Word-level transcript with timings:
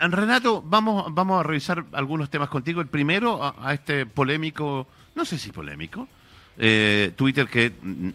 Renato, 0.00 0.62
vamos, 0.62 1.12
vamos 1.12 1.40
a 1.40 1.42
revisar 1.42 1.84
algunos 1.92 2.30
temas 2.30 2.48
contigo. 2.48 2.80
El 2.80 2.86
primero, 2.86 3.42
a, 3.42 3.74
este 3.74 4.06
polémico, 4.06 4.86
no 5.14 5.24
sé 5.24 5.38
si 5.38 5.50
polémico, 5.50 6.08
eh, 6.56 7.12
Twitter 7.16 7.48
que 7.48 7.70
mm, 7.70 8.06
mm, 8.06 8.12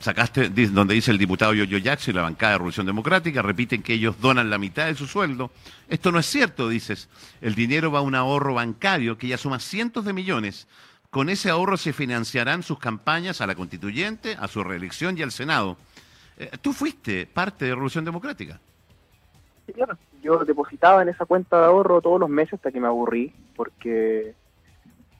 sacaste, 0.00 0.48
donde 0.48 0.94
dice 0.94 1.10
el 1.10 1.18
diputado 1.18 1.54
Yoyo 1.54 1.78
Jackson 1.78 2.14
y 2.14 2.16
la 2.16 2.22
bancada 2.22 2.52
de 2.52 2.58
Revolución 2.58 2.86
Democrática, 2.86 3.42
repiten 3.42 3.82
que 3.82 3.94
ellos 3.94 4.20
donan 4.20 4.50
la 4.50 4.58
mitad 4.58 4.86
de 4.86 4.94
su 4.94 5.06
sueldo. 5.06 5.52
Esto 5.88 6.10
no 6.10 6.18
es 6.18 6.26
cierto, 6.26 6.68
dices. 6.68 7.08
El 7.40 7.54
dinero 7.54 7.92
va 7.92 8.00
a 8.00 8.02
un 8.02 8.14
ahorro 8.14 8.54
bancario 8.54 9.16
que 9.16 9.28
ya 9.28 9.38
suma 9.38 9.60
cientos 9.60 10.04
de 10.04 10.12
millones. 10.12 10.66
Con 11.10 11.28
ese 11.28 11.50
ahorro 11.50 11.76
se 11.76 11.92
financiarán 11.92 12.62
sus 12.62 12.78
campañas 12.78 13.40
a 13.40 13.46
la 13.46 13.54
constituyente, 13.54 14.36
a 14.40 14.48
su 14.48 14.64
reelección 14.64 15.16
y 15.18 15.22
al 15.22 15.30
Senado. 15.30 15.76
Eh, 16.36 16.50
¿Tú 16.62 16.72
fuiste 16.72 17.26
parte 17.26 17.66
de 17.66 17.72
Revolución 17.72 18.04
Democrática? 18.04 18.58
Sí, 19.66 19.72
claro 19.72 19.96
yo 20.22 20.38
depositaba 20.44 21.02
en 21.02 21.08
esa 21.08 21.26
cuenta 21.26 21.58
de 21.58 21.66
ahorro 21.66 22.00
todos 22.00 22.20
los 22.20 22.30
meses 22.30 22.54
hasta 22.54 22.70
que 22.70 22.80
me 22.80 22.86
aburrí, 22.86 23.32
porque 23.56 24.34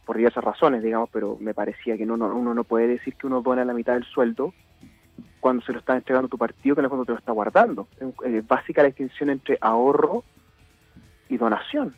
por 0.06 0.16
diversas 0.16 0.44
razones, 0.44 0.82
digamos, 0.82 1.10
pero 1.12 1.36
me 1.40 1.54
parecía 1.54 1.96
que 1.96 2.04
uno, 2.04 2.14
uno 2.14 2.54
no 2.54 2.64
puede 2.64 2.86
decir 2.86 3.14
que 3.14 3.26
uno 3.26 3.42
dona 3.42 3.64
la 3.64 3.74
mitad 3.74 3.94
del 3.94 4.04
sueldo 4.04 4.52
cuando 5.40 5.62
se 5.64 5.72
lo 5.72 5.80
está 5.80 5.96
entregando 5.96 6.28
tu 6.28 6.38
partido, 6.38 6.76
que 6.76 6.80
en 6.80 6.84
el 6.84 6.90
fondo 6.90 7.04
te 7.04 7.12
lo 7.12 7.18
está 7.18 7.32
guardando. 7.32 7.88
Es 8.24 8.46
básica 8.46 8.82
la 8.82 8.88
distinción 8.88 9.28
entre 9.28 9.58
ahorro 9.60 10.22
y 11.28 11.36
donación. 11.36 11.96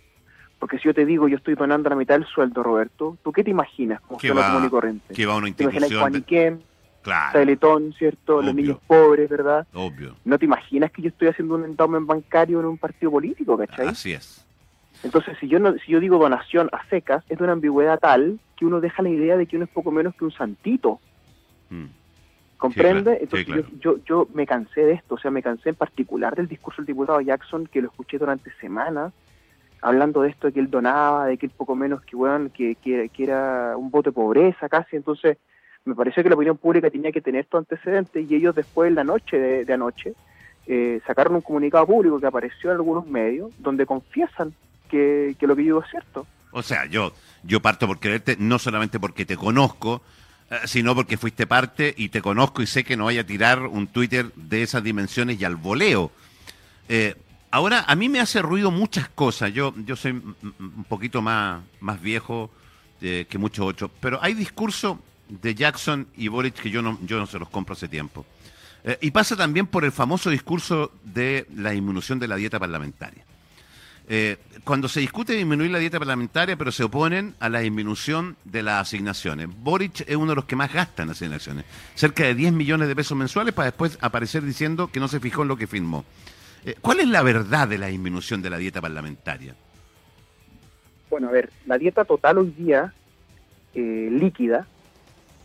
Porque 0.59 0.79
si 0.79 0.85
yo 0.85 0.95
te 0.95 1.05
digo, 1.05 1.29
yo 1.29 1.37
estoy 1.37 1.55
donando 1.55 1.91
la 1.91 1.97
mitad 1.97 2.15
del 2.15 2.27
sueldo, 2.27 2.63
Roberto, 2.63 3.19
¿tú 3.23 3.33
qué 3.33 3.45
te 3.45 3.51
imaginas 3.51 4.01
como 4.01 4.19
¿Qué 4.19 4.33
va, 4.33 4.51
común 4.51 4.67
y 4.67 4.71
corriente? 4.71 5.15
¿Qué 5.15 5.27
va 5.27 5.37
una 5.37 5.49
institución? 5.49 6.13
¿Te 6.13 6.55
Claro. 7.05 7.39
Teletón, 7.39 7.93
¿cierto? 7.93 8.41
Los 8.41 8.55
niños 8.55 8.79
pobres, 8.87 9.29
¿verdad? 9.29 9.67
Obvio. 9.75 10.17
No 10.25 10.39
te 10.39 10.47
imaginas 10.47 10.91
que 10.91 11.03
yo 11.03 11.09
estoy 11.09 11.29
haciendo 11.29 11.55
un 11.55 11.67
endowment 11.67 12.07
bancario 12.07 12.61
en 12.61 12.67
un 12.67 12.79
partido 12.79 13.13
político, 13.13 13.59
¿cachai? 13.59 13.89
Así 13.89 14.15
es. 14.15 14.43
Entonces, 15.03 15.37
si 15.39 15.47
yo 15.47 15.59
no, 15.59 15.75
si 15.75 15.93
yo 15.93 16.01
digo 16.01 16.17
donación 16.17 16.71
a 16.73 16.83
secas, 16.89 17.23
es 17.29 17.37
de 17.37 17.45
una 17.45 17.53
ambigüedad 17.53 17.99
tal 17.99 18.41
que 18.57 18.65
uno 18.65 18.81
deja 18.81 19.03
la 19.03 19.11
idea 19.11 19.37
de 19.37 19.47
que 19.47 19.57
uno 19.57 19.67
es 19.67 19.71
poco 19.71 19.91
menos 19.91 20.15
que 20.15 20.25
un 20.25 20.33
santito. 20.33 20.99
Mm. 21.69 21.85
¿Comprende? 22.57 23.19
Entonces 23.21 23.47
yo, 23.47 23.63
yo, 23.79 24.05
yo, 24.07 24.29
me 24.33 24.47
cansé 24.47 24.81
de 24.81 24.93
esto, 24.95 25.17
o 25.17 25.19
sea, 25.19 25.31
me 25.31 25.43
cansé 25.43 25.69
en 25.69 25.75
particular 25.75 26.35
del 26.35 26.49
discurso 26.49 26.81
del 26.81 26.87
diputado 26.87 27.21
Jackson, 27.21 27.67
que 27.67 27.83
lo 27.83 27.89
escuché 27.89 28.17
durante 28.17 28.51
semanas, 28.63 29.13
hablando 29.83 30.23
de 30.23 30.31
esto 30.31 30.47
de 30.47 30.55
que 30.55 30.61
él 30.61 30.71
donaba, 30.71 31.27
de 31.27 31.37
que 31.37 31.45
él 31.45 31.53
poco 31.55 31.77
menos 31.77 32.01
que, 32.01 32.17
bueno, 32.17 32.49
que, 32.51 32.77
que, 32.77 33.11
que 33.11 33.25
era 33.25 33.77
un 33.77 33.91
voto 33.91 34.09
de 34.09 34.15
pobreza 34.15 34.71
casi, 34.71 34.97
entonces 34.97 35.37
me 35.85 35.95
pareció 35.95 36.23
que 36.23 36.29
la 36.29 36.35
opinión 36.35 36.57
pública 36.57 36.91
tenía 36.91 37.13
que 37.13 37.21
tener 37.21 37.43
estos 37.43 37.59
antecedentes 37.59 38.31
y 38.31 38.35
ellos 38.35 38.55
después 38.55 38.89
en 38.89 38.95
la 38.95 39.05
noche 39.05 39.39
de, 39.39 39.73
anoche 39.73 40.15
eh, 40.67 41.01
sacaron 41.07 41.35
un 41.35 41.43
comunicado 41.43 41.87
público 41.87 42.19
que 42.19 42.27
apareció 42.27 42.71
en 42.71 42.77
algunos 42.77 43.07
medios 43.07 43.53
donde 43.59 43.85
confiesan 43.85 44.55
que, 44.89 45.37
lo 45.41 45.55
que 45.55 45.63
digo 45.63 45.83
es 45.83 45.91
cierto. 45.91 46.27
O 46.53 46.63
sea, 46.63 46.87
yo, 46.87 47.13
yo 47.43 47.61
parto 47.61 47.87
por 47.87 47.99
creerte 48.01 48.37
no 48.39 48.59
solamente 48.59 48.99
porque 48.99 49.27
te 49.27 49.37
conozco, 49.37 50.01
eh, 50.51 50.57
sino 50.65 50.95
porque 50.95 51.19
fuiste 51.19 51.47
parte 51.47 51.93
y 51.97 52.09
te 52.09 52.23
conozco 52.23 52.63
y 52.63 52.67
sé 52.67 52.85
que 52.85 52.97
no 52.97 53.07
vaya 53.07 53.23
a 53.23 53.27
tirar 53.27 53.61
un 53.63 53.89
Twitter 53.89 54.33
de 54.37 54.63
esas 54.63 54.83
dimensiones 54.83 55.41
y 55.41 55.45
al 55.45 55.57
voleo. 55.57 56.11
Eh, 56.89 57.15
ahora, 57.51 57.85
a 57.87 57.95
mí 57.95 58.09
me 58.09 58.21
hace 58.21 58.41
ruido 58.41 58.71
muchas 58.71 59.09
cosas. 59.09 59.53
Yo, 59.53 59.75
yo 59.85 59.97
soy 59.97 60.13
un 60.13 60.85
poquito 60.89 61.21
más, 61.21 61.63
más 61.81 62.01
viejo 62.01 62.51
que 63.01 63.37
muchos 63.37 63.67
otros, 63.67 63.91
pero 64.01 64.19
hay 64.23 64.33
discurso 64.33 64.99
de 65.29 65.55
Jackson 65.55 66.07
y 66.17 66.29
Boric 66.29 66.55
que 66.55 66.71
yo 66.71 66.83
no, 66.83 66.99
yo 67.05 67.19
no 67.19 67.27
se 67.27 67.39
los 67.39 67.49
compro 67.49 67.75
hace 67.75 67.89
tiempo. 67.89 68.25
Eh, 68.85 68.99
y 69.01 69.11
pasa 69.11 69.35
también 69.35 69.67
por 69.67 69.85
el 69.85 69.93
famoso 69.93 70.29
discurso 70.29 70.93
de 71.03 71.47
la 71.57 71.71
disminución 71.71 72.19
de 72.19 72.29
la 72.29 72.37
dieta 72.37 72.61
parlamentaria. 72.61 73.25
Eh, 74.07 74.37
cuando 74.65 74.87
se 74.89 75.01
discute 75.01 75.33
disminuir 75.33 75.71
la 75.71 75.79
dieta 75.79 75.99
parlamentaria, 75.99 76.57
pero 76.57 76.71
se 76.71 76.85
oponen 76.85 77.35
a 77.41 77.49
la 77.49 77.61
disminución 77.61 78.37
de 78.45 78.63
las 78.63 78.83
asignaciones. 78.83 79.49
Boric 79.51 80.03
es 80.07 80.17
uno 80.17 80.33
de 80.33 80.37
los 80.37 80.45
que 80.45 80.57
más 80.57 80.71
gastan 80.71 81.09
asignaciones, 81.09 81.65
cerca 81.95 82.25
de 82.25 82.35
10 82.35 82.53
millones 82.53 82.89
de 82.89 82.95
pesos 82.95 83.17
mensuales 83.17 83.55
para 83.55 83.67
después 83.67 83.97
aparecer 84.03 84.43
diciendo 84.43 84.89
que 84.89 85.01
no 85.01 85.09
se 85.09 85.21
fijó 85.21 85.43
en 85.43 85.49
lo 85.49 85.57
que 85.57 85.67
firmó. 85.67 86.05
Eh, 86.67 86.75
¿Cuál 86.83 87.01
es 87.01 87.09
la 87.09 87.23
verdad 87.23 87.67
de 87.67 87.79
la 87.79 87.87
disminución 87.87 88.43
de 88.43 88.51
la 88.51 88.59
dieta 88.59 88.83
parlamentaria? 88.83 89.55
Bueno, 91.09 91.29
a 91.29 91.33
ver, 91.33 91.51
la 91.65 91.79
dieta 91.79 92.05
total 92.05 92.39
hoy 92.39 92.51
día 92.51 92.93
líquida 93.75 94.69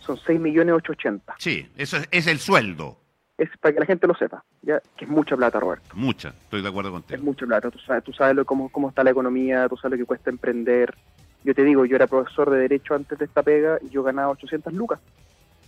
son 0.10 0.26
6 0.26 0.40
millones 0.40 0.74
880. 0.74 1.36
Sí, 1.38 1.70
eso 1.78 1.98
es, 2.10 2.28
el 2.28 2.40
sueldo. 2.40 2.98
Es 3.38 3.50
para 3.62 3.74
que 3.74 3.80
la 3.80 3.86
gente 3.86 4.08
lo 4.08 4.16
sepa, 4.16 4.44
ya 4.64 4.82
que 4.98 5.06
es 5.06 5.12
mucha 5.12 5.38
plata, 5.38 5.60
Roberto. 5.60 5.88
Mucha, 5.94 6.30
estoy 6.30 6.62
de 6.62 6.68
acuerdo 6.68 6.92
contigo. 6.92 7.16
Es 7.16 7.24
mucha 7.24 7.46
plata, 7.46 7.70
tú 7.70 7.80
sabes, 7.80 8.04
tú 8.04 8.12
sabes 8.12 8.44
cómo, 8.46 8.70
cómo 8.70 8.90
está 8.90 9.04
la 9.04 9.12
economía, 9.12 9.70
tú 9.70 9.78
sabes 9.78 9.92
lo 9.98 10.04
que 10.04 10.08
cuesta 10.08 10.30
emprender. 10.30 10.96
Yo 11.44 11.54
te 11.54 11.64
digo, 11.64 11.86
yo 11.86 11.96
era 11.96 12.08
profesor 12.08 12.50
de 12.50 12.58
Derecho 12.58 12.96
antes 12.96 13.18
de 13.18 13.26
esta 13.26 13.44
pega 13.44 13.78
y 13.82 13.90
yo 13.90 14.04
ganaba 14.04 14.32
800 14.32 14.74
lucas. 14.74 15.00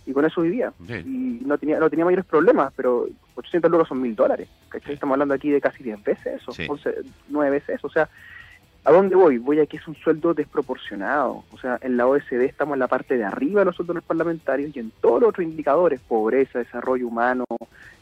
Y 0.04 0.12
con 0.12 0.24
eso 0.24 0.40
vivía. 0.40 0.72
Y 0.88 1.42
no 1.46 1.56
tenía, 1.56 1.78
no 1.78 1.88
tenía 1.88 2.04
mayores 2.04 2.24
problemas, 2.24 2.72
pero 2.76 3.06
800 3.36 3.70
lucas 3.70 3.88
son 3.88 4.02
mil 4.02 4.16
dólares. 4.16 4.48
Estamos 4.74 5.14
hablando 5.14 5.34
aquí 5.34 5.50
de 5.50 5.60
casi 5.60 5.84
10 5.84 6.02
veces 6.02 6.42
eso, 6.42 6.52
11, 6.68 6.94
9 7.28 7.50
veces 7.50 7.76
eso. 7.76 7.86
O 7.86 7.90
sea, 7.90 8.08
¿A 8.84 8.90
dónde 8.90 9.14
voy? 9.14 9.38
Voy 9.38 9.60
a 9.60 9.66
que 9.66 9.76
es 9.76 9.86
un 9.86 9.94
sueldo 9.94 10.34
desproporcionado. 10.34 11.44
O 11.52 11.58
sea, 11.58 11.78
en 11.82 11.96
la 11.96 12.08
OSD 12.08 12.42
estamos 12.42 12.74
en 12.74 12.80
la 12.80 12.88
parte 12.88 13.16
de 13.16 13.24
arriba 13.24 13.60
de 13.60 13.66
los 13.66 13.76
sueldos 13.76 14.02
parlamentarios 14.02 14.74
y 14.74 14.80
en 14.80 14.90
todos 15.00 15.20
los 15.20 15.28
otros 15.28 15.46
indicadores, 15.46 16.00
pobreza, 16.00 16.58
desarrollo 16.58 17.06
humano, 17.06 17.44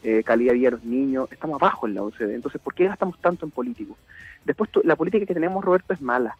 eh, 0.01 0.23
calidad 0.23 0.53
de 0.53 0.57
vida 0.57 0.69
de 0.71 0.77
los 0.77 0.83
niños, 0.83 1.31
estamos 1.31 1.61
abajo 1.61 1.85
en 1.85 1.93
la 1.93 2.01
OSD. 2.01 2.31
Entonces, 2.31 2.59
¿por 2.59 2.73
qué 2.73 2.87
gastamos 2.87 3.19
tanto 3.19 3.45
en 3.45 3.51
políticos? 3.51 3.95
Después, 4.43 4.71
la 4.83 4.95
política 4.95 5.23
que 5.23 5.35
tenemos, 5.35 5.63
Roberto, 5.63 5.93
es 5.93 6.01
mala. 6.01 6.35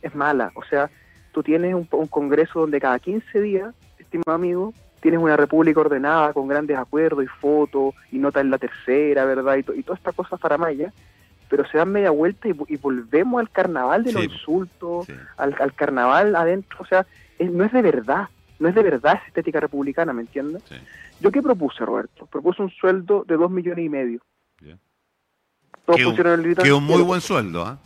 Es 0.00 0.14
mala. 0.14 0.52
O 0.54 0.62
sea, 0.62 0.88
tú 1.32 1.42
tienes 1.42 1.74
un, 1.74 1.86
congreso 1.86 2.60
donde 2.60 2.80
cada 2.80 3.00
15 3.00 3.40
días, 3.40 3.74
estimado 3.98 4.36
amigo, 4.36 4.74
tienes 5.00 5.18
una 5.18 5.36
república 5.36 5.80
ordenada 5.80 6.32
con 6.32 6.46
grandes 6.46 6.78
acuerdos 6.78 7.24
y 7.24 7.26
fotos 7.26 7.96
y 8.12 8.18
nota 8.18 8.40
en 8.40 8.50
la 8.50 8.58
tercera, 8.58 9.24
¿verdad? 9.24 9.56
Y, 9.56 9.80
y 9.80 9.82
toda 9.82 9.96
esta 9.96 10.12
cosa 10.12 10.38
faramaya 10.38 10.92
pero 11.54 11.68
se 11.68 11.78
dan 11.78 11.92
media 11.92 12.10
vuelta 12.10 12.48
y, 12.48 12.76
volvemos 12.78 13.38
al 13.38 13.48
carnaval 13.48 14.02
de 14.02 14.12
los 14.12 14.24
insultos, 14.24 15.06
al, 15.36 15.72
carnaval 15.74 16.34
adentro, 16.34 16.78
o 16.80 16.84
sea, 16.84 17.06
no 17.38 17.62
es 17.62 17.70
de 17.70 17.80
verdad, 17.80 18.28
no 18.58 18.68
es 18.68 18.74
de 18.74 18.82
verdad 18.82 19.14
esa 19.14 19.26
estética 19.28 19.60
republicana, 19.60 20.12
¿me 20.12 20.22
entiendes? 20.22 20.64
¿Yo 21.20 21.30
qué 21.30 21.40
propuse, 21.40 21.86
Roberto? 21.86 22.26
Propuse 22.26 22.60
un 22.60 22.70
sueldo 22.70 23.24
de 23.28 23.36
dos 23.36 23.52
millones 23.52 23.84
y 23.84 23.88
medio. 23.88 24.20
Todos 25.86 25.96
que, 25.96 26.06
un, 26.06 26.44
el 26.44 26.56
que 26.56 26.72
un 26.72 26.82
muy 26.82 27.02
buen 27.02 27.20
sueldo, 27.20 27.64
¿ah? 27.64 27.78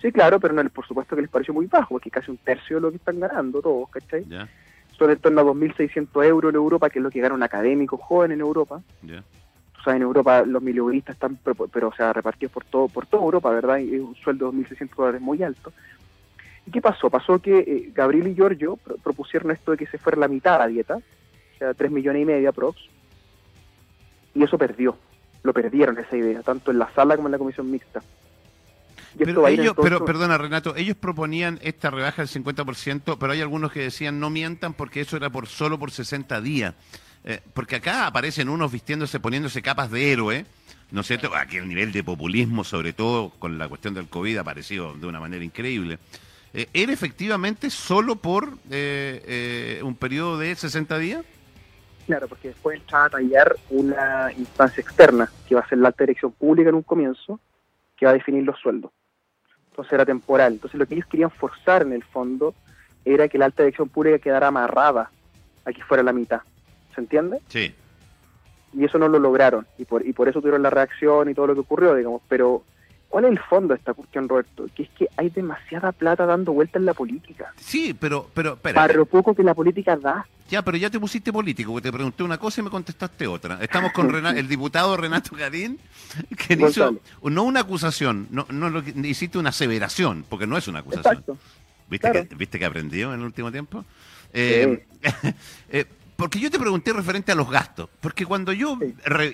Sí, 0.00 0.12
claro, 0.12 0.38
pero 0.38 0.54
no, 0.54 0.62
por 0.70 0.86
supuesto 0.86 1.16
que 1.16 1.22
les 1.22 1.30
pareció 1.30 1.52
muy 1.52 1.66
bajo, 1.66 1.94
porque 1.94 2.12
casi 2.12 2.30
un 2.30 2.36
tercio 2.36 2.76
de 2.76 2.82
lo 2.82 2.90
que 2.90 2.98
están 2.98 3.18
ganando 3.18 3.60
todos, 3.60 3.90
¿cachai? 3.90 4.24
Son 4.96 5.10
en 5.10 5.18
torno 5.18 5.40
a 5.40 5.44
2.600 5.44 6.24
euros 6.26 6.50
en 6.50 6.54
Europa, 6.54 6.90
que 6.90 7.00
es 7.00 7.02
lo 7.02 7.10
que 7.10 7.20
gana 7.20 7.34
un 7.34 7.42
académico 7.42 7.96
joven 7.96 8.30
en 8.30 8.40
Europa 8.40 8.80
en 9.94 10.02
Europa 10.02 10.42
los 10.42 10.62
milionistas 10.62 11.14
están, 11.14 11.38
pero, 11.72 11.88
o 11.88 11.94
sea, 11.94 12.12
repartidos 12.12 12.52
por 12.52 12.64
todo 12.64 12.88
por 12.88 13.06
toda 13.06 13.22
Europa, 13.22 13.50
¿verdad? 13.50 13.78
Y 13.78 13.96
un 13.96 14.14
sueldo 14.16 14.50
de 14.50 14.58
2.600 14.58 14.96
dólares 14.96 15.20
muy 15.20 15.42
alto. 15.42 15.72
¿Y 16.66 16.70
qué 16.70 16.80
pasó? 16.80 17.08
Pasó 17.10 17.38
que 17.38 17.58
eh, 17.58 17.92
Gabriel 17.94 18.28
y 18.28 18.34
Giorgio 18.34 18.76
propusieron 19.02 19.52
esto 19.52 19.72
de 19.72 19.76
que 19.76 19.86
se 19.86 19.98
fuera 19.98 20.18
la 20.18 20.28
mitad 20.28 20.56
a 20.56 20.58
la 20.58 20.66
dieta, 20.66 20.96
o 20.96 21.58
sea, 21.58 21.74
3 21.74 21.90
millones 21.90 22.22
y 22.22 22.24
medio 22.24 22.48
aprox, 22.48 22.80
y 24.34 24.42
eso 24.42 24.58
perdió, 24.58 24.98
lo 25.42 25.52
perdieron 25.52 25.98
esa 25.98 26.16
idea, 26.16 26.42
tanto 26.42 26.70
en 26.70 26.78
la 26.78 26.92
sala 26.92 27.16
como 27.16 27.28
en 27.28 27.32
la 27.32 27.38
comisión 27.38 27.70
mixta. 27.70 28.02
pero, 29.16 29.46
ellos, 29.46 29.74
pero 29.80 30.04
perdona 30.04 30.36
Renato, 30.36 30.74
ellos 30.76 30.96
proponían 30.96 31.60
esta 31.62 31.90
rebaja 31.90 32.22
del 32.22 32.28
50%, 32.28 33.16
pero 33.18 33.32
hay 33.32 33.40
algunos 33.40 33.70
que 33.70 33.80
decían 33.80 34.18
no 34.18 34.28
mientan 34.28 34.74
porque 34.74 35.00
eso 35.00 35.16
era 35.16 35.30
por 35.30 35.46
solo 35.46 35.78
por 35.78 35.92
60 35.92 36.40
días. 36.40 36.74
Eh, 37.28 37.40
porque 37.52 37.76
acá 37.76 38.06
aparecen 38.06 38.48
unos 38.48 38.70
vistiéndose, 38.70 39.18
poniéndose 39.18 39.60
capas 39.60 39.90
de 39.90 40.12
héroe, 40.12 40.46
¿no 40.92 41.00
es 41.00 41.08
cierto? 41.08 41.34
Aquí 41.34 41.56
el 41.56 41.68
nivel 41.68 41.90
de 41.90 42.04
populismo, 42.04 42.62
sobre 42.62 42.92
todo 42.92 43.30
con 43.40 43.58
la 43.58 43.68
cuestión 43.68 43.94
del 43.94 44.08
COVID, 44.08 44.38
ha 44.38 44.40
aparecido 44.42 44.94
de 44.94 45.08
una 45.08 45.18
manera 45.18 45.44
increíble. 45.44 45.98
Eh, 46.54 46.68
¿Era 46.72 46.92
efectivamente 46.92 47.68
solo 47.68 48.14
por 48.14 48.56
eh, 48.70 49.80
un 49.82 49.96
periodo 49.96 50.38
de 50.38 50.54
60 50.54 50.98
días? 50.98 51.24
Claro, 52.06 52.28
porque 52.28 52.48
después 52.48 52.78
entraba 52.78 53.06
a 53.06 53.10
tallar 53.10 53.56
una 53.70 54.32
instancia 54.38 54.80
externa, 54.80 55.28
que 55.48 55.56
va 55.56 55.62
a 55.62 55.68
ser 55.68 55.78
la 55.78 55.88
alta 55.88 56.04
dirección 56.04 56.30
pública 56.30 56.68
en 56.68 56.76
un 56.76 56.82
comienzo, 56.82 57.40
que 57.96 58.06
va 58.06 58.12
a 58.12 58.14
definir 58.14 58.44
los 58.44 58.56
sueldos. 58.60 58.92
Entonces 59.70 59.92
era 59.92 60.04
temporal. 60.04 60.52
Entonces 60.52 60.78
lo 60.78 60.86
que 60.86 60.94
ellos 60.94 61.08
querían 61.08 61.32
forzar 61.32 61.82
en 61.82 61.92
el 61.92 62.04
fondo 62.04 62.54
era 63.04 63.26
que 63.26 63.36
la 63.36 63.46
alta 63.46 63.64
dirección 63.64 63.88
pública 63.88 64.20
quedara 64.20 64.46
amarrada 64.46 65.10
a 65.64 65.72
que 65.72 65.82
fuera 65.82 66.04
la 66.04 66.12
mitad. 66.12 66.42
¿Se 66.96 67.00
entiende? 67.00 67.40
Sí. 67.48 67.72
Y 68.72 68.84
eso 68.84 68.98
no 68.98 69.06
lo 69.06 69.20
lograron, 69.20 69.66
y 69.78 69.84
por, 69.84 70.04
y 70.04 70.12
por 70.12 70.28
eso 70.28 70.40
tuvieron 70.40 70.62
la 70.62 70.70
reacción 70.70 71.30
y 71.30 71.34
todo 71.34 71.46
lo 71.46 71.54
que 71.54 71.60
ocurrió, 71.60 71.94
digamos, 71.94 72.20
pero 72.28 72.64
¿Cuál 73.08 73.24
es 73.24 73.30
el 73.30 73.38
fondo 73.38 73.72
de 73.72 73.78
esta 73.78 73.94
cuestión, 73.94 74.28
Roberto? 74.28 74.66
Que 74.74 74.82
es 74.82 74.88
que 74.90 75.08
hay 75.16 75.30
demasiada 75.30 75.92
plata 75.92 76.26
dando 76.26 76.52
vuelta 76.52 76.78
en 76.78 76.84
la 76.84 76.92
política. 76.92 77.52
Sí, 77.56 77.94
pero, 77.98 78.28
pero, 78.34 78.54
espera. 78.54 78.74
Para 78.74 78.94
lo 78.94 79.06
poco 79.06 79.34
que 79.34 79.42
la 79.42 79.54
política 79.54 79.96
da. 79.96 80.26
Ya, 80.50 80.62
pero 80.62 80.76
ya 80.76 80.90
te 80.90 80.98
pusiste 80.98 81.32
político, 81.32 81.72
porque 81.72 81.88
te 81.88 81.92
pregunté 81.92 82.24
una 82.24 82.38
cosa 82.38 82.60
y 82.60 82.64
me 82.64 82.70
contestaste 82.70 83.26
otra. 83.26 83.58
Estamos 83.62 83.92
con 83.92 84.12
el 84.26 84.48
diputado 84.48 84.96
Renato 84.96 85.36
Garín, 85.36 85.78
que 86.46 86.54
hizo 86.54 87.00
no 87.22 87.42
una 87.44 87.60
acusación, 87.60 88.26
no, 88.30 88.46
no 88.50 88.70
lo, 88.70 88.80
hiciste 88.80 89.38
una 89.38 89.50
aseveración, 89.50 90.24
porque 90.28 90.46
no 90.46 90.56
es 90.56 90.66
una 90.68 90.80
acusación. 90.80 91.14
Exacto. 91.14 91.38
¿Viste, 91.88 92.10
que, 92.10 92.34
¿Viste 92.34 92.58
que 92.58 92.64
aprendió 92.64 93.14
en 93.14 93.20
el 93.20 93.26
último 93.26 93.52
tiempo? 93.52 93.84
Eh, 94.32 94.84
eh, 95.70 95.84
porque 96.16 96.40
yo 96.40 96.50
te 96.50 96.58
pregunté 96.58 96.94
referente 96.94 97.32
a 97.32 97.34
los 97.34 97.50
gastos, 97.50 97.90
porque 98.00 98.24
cuando 98.24 98.52
yo, 98.52 98.78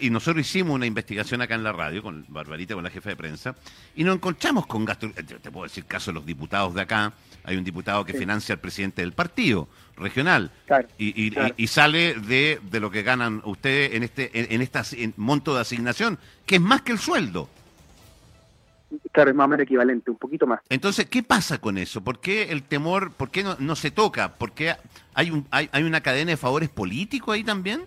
y 0.01 0.11
nosotros 0.11 0.45
hicimos 0.45 0.75
una 0.75 0.87
investigación 0.87 1.41
acá 1.41 1.55
en 1.55 1.63
la 1.63 1.73
radio, 1.73 2.03
con 2.03 2.25
Barbarita, 2.29 2.75
con 2.75 2.83
la 2.83 2.91
jefa 2.91 3.11
de 3.11 3.17
prensa, 3.17 3.55
y 3.95 4.03
nos 4.03 4.17
encontramos 4.17 4.67
con 4.67 4.85
gastos, 4.85 5.13
te 5.15 5.51
puedo 5.51 5.65
decir 5.65 5.85
caso 5.85 6.11
de 6.11 6.17
los 6.17 6.27
diputados 6.27 6.75
de 6.75 6.83
acá, 6.83 7.13
hay 7.45 7.57
un 7.57 7.65
diputado 7.65 8.05
que 8.05 8.15
financia 8.15 8.55
al 8.55 8.61
presidente 8.61 9.03
del 9.03 9.13
partido 9.13 9.69
regional, 9.97 10.51
y, 10.99 11.67
sale 11.69 12.15
de, 12.15 12.61
lo 12.81 12.91
que 12.91 13.03
ganan 13.03 13.43
ustedes 13.45 13.95
en 13.95 14.03
este 14.03 14.55
en, 14.55 14.61
este 14.61 15.13
monto 15.17 15.55
de 15.55 15.61
asignación, 15.61 16.19
que 16.45 16.57
es 16.57 16.61
más 16.61 16.83
que 16.83 16.93
el 16.93 16.99
sueldo. 16.99 17.49
Claro, 19.13 19.31
es 19.31 19.37
más 19.37 19.47
o 19.47 19.49
menos 19.49 19.65
equivalente, 19.65 20.11
un 20.11 20.19
poquito 20.19 20.47
más. 20.47 20.61
Entonces, 20.69 21.07
¿qué 21.07 21.23
pasa 21.23 21.59
con 21.59 21.79
eso? 21.79 22.03
¿Por 22.03 22.21
qué 22.21 22.51
el 22.51 22.63
temor, 22.63 23.13
por 23.13 23.31
qué 23.31 23.43
no, 23.43 23.57
no 23.59 23.75
se 23.75 23.91
toca? 23.91 24.35
¿Por 24.35 24.53
qué 24.53 24.75
hay, 25.15 25.31
un, 25.31 25.47
hay, 25.51 25.69
hay 25.73 25.83
una 25.83 26.01
cadena 26.01 26.31
de 26.31 26.37
favores 26.37 26.69
políticos 26.69 27.35
ahí 27.35 27.45
también? 27.45 27.83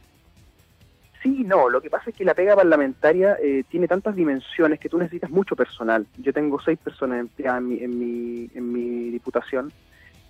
Sí, 1.25 1.43
no, 1.43 1.69
lo 1.69 1.81
que 1.81 1.89
pasa 1.89 2.11
es 2.11 2.15
que 2.15 2.23
la 2.23 2.35
pega 2.35 2.55
parlamentaria 2.55 3.35
eh, 3.41 3.63
tiene 3.67 3.87
tantas 3.87 4.15
dimensiones 4.15 4.79
que 4.79 4.89
tú 4.89 4.99
necesitas 4.99 5.31
mucho 5.31 5.55
personal. 5.55 6.05
Yo 6.17 6.31
tengo 6.31 6.61
seis 6.61 6.77
personas 6.77 7.19
empleadas 7.19 7.61
en 7.61 7.67
mi, 7.67 7.79
en 7.79 7.99
mi, 7.99 8.49
en 8.53 8.71
mi 8.71 9.09
diputación. 9.09 9.73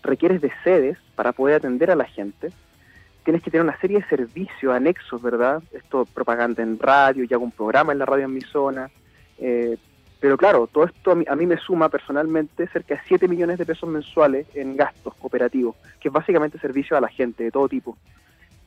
Requieres 0.04 0.40
de 0.40 0.52
sedes 0.64 0.98
para 1.16 1.34
poder 1.34 1.56
atender 1.56 1.92
a 1.92 1.96
la 1.96 2.06
gente. 2.06 2.50
Tienes 3.26 3.44
que 3.44 3.52
tener 3.52 3.66
una 3.66 3.78
serie 3.82 4.00
de 4.00 4.08
servicios 4.08 4.74
anexos, 4.74 5.22
¿verdad? 5.22 5.62
Esto, 5.74 6.06
propaganda 6.06 6.64
en 6.64 6.80
radio, 6.80 7.26
yo 7.26 7.36
hago 7.36 7.44
un 7.44 7.52
programa 7.52 7.92
en 7.92 8.00
la 8.00 8.06
radio 8.06 8.26
en 8.26 8.34
mi 8.34 8.42
zona. 8.42 8.90
Eh, 9.38 9.78
pero 10.26 10.38
claro, 10.38 10.66
todo 10.66 10.86
esto 10.86 11.12
a 11.12 11.36
mí, 11.36 11.46
me 11.46 11.56
suma 11.56 11.88
personalmente 11.88 12.66
cerca 12.70 12.96
de 12.96 13.02
7 13.08 13.28
millones 13.28 13.60
de 13.60 13.66
pesos 13.68 13.88
mensuales 13.88 14.48
en 14.56 14.76
gastos 14.76 15.14
operativos, 15.22 15.76
que 16.00 16.08
es 16.08 16.12
básicamente 16.12 16.58
servicio 16.58 16.98
a 16.98 17.02
la 17.02 17.10
gente 17.10 17.44
de 17.44 17.52
todo 17.52 17.70
tipo. 17.70 17.96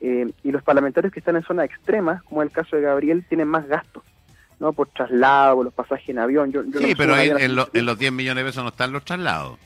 Eh, 0.01 0.31
y 0.45 0.53
los 0.53 0.63
parlamentarios 0.63 1.13
que 1.13 1.19
están 1.19 1.35
en 1.35 1.43
zonas 1.43 1.65
extremas, 1.65 2.23
como 2.23 2.45
el 2.45 2.53
caso 2.53 2.77
de 2.77 2.83
Gabriel, 2.83 3.25
tienen 3.29 3.49
más 3.49 3.67
gastos, 3.67 4.05
¿no? 4.61 4.73
Por 4.73 4.87
traslado, 4.91 5.65
los 5.65 5.75
pasajes 5.75 6.11
en 6.11 6.21
avión. 6.21 6.53
sí, 6.79 6.95
pero 6.97 7.17
en, 7.17 7.57
los 7.57 7.99
10 7.99 8.13
millones 8.13 8.45
de 8.45 8.51
pesos 8.51 8.63
no 8.63 8.69
están 8.69 8.93
los 8.93 9.05
traslados. 9.05 9.59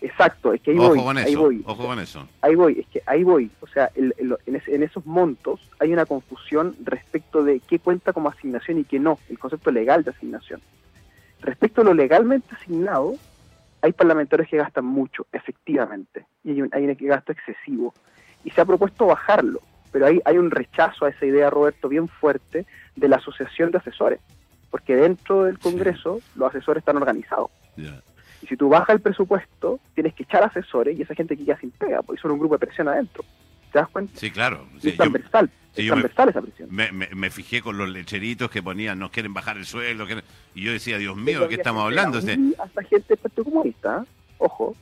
Exacto, 0.00 0.54
es 0.54 0.62
que 0.62 0.70
ahí 0.70 0.78
voy. 0.78 0.98
Con 0.98 1.18
eso, 1.18 1.28
ahí 1.28 1.34
voy. 1.34 1.62
Ojo 1.66 1.86
con 1.86 1.98
eso. 1.98 2.26
Ahí 2.40 2.54
voy, 2.54 2.80
es 2.80 2.86
que 2.86 3.02
ahí 3.04 3.24
voy. 3.24 3.50
O 3.60 3.66
sea, 3.66 3.90
en, 3.94 4.82
esos 4.82 5.04
montos 5.04 5.60
hay 5.80 5.92
una 5.92 6.06
confusión 6.06 6.74
respecto 6.82 7.44
de 7.44 7.60
qué 7.60 7.78
cuenta 7.78 8.14
como 8.14 8.30
asignación 8.30 8.78
y 8.78 8.84
qué 8.84 8.98
no, 8.98 9.18
el 9.28 9.38
concepto 9.38 9.70
legal 9.70 10.02
de 10.02 10.12
asignación. 10.12 10.62
Respecto 11.40 11.80
a 11.80 11.84
lo 11.84 11.94
legalmente 11.94 12.54
asignado, 12.54 13.14
hay 13.82 13.92
parlamentarios 13.92 14.48
que 14.48 14.56
gastan 14.56 14.84
mucho, 14.84 15.26
efectivamente, 15.32 16.26
y 16.42 16.50
hay 16.50 16.62
un, 16.62 16.70
hay 16.72 16.86
un 16.86 16.96
gasto 16.98 17.32
excesivo. 17.32 17.94
Y 18.44 18.50
se 18.50 18.60
ha 18.60 18.64
propuesto 18.64 19.06
bajarlo, 19.06 19.60
pero 19.92 20.06
hay, 20.06 20.20
hay 20.24 20.38
un 20.38 20.50
rechazo 20.50 21.04
a 21.04 21.10
esa 21.10 21.26
idea, 21.26 21.50
Roberto, 21.50 21.88
bien 21.88 22.08
fuerte 22.08 22.66
de 22.94 23.08
la 23.08 23.16
asociación 23.16 23.70
de 23.70 23.78
asesores, 23.78 24.20
porque 24.70 24.96
dentro 24.96 25.44
del 25.44 25.58
Congreso 25.58 26.20
los 26.34 26.48
asesores 26.48 26.82
están 26.82 26.96
organizados. 26.96 27.50
Y 28.42 28.46
si 28.46 28.56
tú 28.56 28.68
bajas 28.68 28.90
el 28.90 29.00
presupuesto, 29.00 29.80
tienes 29.94 30.14
que 30.14 30.22
echar 30.22 30.42
asesores 30.42 30.98
y 30.98 31.02
esa 31.02 31.14
gente 31.14 31.36
que 31.36 31.44
ya 31.44 31.58
sin 31.58 31.70
pega, 31.70 32.02
porque 32.02 32.20
son 32.20 32.32
un 32.32 32.38
grupo 32.38 32.54
de 32.56 32.66
presión 32.66 32.88
adentro. 32.88 33.24
¿Te 33.72 33.78
das 33.78 33.88
cuenta? 33.88 34.12
Sí, 34.18 34.30
claro. 34.30 34.66
es 34.82 34.96
transversal. 34.96 35.50
transversal 35.74 36.28
esa 36.28 36.42
presión. 36.42 36.68
Me, 36.70 37.30
fijé 37.30 37.62
con 37.62 37.78
los 37.78 37.88
lecheritos 37.88 38.50
que 38.50 38.62
ponían, 38.62 38.98
no 38.98 39.10
quieren 39.10 39.34
bajar 39.34 39.56
el 39.56 39.66
sueldo. 39.66 40.06
Y 40.54 40.62
yo 40.62 40.72
decía, 40.72 40.98
Dios 40.98 41.16
mío, 41.16 41.40
¿de 41.40 41.48
qué 41.48 41.54
estamos 41.56 41.84
hablando? 41.84 42.18
Hasta 42.18 42.82
gente 42.84 43.18
del 43.34 43.44
Comunista, 43.44 44.02
¿eh? 44.02 44.08
ojo. 44.38 44.76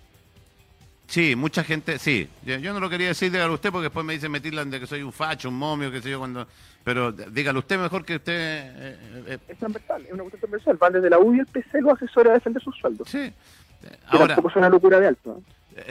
Sí, 1.07 1.37
mucha 1.37 1.63
gente, 1.63 1.99
sí. 1.99 2.29
Yo, 2.45 2.73
no 2.73 2.81
lo 2.81 2.89
quería 2.89 3.09
decir, 3.09 3.31
dígalo 3.31 3.55
usted, 3.55 3.71
porque 3.71 3.85
después 3.85 4.05
me 4.07 4.15
dice 4.15 4.29
Metirland 4.29 4.73
de 4.73 4.81
que 4.81 4.87
soy 4.87 5.03
un 5.03 5.13
facho, 5.13 5.49
un 5.49 5.59
momio, 5.59 5.91
qué 5.91 6.01
sé 6.01 6.11
yo, 6.11 6.19
cuando... 6.19 6.47
Pero 6.83 7.13
dígalo 7.13 7.61
usted 7.61 7.79
mejor 7.79 8.05
que 8.05 8.17
usted... 8.17 8.35
Eh, 8.35 8.99
eh, 9.27 9.39
es 9.49 9.59
transversal, 9.59 10.05
es 10.05 10.13
una 10.13 10.23
cuestión 10.23 10.41
transversal. 10.41 10.77
Van 10.77 10.93
desde 10.93 11.11
la 11.11 11.19
U 11.19 11.35
y 11.35 11.41
el 11.41 11.47
PC 11.47 11.81
los 11.83 11.95
asesores 11.95 12.31
a 12.31 12.35
defender 12.35 12.63
sus 12.63 12.77
sueldos. 12.77 13.09
Sí. 13.09 13.33
Ahora, 14.09 14.29
tampoco 14.29 14.49
es 14.49 14.57
una 14.57 14.69
locura 14.69 15.01
de 15.01 15.09
alto. 15.09 15.43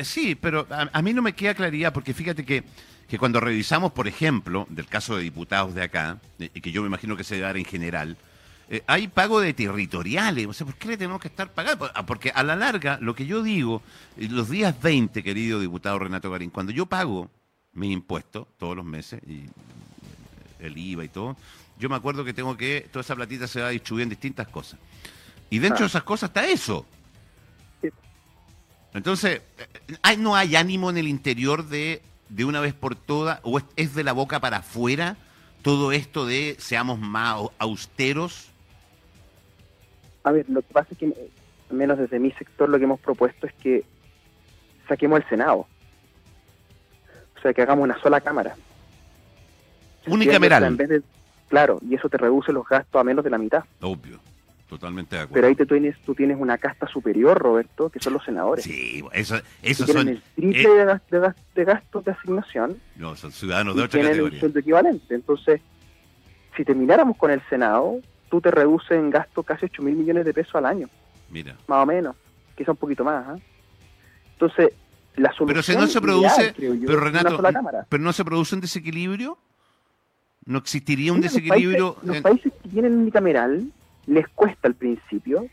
Sí, 0.04 0.36
pero 0.36 0.66
a, 0.70 1.02
mí 1.02 1.14
no 1.14 1.22
me 1.22 1.34
queda 1.34 1.54
claridad, 1.54 1.94
porque 1.94 2.14
fíjate 2.14 2.46
que 2.46 2.64
que 3.08 3.20
cuando 3.20 3.40
revisamos, 3.40 3.92
por 3.92 4.08
ejemplo, 4.08 4.66
del 4.70 4.88
caso 4.88 5.18
de 5.18 5.24
diputados 5.24 5.76
de 5.76 5.84
acá, 5.84 6.20
y 6.40 6.62
que 6.62 6.72
yo 6.72 6.82
me 6.82 6.88
imagino 6.88 7.16
que 7.16 7.24
se 7.24 7.36
debe 7.36 7.46
dar 7.46 7.58
en 7.58 7.66
general, 7.66 8.18
eh, 8.70 8.82
hay 8.88 9.08
pago 9.08 9.40
de 9.40 9.54
territoriales. 9.54 10.48
O 10.48 10.54
sea, 10.54 10.66
¿por 10.66 10.76
qué 10.76 10.88
le 10.88 10.98
tenemos 10.98 11.22
que 11.22 11.28
estar 11.28 11.52
pagando? 11.52 11.92
Ah, 11.94 12.06
porque 12.06 12.32
a 12.32 12.42
la 12.44 12.56
larga, 12.56 12.98
lo 13.02 13.14
que 13.14 13.26
yo 13.26 13.44
digo, 13.44 13.84
eh, 14.18 14.28
los 14.30 14.50
días 14.50 14.82
20, 14.82 15.22
querido 15.22 15.60
diputado 15.60 16.00
Renato 16.00 16.32
Garín, 16.32 16.50
cuando 16.50 16.72
yo 16.72 16.86
pago 16.86 17.30
mis 17.74 17.92
impuestos 17.92 18.48
todos 18.58 18.76
los 18.76 18.86
meses, 18.86 19.22
y 19.28 19.42
eh, 19.42 19.50
el 20.60 20.78
IVA 20.78 21.06
y 21.06 21.10
todo, 21.10 21.38
yo 21.78 21.90
me 21.90 21.96
acuerdo 21.96 22.24
que 22.24 22.34
tengo 22.34 22.56
que, 22.56 22.88
toda 22.92 23.02
esa 23.02 23.16
platita 23.16 23.48
se 23.48 23.62
va 23.62 23.68
a 23.68 23.72
distribuir 23.72 24.04
en 24.04 24.10
distintas 24.10 24.48
cosas. 24.48 24.80
Y 25.50 25.60
dentro 25.60 25.80
de 25.80 25.84
ah. 25.84 25.88
esas 25.88 26.04
cosas 26.04 26.30
está 26.30 26.48
eso. 26.48 26.86
Entonces, 28.94 29.42
no 30.18 30.36
hay 30.36 30.56
ánimo 30.56 30.90
en 30.90 30.98
el 30.98 31.08
interior 31.08 31.68
de 31.68 32.02
de 32.34 32.46
una 32.46 32.62
vez 32.62 32.74
por 32.74 32.96
todas, 32.96 33.40
o 33.44 33.60
es, 33.76 33.94
de 33.94 34.04
la 34.04 34.14
boca 34.14 34.40
para 34.40 34.58
afuera 34.58 35.18
todo 35.62 35.92
esto 35.92 36.26
de 36.26 36.56
seamos 36.60 37.00
más 37.00 37.38
austeros? 37.58 38.50
A 40.24 40.32
ver, 40.32 40.46
lo 40.50 40.62
que 40.62 40.74
pasa 40.74 40.90
es 40.92 40.98
que, 40.98 41.06
al 41.70 41.78
menos 41.78 41.98
desde 41.98 42.20
mi 42.20 42.32
sector, 42.32 42.68
lo 42.70 42.78
que 42.78 42.84
hemos 42.86 43.00
propuesto 43.00 43.48
es 43.48 43.54
que 43.54 43.86
saquemos 44.88 45.22
el 45.22 45.30
Senado. 45.30 45.68
O 47.38 47.42
sea, 47.42 47.54
que 47.54 47.62
hagamos 47.62 47.84
una 47.84 48.00
sola 48.02 48.20
cámara. 48.20 48.56
Unicameral. 50.06 50.78
claro, 51.48 51.80
y 51.88 51.96
eso 51.96 52.10
te 52.10 52.18
reduce 52.18 52.52
los 52.52 52.68
gastos 52.68 53.00
a 53.00 53.04
menos 53.04 53.24
de 53.24 53.30
la 53.30 53.38
mitad. 53.38 53.64
Obvio. 53.82 54.20
Totalmente 54.74 55.16
de 55.16 55.22
acuerdo. 55.22 55.36
Pero 55.36 55.48
ahí 55.48 55.56
te 55.56 55.68
tienes, 55.68 55.96
tú 56.00 56.16
tienes 56.16 56.36
una 56.40 56.58
casta 56.58 56.88
superior, 56.88 57.38
Roberto, 57.38 57.92
que 57.92 58.00
son 58.00 58.14
los 58.14 58.26
senadores. 58.26 58.66
Sí, 58.66 59.04
eso, 59.14 59.36
eso 59.62 59.86
son... 59.86 60.08
el 60.08 60.22
triple 60.36 60.82
eh, 60.82 61.34
de, 61.54 61.64
gastos 61.64 62.04
de 62.04 62.12
asignación. 62.12 62.80
No, 62.96 63.16
son 63.16 63.32
ciudadanos 63.32 63.76
de 63.76 63.84
otra 63.84 64.02
categoría. 64.02 64.40
el 64.42 64.58
equivalente. 64.58 65.14
Entonces, 65.14 65.62
si 66.58 66.66
termináramos 66.66 67.18
con 67.18 67.30
el 67.30 67.40
Senado, 67.52 68.00
tú 68.32 68.42
te 68.42 68.50
reduces 68.50 68.94
en 68.94 69.12
gasto 69.12 69.44
casi 69.44 69.66
8 69.66 69.84
mil 69.84 69.96
millones 69.96 70.26
de 70.26 70.34
pesos 70.34 70.56
al 70.56 70.66
año. 70.66 70.90
Mira. 71.30 71.56
Más 71.68 71.84
o 71.84 71.86
menos. 71.86 72.16
Quizá 72.58 72.72
un 72.72 72.78
poquito 72.78 73.04
más. 73.04 73.28
¿ah? 73.28 73.36
Entonces, 74.32 74.72
la 75.18 75.32
solución... 75.34 75.48
Pero 75.50 75.62
si 75.62 75.76
no 75.76 75.86
se 75.86 76.02
produce... 76.02 76.56
pero 76.58 77.00
Renato, 77.00 77.40
pero 77.90 78.04
no 78.04 78.12
se 78.12 78.26
produce 78.26 78.56
un 78.56 78.62
desequilibrio. 78.62 79.38
¿No 80.46 80.58
existiría 80.58 81.14
un 81.14 81.22
desequilibrio? 81.22 81.96
Los 82.02 82.22
países, 82.22 82.52
que 82.64 82.70
tienen 82.70 82.98
unicameral 82.98 83.72
les 84.06 84.28
cuesta 84.30 84.68
al 84.68 84.76
principio, 84.76 85.48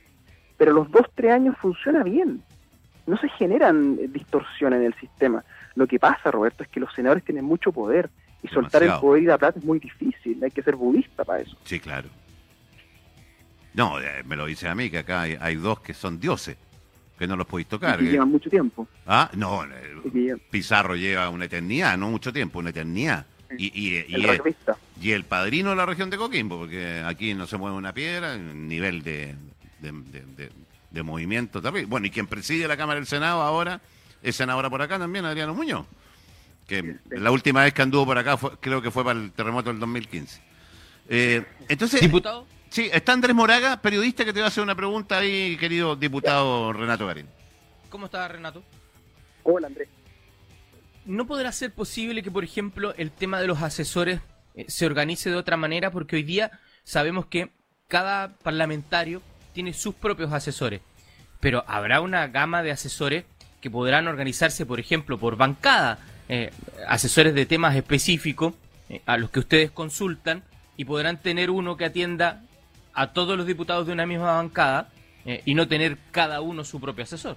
pero 0.57 0.73
los 0.73 0.91
dos, 0.91 1.07
tres 1.15 1.33
años 1.33 1.57
funciona 1.59 2.03
bien. 2.03 2.43
No 3.07 3.17
se 3.17 3.29
generan 3.31 3.97
distorsiones 4.13 4.81
en 4.81 4.87
el 4.87 4.95
sistema. 4.95 5.45
Lo 5.75 5.87
que 5.87 5.99
pasa, 5.99 6.31
Roberto, 6.31 6.63
es 6.63 6.69
que 6.69 6.81
los 6.81 6.93
senadores 6.95 7.25
tienen 7.25 7.45
mucho 7.45 7.73
poder 7.73 8.11
y 8.43 8.49
soltar 8.49 8.83
el 8.83 8.93
poder 9.01 9.23
y 9.23 9.27
la 9.27 9.39
plata 9.39 9.59
es 9.59 9.65
muy 9.65 9.79
difícil. 9.79 10.43
Hay 10.43 10.51
que 10.51 10.63
ser 10.63 10.77
budista 10.77 11.25
para 11.25 11.43
eso. 11.43 11.57
Sí, 11.65 11.81
claro. 11.81 12.09
No, 13.75 14.01
eh, 14.01 14.23
me 14.27 14.37
lo 14.37 14.47
dice 14.47 14.69
a 14.69 14.75
mí 14.75 14.91
que 14.91 14.99
acá 14.99 15.23
hay, 15.23 15.57
dos 15.57 15.81
que 15.81 15.95
son 15.95 16.19
dioses, 16.19 16.57
que 17.19 17.27
no 17.27 17.37
los 17.37 17.47
podéis 17.47 17.69
tocar. 17.69 18.01
Y 18.01 18.07
que 18.07 18.11
llevan 18.13 18.31
mucho 18.31 18.51
tiempo. 18.51 18.87
Ah, 19.07 19.31
no, 19.35 19.65
eh, 19.65 20.37
Pizarro 20.51 20.97
lleva 20.97 21.29
una 21.31 21.45
eternidad, 21.45 21.97
no 21.97 22.11
mucho 22.11 22.33
tiempo, 22.33 22.59
una 22.59 22.71
eternidad. 22.71 23.27
Y, 23.59 24.05
y, 25.01 25.13
el, 25.13 25.25
padrino 25.25 25.71
de 25.71 25.77
la 25.77 25.87
región 25.87 26.11
de 26.11 26.17
Coquimbo, 26.17 26.59
porque 26.59 27.03
aquí 27.05 27.35
no 27.35 27.47
se 27.47 27.57
mueve 27.57 27.77
una 27.77 27.93
piedra, 27.93 28.37
nivel 28.37 29.03
de, 29.03 29.35
de, 29.81 31.03
movimiento 31.03 31.61
terrible. 31.61 31.87
Bueno, 31.87 32.07
y 32.07 32.11
quien 32.11 32.27
preside 32.27 32.69
la 32.69 32.77
Cámara 32.77 33.01
del 33.01 33.07
Senado 33.07 33.43
ahora 33.43 33.81
es 34.23 34.37
senadora 34.37 34.71
por 34.71 34.83
acá 34.83 34.99
también, 34.99 35.25
Adriano 35.25 35.55
Muñoz, 35.55 35.87
que 36.69 36.97
la 37.11 37.31
última 37.31 37.65
vez 37.65 37.75
que 37.75 37.83
anduvo 37.83 38.07
por 38.07 38.19
acá 38.19 38.39
creo 38.61 38.81
que 38.83 38.91
fue 38.91 39.05
para 39.05 39.19
el 39.19 39.33
terremoto 39.33 39.71
del 39.71 39.81
2015. 39.81 40.41
Eh, 41.09 41.45
entonces, 41.69 42.01
¿Diputado? 42.01 42.47
Sí, 42.69 42.89
está 42.93 43.13
Andrés 43.13 43.35
Moraga, 43.35 43.81
periodista, 43.83 44.25
que 44.25 44.33
te 44.33 44.39
va 44.39 44.47
a 44.47 44.49
hacer 44.49 44.63
una 44.63 44.77
pregunta 44.77 45.19
ahí, 45.19 45.57
querido 45.57 45.97
diputado 45.97 46.73
Renato 46.73 47.07
Garín. 47.07 47.27
¿Cómo 47.89 48.07
está, 48.07 48.29
Renato? 48.29 48.63
Hola, 49.43 49.67
Andrés 49.67 49.89
no 51.11 51.27
podrá 51.27 51.51
ser 51.51 51.73
posible 51.73 52.23
que, 52.23 52.31
por 52.31 52.45
ejemplo, 52.45 52.95
el 52.97 53.11
tema 53.11 53.41
de 53.41 53.49
los 53.49 53.63
asesores 53.63 54.21
eh, 54.55 54.67
se 54.69 54.87
organice 54.87 55.29
de 55.29 55.37
otra 55.37 55.57
manera, 55.57 55.91
porque 55.91 56.17
hoy 56.17 56.23
día 56.23 56.53
sabemos 56.85 57.27
que 57.27 57.51
cada 57.89 58.37
parlamentario 58.39 59.21
tiene 59.53 59.73
sus 59.73 59.95
propios 59.95 60.33
asesores. 60.33 60.81
Pero 61.41 61.65
habrá 61.67 62.01
una 62.01 62.29
gama 62.29 62.63
de 62.63 62.71
asesores 62.71 63.25
que 63.61 63.71
podrán 63.71 64.07
organizarse, 64.07 64.65
por 64.65 64.79
ejemplo, 64.79 65.19
por 65.19 65.37
bancada, 65.37 65.99
eh, 66.29 66.53
asesores 66.87 67.35
de 67.35 67.45
temas 67.45 67.75
específicos 67.75 68.55
eh, 68.89 69.03
a 69.05 69.17
los 69.17 69.31
que 69.31 69.41
ustedes 69.41 69.73
consultan 69.73 70.45
y 70.77 70.85
podrán 70.85 71.21
tener 71.21 71.51
uno 71.51 71.77
que 71.77 71.87
atienda 71.87 72.45
a 72.95 73.13
todos 73.13 73.37
los 73.37 73.49
diputados 73.49 73.85
de 73.87 73.93
una 73.93 74.07
misma 74.07 74.33
bancada 74.33 74.91
y 75.45 75.55
no 75.55 75.69
tener 75.69 75.99
cada 76.11 76.41
uno 76.41 76.65
su 76.65 76.81
propio 76.81 77.05
asesor. 77.05 77.37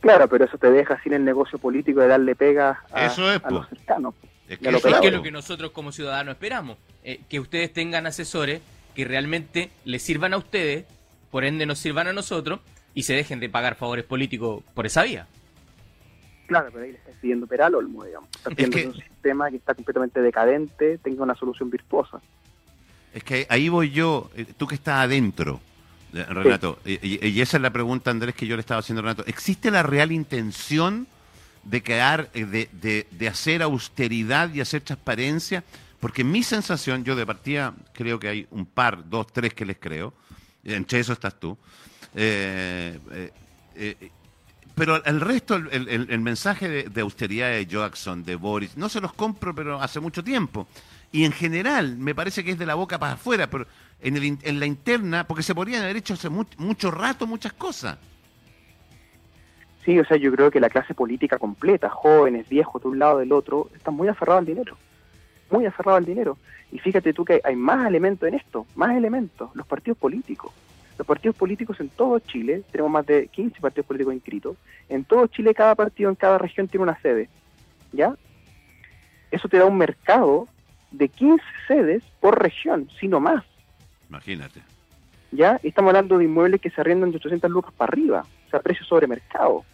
Claro, 0.00 0.28
pero 0.28 0.44
eso 0.44 0.58
te 0.58 0.70
deja 0.70 1.00
sin 1.02 1.14
el 1.14 1.24
negocio 1.24 1.58
político 1.58 2.00
de 2.00 2.08
darle 2.08 2.34
pega 2.34 2.82
a, 2.92 3.06
los 3.50 3.68
cercanos. 3.68 4.14
Es 4.48 4.58
que, 4.58 4.68
es 4.68 5.12
lo 5.12 5.22
que 5.22 5.32
nosotros 5.32 5.72
como 5.72 5.90
ciudadanos 5.90 6.34
esperamos, 6.34 6.78
que 7.28 7.40
ustedes 7.40 7.72
tengan 7.72 8.06
asesores 8.06 8.60
que 8.94 9.04
realmente 9.04 9.70
les 9.84 10.02
sirvan 10.02 10.32
a 10.34 10.38
ustedes, 10.38 10.84
por 11.30 11.44
ende 11.44 11.66
nos 11.66 11.78
sirvan 11.78 12.08
a 12.08 12.12
nosotros 12.12 12.60
y 12.94 13.02
se 13.02 13.14
dejen 13.14 13.40
de 13.40 13.48
pagar 13.48 13.74
favores 13.74 14.04
políticos 14.04 14.62
por 14.74 14.86
esa 14.86 15.02
vía. 15.02 15.26
Claro, 16.46 16.70
pero 16.72 16.84
ahí 16.84 16.92
le 16.92 16.98
estás 16.98 17.14
pidiendo 17.20 17.46
peral 17.46 17.74
olmo, 17.74 18.04
digamos. 18.04 18.28
Estás 18.34 18.54
pidiendo 18.54 18.90
un 18.90 18.96
sistema 18.96 19.50
que 19.50 19.56
está 19.56 19.74
completamente 19.74 20.20
decadente 20.22 20.98
tenga 20.98 21.22
una 21.22 21.34
solución 21.34 21.68
virtuosa. 21.68 22.20
Es 23.12 23.24
que 23.24 23.46
ahí 23.50 23.68
voy 23.68 23.90
yo, 23.90 24.30
eh, 24.34 24.46
tú 24.56 24.66
que 24.66 24.76
estás 24.76 25.00
adentro, 25.00 25.60
eh, 26.16 26.24
Renato, 26.24 26.78
y, 26.84 27.40
esa 27.40 27.56
es 27.56 27.62
la 27.62 27.70
pregunta, 27.70 28.10
Andrés, 28.10 28.34
que 28.34 28.46
yo 28.46 28.56
le 28.56 28.60
estaba 28.60 28.80
haciendo 28.80 29.00
a 29.00 29.02
Renato. 29.02 29.24
¿Existe 29.26 29.70
la 29.70 29.82
real 29.82 30.12
intención 30.12 31.06
de 31.64 31.82
quedar, 31.82 32.30
eh, 32.34 32.44
de, 32.44 33.06
de, 33.10 33.28
hacer 33.28 33.62
austeridad 33.62 34.52
y 34.52 34.60
hacer 34.60 34.82
transparencia? 34.82 35.64
Porque 36.00 36.24
mi 36.24 36.42
sensación, 36.42 37.04
yo 37.04 37.16
de 37.16 37.26
partida 37.26 37.74
creo 37.92 38.18
que 38.18 38.28
hay 38.28 38.46
un 38.50 38.66
par, 38.66 39.08
dos, 39.08 39.26
tres 39.32 39.54
que 39.54 39.66
les 39.66 39.78
creo, 39.78 40.14
entre 40.64 41.00
eso 41.00 41.12
estás 41.12 41.38
tú, 41.38 41.56
eh, 42.18 42.98
eh, 43.12 43.30
eh, 43.74 44.10
pero 44.74 45.02
el 45.04 45.20
resto, 45.20 45.54
el, 45.54 46.20
mensaje 46.20 46.88
de, 46.88 47.00
austeridad 47.00 47.50
de 47.50 47.66
Jackson, 47.66 48.22
de 48.24 48.36
Boris, 48.36 48.76
no 48.76 48.90
se 48.90 49.00
los 49.00 49.14
compro, 49.14 49.54
pero 49.54 49.80
hace 49.80 50.00
mucho 50.00 50.22
tiempo. 50.22 50.66
Y 51.12 51.24
en 51.24 51.32
general, 51.32 51.96
me 51.96 52.14
parece 52.14 52.44
que 52.44 52.50
es 52.50 52.58
de 52.58 52.66
la 52.66 52.74
boca 52.74 52.98
para 52.98 53.14
afuera, 53.14 53.48
pero 53.48 53.66
en, 54.00 54.38
en 54.42 54.60
la 54.60 54.66
interna, 54.66 55.26
porque 55.26 55.42
se 55.42 55.54
podrían 55.54 55.82
haber 55.82 55.96
hecho 55.96 56.14
hace 56.14 56.28
mucho 56.28 56.90
rato 56.90 57.26
muchas 57.26 57.52
cosas. 57.52 57.98
Sí, 59.84 59.98
o 59.98 60.04
sea, 60.04 60.16
yo 60.16 60.32
creo 60.32 60.50
que 60.50 60.58
la 60.60 60.68
clase 60.68 60.94
política 60.94 61.38
completa, 61.38 61.88
jóvenes, 61.88 62.48
viejos, 62.48 62.82
de 62.82 62.88
un 62.88 62.98
lado 62.98 63.18
del 63.18 63.32
otro, 63.32 63.70
están 63.74 63.94
muy 63.94 64.08
aferrados 64.08 64.40
al 64.40 64.46
dinero. 64.46 64.76
Muy 65.50 65.64
aferrados 65.64 65.98
al 65.98 66.04
dinero. 66.06 66.38
Y 66.72 66.80
fíjate 66.80 67.12
tú 67.12 67.24
que 67.24 67.40
hay 67.44 67.54
más 67.54 67.86
elementos 67.86 68.28
en 68.28 68.34
esto, 68.34 68.66
más 68.74 68.96
elementos, 68.96 69.50
los 69.54 69.66
partidos 69.66 69.96
políticos 69.98 70.52
los 70.98 71.06
partidos 71.06 71.36
políticos 71.36 71.78
en 71.80 71.88
todo 71.90 72.18
Chile, 72.20 72.62
tenemos 72.70 72.90
más 72.90 73.06
de 73.06 73.28
15 73.28 73.60
partidos 73.60 73.86
políticos 73.86 74.14
inscritos, 74.14 74.56
en 74.88 75.04
todo 75.04 75.26
Chile 75.26 75.54
cada 75.54 75.74
partido 75.74 76.10
en 76.10 76.16
cada 76.16 76.38
región 76.38 76.68
tiene 76.68 76.84
una 76.84 76.98
sede, 77.00 77.28
¿ya? 77.92 78.16
Eso 79.30 79.48
te 79.48 79.58
da 79.58 79.66
un 79.66 79.76
mercado 79.76 80.48
de 80.90 81.08
15 81.08 81.42
sedes 81.68 82.02
por 82.20 82.40
región, 82.40 82.88
sino 82.98 83.20
más. 83.20 83.44
Imagínate. 84.08 84.62
¿Ya? 85.32 85.58
Estamos 85.62 85.90
hablando 85.90 86.18
de 86.18 86.24
inmuebles 86.24 86.60
que 86.60 86.70
se 86.70 86.80
arriendan 86.80 87.10
de 87.10 87.16
800 87.16 87.50
lucas 87.50 87.72
para 87.76 87.90
arriba, 87.90 88.26
o 88.46 88.50
sea, 88.50 88.60
precio 88.60 88.84
sobre 88.86 89.06
mercado. 89.06 89.64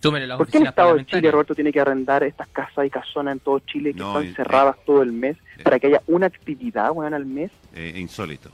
¿Por 0.00 0.48
qué 0.48 0.58
el 0.58 0.66
Estado 0.66 0.96
de 0.96 1.04
Chile, 1.04 1.30
Roberto, 1.30 1.54
tiene 1.54 1.72
que 1.72 1.80
arrendar 1.80 2.22
estas 2.22 2.48
casas 2.48 2.86
y 2.86 2.90
casonas 2.90 3.32
en 3.32 3.40
todo 3.40 3.58
Chile 3.60 3.92
que 3.92 4.00
están 4.00 4.34
cerradas 4.34 4.76
todo 4.86 5.02
el 5.02 5.12
mes 5.12 5.36
para 5.62 5.78
que 5.78 5.88
haya 5.88 6.02
una 6.06 6.26
actividad, 6.26 6.90
bueno, 6.92 7.16
al 7.16 7.26
mes? 7.26 7.50
Eh, 7.74 7.94
insólito. 7.96 8.50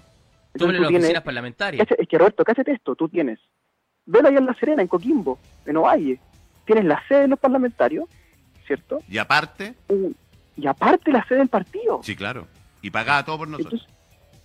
Entonces, 0.54 0.80
las 0.80 0.90
oficinas 0.90 1.22
parlamentarias. 1.22 1.86
Es 1.98 2.08
que 2.08 2.18
Roberto, 2.18 2.42
cállate 2.44 2.72
esto, 2.72 2.96
tú 2.96 3.08
tienes, 3.08 3.38
velo 4.06 4.28
allá 4.28 4.38
en 4.38 4.46
La 4.46 4.54
Serena, 4.54 4.82
en 4.82 4.88
Coquimbo, 4.88 5.38
en 5.64 5.76
Ovalle, 5.76 6.18
tienes 6.64 6.84
la 6.84 7.00
sede 7.06 7.22
de 7.22 7.28
los 7.28 7.38
parlamentarios, 7.38 8.06
¿cierto? 8.66 9.00
Y 9.08 9.18
aparte. 9.18 9.74
y 10.56 10.66
aparte 10.66 11.12
la 11.12 11.24
sede 11.28 11.38
del 11.38 11.48
partido. 11.48 12.00
Sí, 12.02 12.16
claro. 12.16 12.48
Y 12.82 12.90
pagada 12.90 13.24
todo 13.24 13.38
por 13.38 13.48
nosotros. 13.48 13.86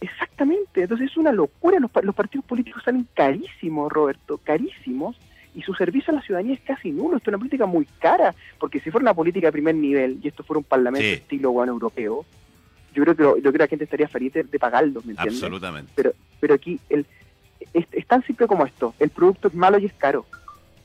Exactamente. 0.01 0.81
Entonces 0.81 1.11
es 1.11 1.17
una 1.17 1.31
locura. 1.31 1.79
Los, 1.79 1.91
los 2.03 2.15
partidos 2.15 2.45
políticos 2.45 2.83
salen 2.83 3.07
carísimos, 3.13 3.91
Roberto, 3.91 4.39
carísimos. 4.43 5.15
Y 5.53 5.63
su 5.63 5.73
servicio 5.73 6.11
a 6.11 6.15
la 6.15 6.21
ciudadanía 6.21 6.55
es 6.55 6.61
casi 6.61 6.91
nulo. 6.91 7.17
Esto 7.17 7.29
es 7.29 7.33
una 7.33 7.37
política 7.37 7.65
muy 7.65 7.85
cara. 7.99 8.35
Porque 8.59 8.79
si 8.79 8.91
fuera 8.91 9.03
una 9.03 9.13
política 9.13 9.47
de 9.47 9.51
primer 9.51 9.75
nivel 9.75 10.19
y 10.21 10.27
esto 10.27 10.43
fuera 10.43 10.59
un 10.59 10.63
parlamento 10.65 11.07
estilo 11.07 11.51
bueno 11.51 11.73
europeo, 11.73 12.25
yo 12.93 13.03
creo 13.03 13.15
que 13.15 13.23
yo 13.23 13.41
creo 13.41 13.51
que 13.53 13.57
la 13.57 13.67
gente 13.67 13.85
estaría 13.85 14.07
feliz 14.07 14.33
de, 14.33 14.59
pagarlo, 14.59 15.01
¿me 15.05 15.11
entiendes? 15.11 15.43
Absolutamente. 15.43 15.91
Pero, 15.95 16.13
pero 16.39 16.53
aquí 16.53 16.79
el, 16.89 17.05
es, 17.73 18.07
tan 18.07 18.23
simple 18.23 18.47
como 18.47 18.65
esto, 18.65 18.93
el 18.99 19.09
producto 19.09 19.47
es 19.47 19.53
malo 19.53 19.77
y 19.77 19.85
es 19.85 19.93
caro. 19.93 20.25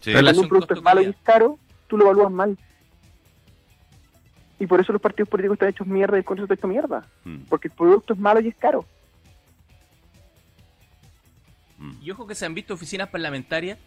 Pero 0.04 0.20
cuando 0.20 0.42
un 0.42 0.48
producto 0.48 0.74
es 0.74 0.82
malo 0.82 1.02
y 1.02 1.06
es 1.06 1.16
caro, 1.22 1.58
tú 1.88 1.96
lo 1.96 2.04
evalúas 2.04 2.30
mal. 2.30 2.56
Y 4.58 4.66
por 4.66 4.80
eso 4.80 4.92
los 4.92 5.02
partidos 5.02 5.28
políticos 5.28 5.56
están 5.56 5.68
hechos 5.68 5.86
mierda 5.86 6.16
y 6.16 6.20
el 6.20 6.24
Consejo 6.24 6.44
está 6.44 6.54
hecho 6.54 6.68
mierda. 6.68 7.06
Mm. 7.24 7.38
Porque 7.48 7.68
el 7.68 7.74
producto 7.74 8.14
es 8.14 8.18
malo 8.18 8.40
y 8.40 8.48
es 8.48 8.54
caro. 8.56 8.84
Mm. 11.86 12.02
Y 12.02 12.10
ojo 12.10 12.26
que 12.26 12.34
se 12.34 12.46
han 12.46 12.54
visto 12.54 12.74
oficinas 12.74 13.08
parlamentarias 13.08 13.78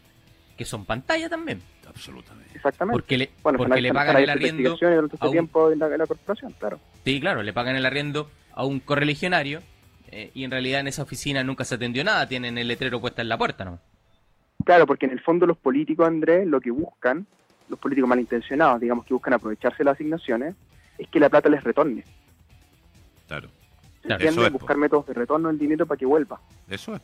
que 0.58 0.65
son 0.65 0.86
pantalla 0.86 1.29
también. 1.29 1.62
Absolutamente. 1.88 2.51
Exactamente. 2.53 2.94
Porque 2.94 3.18
le, 3.18 3.32
porque 3.41 3.82
le 3.82 3.94
pagan 3.94 4.18
el 4.18 4.29
arriendo. 4.29 4.77
A 5.20 5.25
un... 5.25 5.32
tiempo 5.32 5.72
en 5.72 5.79
la, 5.79 6.06
corporación, 6.06 6.53
claro. 6.60 6.79
Sí, 7.06 7.20
claro, 7.22 7.41
le 7.44 7.53
pagan 7.53 7.75
el 7.75 7.86
arriendo 7.86 8.29
a 8.53 8.65
un 8.65 8.82
correligionario 8.82 9.62
eh, 10.12 10.32
y 10.34 10.44
en 10.44 10.51
realidad 10.51 10.82
en 10.82 10.88
esa 10.88 11.03
oficina 11.03 11.44
nunca 11.44 11.63
se 11.63 11.75
atendió 11.75 12.03
nada, 12.03 12.27
tienen 12.27 12.58
el 12.58 12.68
letrero 12.68 13.00
puesto 13.00 13.22
en 13.22 13.29
la 13.29 13.38
puerta, 13.38 13.63
¿no? 13.63 13.79
Claro, 14.65 14.86
porque 14.86 15.06
en 15.06 15.13
el 15.13 15.22
fondo 15.22 15.46
los 15.46 15.58
políticos, 15.58 16.06
Andrés, 16.06 16.46
lo 16.46 16.60
que 16.60 16.72
buscan, 16.72 17.25
los 17.70 17.79
políticos 17.79 18.10
malintencionados, 18.10 18.82
digamos 18.82 19.06
que 19.06 19.13
buscan 19.13 19.34
aprovecharse 19.34 19.77
de 19.79 19.86
las 19.86 19.94
asignaciones, 19.94 20.56
es 20.98 21.08
que 21.08 21.20
la 21.20 21.29
plata 21.29 21.48
les 21.48 21.63
retorne. 21.63 22.03
Claro. 23.27 23.50
claro. 24.01 24.51
buscar 24.51 24.75
métodos 24.75 25.08
de 25.08 25.13
retorno 25.13 25.48
del 25.48 25.58
dinero 25.58 25.86
para 25.86 25.98
que 25.98 26.06
vuelva. 26.06 26.41
Eso 26.68 26.96
es. 26.96 27.01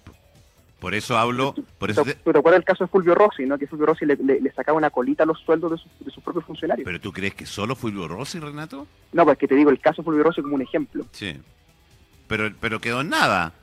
Por 0.79 0.93
eso 0.93 1.17
hablo. 1.17 1.55
Por 1.77 1.89
eso 1.89 2.03
te... 2.03 2.11
acuerdas 2.11 2.59
el 2.59 2.63
caso 2.63 2.83
de 2.83 2.89
Fulvio 2.89 3.15
Rossi, 3.15 3.45
¿no? 3.45 3.57
Que 3.57 3.67
Fulvio 3.67 3.87
Rossi 3.87 4.05
le, 4.05 4.51
sacaba 4.55 4.77
una 4.77 4.89
colita 4.89 5.23
a 5.23 5.25
los 5.25 5.39
sueldos 5.39 5.83
de, 5.99 6.11
sus 6.11 6.23
propios 6.23 6.45
funcionarios. 6.45 6.85
¿Pero 6.85 6.99
tú 6.99 7.11
crees 7.11 7.33
que 7.33 7.45
solo 7.45 7.75
Fulvio 7.75 8.07
Rossi, 8.07 8.39
Renato? 8.39 8.87
No, 9.13 9.25
pues 9.25 9.37
que 9.37 9.47
te 9.47 9.55
digo 9.55 9.69
el 9.69 9.79
caso 9.79 10.01
de 10.01 10.05
Fulvio 10.05 10.23
Rossi 10.23 10.41
como 10.41 10.55
un 10.55 10.61
ejemplo. 10.61 11.05
Sí. 11.11 11.35
Pero, 12.27 12.51
pero 12.59 12.79
quedó 12.79 13.01
en 13.01 13.09
nada. 13.09 13.53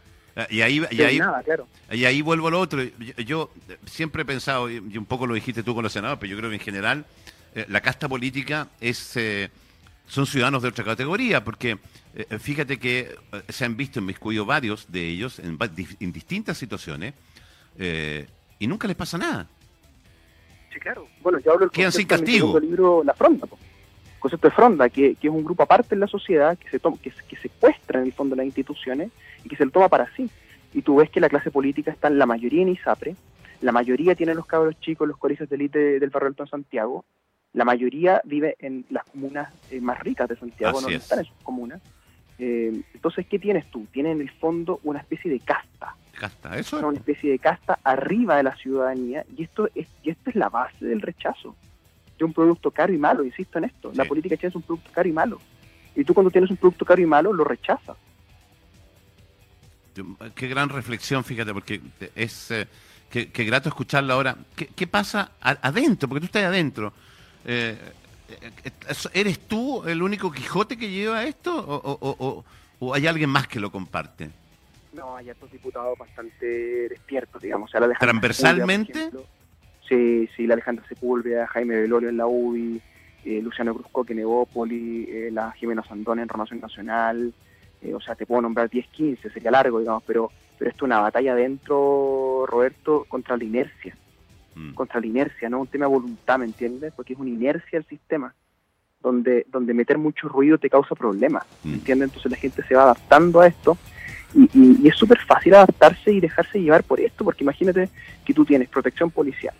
Y 0.48 0.62
ahí, 0.62 0.82
y 0.90 1.02
ahí, 1.02 1.18
nada, 1.18 1.42
claro. 1.42 1.68
y 1.90 2.06
ahí 2.06 2.22
vuelvo 2.22 2.48
a 2.48 2.50
lo 2.50 2.60
otro. 2.60 2.82
Yo, 3.18 3.50
siempre 3.84 4.22
he 4.22 4.24
pensado, 4.24 4.70
y 4.70 4.78
un 4.78 5.04
poco 5.04 5.26
lo 5.26 5.34
dijiste 5.34 5.62
tú 5.62 5.74
con 5.74 5.82
los 5.82 5.92
senadores, 5.92 6.18
pero 6.18 6.30
yo 6.30 6.38
creo 6.38 6.48
que 6.48 6.56
en 6.56 6.62
general 6.62 7.04
eh, 7.54 7.66
la 7.68 7.82
casta 7.82 8.08
política 8.08 8.68
es 8.80 9.14
eh, 9.16 9.50
son 10.12 10.26
ciudadanos 10.26 10.60
de 10.60 10.68
otra 10.68 10.84
categoría, 10.84 11.42
porque 11.42 11.78
eh, 12.14 12.38
fíjate 12.38 12.78
que 12.78 13.16
eh, 13.32 13.42
se 13.48 13.64
han 13.64 13.78
visto 13.78 13.98
en 13.98 14.04
mis 14.04 14.18
varios 14.44 14.92
de 14.92 15.08
ellos 15.08 15.38
en, 15.38 15.56
distintas 16.12 16.58
situaciones 16.58 17.14
eh, 17.78 18.26
y 18.58 18.66
nunca 18.66 18.86
les 18.86 18.94
pasa 18.94 19.16
nada. 19.16 19.46
Sí, 20.70 20.78
claro. 20.78 21.08
Bueno, 21.22 21.38
yo 21.38 21.52
hablo 21.52 21.60
del 21.60 21.70
Quedan 21.70 21.92
sin 21.92 22.06
castigo. 22.06 22.60
libro 22.60 23.02
La 23.02 23.14
Fronda, 23.14 23.46
el 23.50 24.20
concepto 24.20 24.48
de 24.48 24.54
Fronda, 24.54 24.90
que, 24.90 25.16
es 25.18 25.30
un 25.30 25.44
grupo 25.44 25.62
aparte 25.62 25.94
en 25.94 26.00
la 26.00 26.06
sociedad 26.06 26.58
que 26.58 26.68
se 26.68 26.78
toma, 26.78 26.98
que, 27.02 27.10
que 27.10 27.36
secuestra 27.38 28.00
en 28.00 28.04
el 28.04 28.12
fondo 28.12 28.36
las 28.36 28.44
instituciones 28.44 29.10
y 29.42 29.48
que 29.48 29.56
se 29.56 29.64
lo 29.64 29.70
toma 29.70 29.88
para 29.88 30.14
sí. 30.14 30.28
Y 30.74 30.82
tú 30.82 30.96
ves 30.96 31.08
que 31.08 31.20
la 31.20 31.30
clase 31.30 31.50
política 31.50 31.90
está 31.90 32.08
en 32.08 32.18
la 32.18 32.26
mayoría 32.26 32.60
en 32.60 32.68
ISAPRE, 32.68 33.16
la 33.62 33.72
mayoría 33.72 34.14
tiene 34.14 34.34
los 34.34 34.44
cabros 34.44 34.78
chicos, 34.78 35.08
los 35.08 35.16
colegios 35.16 35.48
de 35.48 35.56
élite 35.56 35.78
del 35.98 36.10
barrio 36.10 36.28
Alto 36.28 36.46
Santiago, 36.46 37.06
la 37.52 37.64
mayoría 37.64 38.20
vive 38.24 38.56
en 38.60 38.84
las 38.90 39.04
comunas 39.04 39.52
más 39.80 40.00
ricas 40.00 40.28
de 40.28 40.36
Santiago, 40.36 40.80
no 40.80 40.88
están 40.88 41.20
en 41.20 41.24
sus 41.26 41.36
comunas. 41.42 41.80
Eh, 42.38 42.82
entonces, 42.94 43.26
¿qué 43.26 43.38
tienes 43.38 43.70
tú? 43.70 43.86
Tienes 43.92 44.12
en 44.12 44.22
el 44.22 44.30
fondo 44.30 44.80
una 44.84 45.00
especie 45.00 45.30
de 45.30 45.38
casta. 45.40 45.94
Casta, 46.18 46.56
eso 46.56 46.86
Una 46.86 46.98
especie 46.98 47.30
de 47.30 47.38
casta 47.38 47.78
arriba 47.82 48.36
de 48.36 48.44
la 48.44 48.56
ciudadanía 48.56 49.24
y 49.36 49.44
esto 49.44 49.68
es, 49.74 49.88
y 50.02 50.10
esto 50.10 50.30
es 50.30 50.36
la 50.36 50.48
base 50.48 50.84
del 50.84 51.00
rechazo 51.00 51.56
de 52.18 52.24
un 52.24 52.32
producto 52.32 52.70
caro 52.70 52.92
y 52.92 52.98
malo, 52.98 53.24
insisto 53.24 53.58
en 53.58 53.64
esto. 53.64 53.92
La 53.94 54.04
política 54.04 54.36
china 54.36 54.50
es 54.50 54.56
un 54.56 54.62
producto 54.62 54.90
caro 54.92 55.08
y 55.08 55.12
malo. 55.12 55.40
Y 55.94 56.04
tú 56.04 56.14
cuando 56.14 56.30
tienes 56.30 56.50
un 56.50 56.56
producto 56.56 56.84
caro 56.84 57.02
y 57.02 57.06
malo, 57.06 57.32
lo 57.32 57.44
rechazas. 57.44 57.96
Qué 60.34 60.48
gran 60.48 60.68
reflexión, 60.68 61.24
fíjate, 61.24 61.52
porque 61.52 61.80
es... 62.14 62.50
Eh, 62.50 62.66
qué, 63.10 63.44
grato 63.44 63.68
escucharla 63.68 64.14
ahora. 64.14 64.36
¿Qué, 64.56 64.86
pasa 64.86 65.32
adentro? 65.40 66.08
Porque 66.08 66.20
tú 66.20 66.26
estás 66.26 66.44
adentro. 66.44 66.92
Eh, 67.44 67.76
¿Eres 69.12 69.38
tú 69.40 69.84
el 69.86 70.02
único 70.02 70.30
Quijote 70.32 70.76
que 70.76 70.90
lleva 70.90 71.24
esto 71.24 71.54
o, 71.54 72.44
hay 72.94 73.06
alguien 73.06 73.30
más 73.30 73.46
que 73.46 73.60
lo 73.60 73.70
comparte? 73.70 74.30
No, 74.92 75.16
hay 75.16 75.30
otros 75.30 75.50
diputados 75.50 75.96
bastante 75.98 76.88
despiertos, 76.88 77.40
digamos. 77.42 77.70
¿Transversalmente? 77.98 79.10
sí, 79.88 80.28
sí, 80.36 80.46
la 80.46 80.54
Alejandra 80.54 80.86
Sepúlveda, 80.88 81.46
Jaime 81.48 81.76
Velorio 81.76 82.08
en 82.08 82.16
la 82.16 82.26
UBI, 82.26 82.80
eh, 83.24 83.40
Luciano 83.40 83.74
Cruzco 83.74 84.04
en 84.08 84.18
Evópoli, 84.18 85.04
eh, 85.08 85.30
la 85.32 85.52
Jimena 85.52 85.84
Sandón 85.84 86.18
en 86.18 86.28
Renovación 86.28 86.60
Nacional, 86.60 87.32
eh, 87.80 87.94
o 87.94 88.00
sea, 88.00 88.14
te 88.14 88.26
puedo 88.26 88.42
nombrar 88.42 88.68
10, 88.68 88.88
15, 88.88 89.30
sería 89.30 89.50
largo, 89.50 89.78
digamos, 89.78 90.02
pero, 90.06 90.30
pero 90.58 90.70
esto 90.70 90.84
es 90.84 90.88
una 90.88 91.00
batalla 91.00 91.34
dentro, 91.34 92.44
Roberto, 92.46 93.04
contra 93.08 93.36
la 93.36 93.44
inercia. 93.44 93.96
Mm. 94.54 94.74
Contra 94.74 95.00
la 95.00 95.06
inercia, 95.06 95.48
no 95.48 95.60
un 95.60 95.66
tema 95.66 95.86
de 95.86 95.92
voluntad, 95.92 96.38
¿me 96.38 96.44
entiendes? 96.44 96.92
Porque 96.94 97.14
es 97.14 97.18
una 97.18 97.30
inercia 97.30 97.78
el 97.78 97.86
sistema, 97.86 98.34
donde, 99.00 99.46
donde 99.50 99.74
meter 99.74 99.98
mucho 99.98 100.28
ruido 100.28 100.58
te 100.58 100.70
causa 100.70 100.94
problemas, 100.94 101.44
¿me 101.64 101.72
mm. 101.72 101.74
entiendes? 101.74 102.08
Entonces 102.08 102.30
la 102.30 102.38
gente 102.38 102.62
se 102.66 102.74
va 102.74 102.82
adaptando 102.82 103.40
a 103.40 103.46
esto 103.46 103.76
y, 104.34 104.48
y, 104.54 104.88
es 104.88 104.96
súper 104.96 105.18
fácil 105.18 105.54
adaptarse 105.54 106.12
y 106.12 106.20
dejarse 106.20 106.60
llevar 106.60 106.84
por 106.84 107.00
esto, 107.00 107.24
porque 107.24 107.44
imagínate 107.44 107.88
que 108.24 108.34
tú 108.34 108.44
tienes 108.44 108.68
protección 108.68 109.10
policial, 109.10 109.54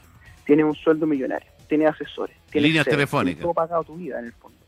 tienes 0.45 0.65
un 0.65 0.75
sueldo 0.75 1.07
millonario, 1.07 1.51
tienes 1.69 1.89
asesores, 1.89 2.37
tienes 2.51 2.69
líneas 2.69 2.87
telefónicas, 2.87 3.43
todo 3.43 3.55
pagado 3.55 3.85
tu 3.85 3.97
vida 3.97 4.19
en 4.19 4.27
el 4.27 4.33
fondo. 4.33 4.59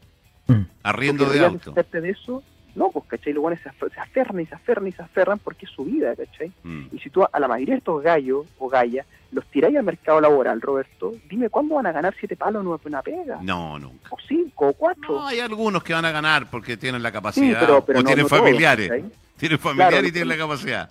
Mm. 0.47 0.67
Arriendo 0.83 1.25
de 1.27 1.45
auto. 1.45 1.73
de 1.73 2.11
eso, 2.11 2.43
no, 2.75 2.91
pues, 2.91 3.05
¿cachai? 3.07 3.33
Los 3.33 3.43
buenos 3.43 3.61
se, 3.63 3.69
aferran 4.01 4.41
y 4.41 4.47
se 4.47 4.55
aferran 4.55 4.87
y 4.87 4.93
se 4.93 5.03
aferran 5.03 5.39
porque 5.39 5.67
es 5.67 5.73
su 5.73 5.85
vida, 5.85 6.15
¿cachai? 6.17 6.53
Mm. 6.63 6.87
Y 6.93 6.99
si 6.99 7.11
tú 7.11 7.25
a 7.25 7.41
la 7.41 7.49
mayoría 7.49 7.75
de 7.75 7.79
estos 7.79 8.03
gallos 8.03 8.47
o 8.59 8.69
gallas 8.69 9.07
los 9.31 9.45
tiráis 9.47 9.77
al 9.77 9.85
mercado 9.85 10.21
laboral, 10.21 10.61
Roberto, 10.61 11.13
dime 11.29 11.49
cuándo 11.51 11.75
van 11.75 11.87
a 11.87 11.93
ganar 11.93 12.15
siete 12.19 12.37
palos 12.37 12.63
en 12.63 12.89
una 12.89 13.03
pega. 13.03 13.39
No, 13.43 13.79
nunca. 13.79 14.09
O 14.11 14.17
cinco, 14.29 14.69
o 14.69 14.73
cuatro. 14.73 15.15
No, 15.15 15.27
hay 15.27 15.41
algunos 15.41 15.83
que 15.83 15.93
van 15.93 16.05
a 16.05 16.13
ganar 16.13 16.49
porque 16.49 16.77
tienen 16.77 17.03
la 17.03 17.11
capacidad 17.11 17.69
o 17.71 17.83
tienen 17.83 18.29
familiares. 18.29 18.91
tienen 19.37 19.59
familiares 19.59 20.09
y 20.09 20.13
tienen 20.13 20.29
la 20.29 20.37
capacidad. 20.37 20.91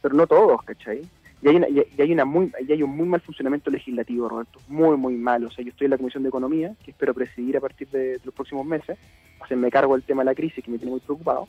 Pero 0.00 0.14
no 0.14 0.26
todos, 0.26 0.62
¿cachai? 0.62 1.02
Y 1.40 1.48
hay, 1.48 1.56
una, 1.56 1.68
y 1.68 1.84
hay, 2.00 2.12
una 2.12 2.24
muy, 2.24 2.52
y 2.66 2.72
hay 2.72 2.82
un 2.82 2.96
muy 2.96 3.06
mal 3.06 3.20
funcionamiento 3.20 3.70
legislativo, 3.70 4.28
Roberto, 4.28 4.60
muy, 4.66 4.96
muy 4.96 5.14
mal. 5.14 5.44
O 5.44 5.50
sea, 5.50 5.64
yo 5.64 5.70
estoy 5.70 5.84
en 5.84 5.92
la 5.92 5.98
Comisión 5.98 6.24
de 6.24 6.30
Economía, 6.30 6.74
que 6.84 6.90
espero 6.90 7.14
presidir 7.14 7.56
a 7.56 7.60
partir 7.60 7.88
de, 7.88 8.20
los 8.24 8.34
próximos 8.34 8.66
meses. 8.66 8.98
O 9.40 9.46
sea, 9.46 9.56
me 9.56 9.70
cargo 9.70 9.94
el 9.94 10.02
tema 10.02 10.22
de 10.22 10.26
la 10.26 10.34
crisis, 10.34 10.64
que 10.64 10.70
me 10.70 10.78
tiene 10.78 10.90
muy 10.90 11.00
preocupado. 11.00 11.46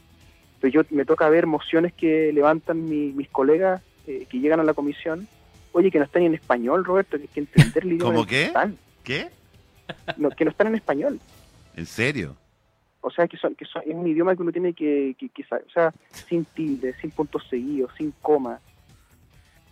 Pero 0.62 0.72
yo 0.72 0.96
me 0.96 1.06
toca 1.06 1.28
ver 1.30 1.48
mociones 1.48 1.94
que 1.94 2.32
levantan 2.34 2.88
mis 2.88 3.30
colegas 3.30 3.82
eh, 4.06 4.28
que 4.30 4.40
llegan 4.40 4.60
a 4.60 4.64
la 4.64 4.74
comisión. 4.74 5.28
Oye, 5.72 5.90
que 5.90 5.98
no 5.98 6.06
están 6.06 6.24
en 6.24 6.36
español, 6.36 6.86
Roberto, 6.86 7.18
que 7.18 7.24
hay 7.24 7.30
que 7.30 7.40
entender 7.40 7.84
el 7.84 7.94
idioma. 7.94 8.14
¿Cómo 8.14 8.26
qué? 8.26 8.52
¿Qué? 9.04 9.30
No, 10.18 10.30
que 10.30 10.46
no 10.46 10.52
están 10.52 10.68
en 10.68 10.76
español. 10.76 11.20
¿En 11.76 11.86
serio? 11.88 12.36
O 13.02 13.10
sea, 13.10 13.28
que, 13.28 13.38
son, 13.38 13.56
que 13.56 13.66
son, 13.66 13.82
es 13.86 13.96
un 13.96 14.06
idioma 14.06 14.36
que 14.36 14.42
uno 14.42 14.52
tiene 14.52 14.74
que, 14.74 15.16
que, 15.18 15.30
que 15.30 15.44
o 15.44 15.70
sea, 15.74 15.94
sin 16.12 16.46
tilde, 16.46 16.94
sin 17.00 17.12
puntos 17.12 17.48
seguidos, 17.50 17.92
sin 17.98 18.12
coma 18.22 18.60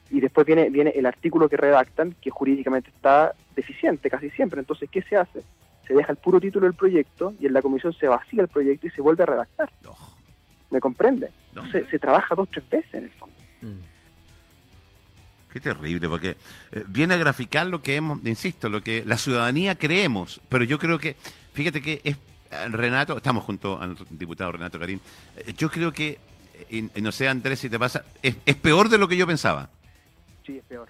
y 0.10 0.20
después 0.20 0.46
viene, 0.46 0.70
viene 0.70 0.92
el 0.92 1.06
artículo 1.06 1.50
que 1.50 1.58
redactan, 1.58 2.16
que 2.22 2.30
jurídicamente 2.30 2.90
está 2.90 3.34
deficiente 3.56 4.10
casi 4.10 4.30
siempre. 4.30 4.60
Entonces, 4.60 4.90
¿qué 4.90 5.02
se 5.02 5.18
hace? 5.18 5.44
Se 5.88 5.94
deja 5.94 6.12
el 6.12 6.18
puro 6.18 6.40
título 6.40 6.66
del 6.66 6.76
proyecto 6.76 7.34
y 7.40 7.46
en 7.46 7.54
la 7.54 7.62
comisión 7.62 7.94
se 7.94 8.08
vacía 8.08 8.42
el 8.42 8.48
proyecto 8.48 8.88
y 8.88 8.90
se 8.92 9.02
vuelve 9.02 9.24
a 9.24 9.28
redactar. 9.28 9.70
¿Me 10.70 10.80
comprende? 10.80 11.30
Se, 11.72 12.00
trabaja 12.00 12.36
dos 12.36 12.48
o 12.48 12.52
tres 12.52 12.70
veces 12.70 12.94
en 12.94 13.04
el 13.06 13.12
fondo. 13.12 13.36
Mm. 13.62 13.80
Qué 15.52 15.60
terrible, 15.60 16.08
porque 16.10 16.36
eh, 16.72 16.84
viene 16.88 17.14
a 17.14 17.18
graficar 17.18 17.66
lo 17.68 17.82
que 17.82 17.96
hemos, 17.96 18.24
insisto, 18.26 18.70
lo 18.70 18.82
que 18.82 19.04
la 19.06 19.18
ciudadanía 19.18 19.76
creemos, 19.76 20.42
pero 20.50 20.66
yo 20.66 20.78
creo 20.78 21.00
que, 21.00 21.16
fíjate 21.54 21.82
que 21.82 22.02
es, 22.04 22.18
eh, 22.52 22.68
Renato, 22.70 23.18
estamos 23.18 23.44
junto 23.46 23.82
al 23.82 23.98
diputado 24.10 24.52
Renato 24.52 24.78
Karim, 24.78 25.00
eh, 25.38 25.54
yo 25.58 25.72
creo 25.72 25.92
que, 25.94 26.20
no 27.02 27.12
sé 27.12 27.28
Andrés 27.28 27.60
si 27.60 27.70
te 27.70 27.80
pasa, 27.80 28.04
es 28.22 28.56
peor 28.56 28.90
de 28.90 28.98
lo 28.98 29.08
que 29.08 29.16
yo 29.16 29.26
pensaba 29.26 29.70
sí, 30.48 30.58
es 30.58 30.64
peor. 30.64 30.90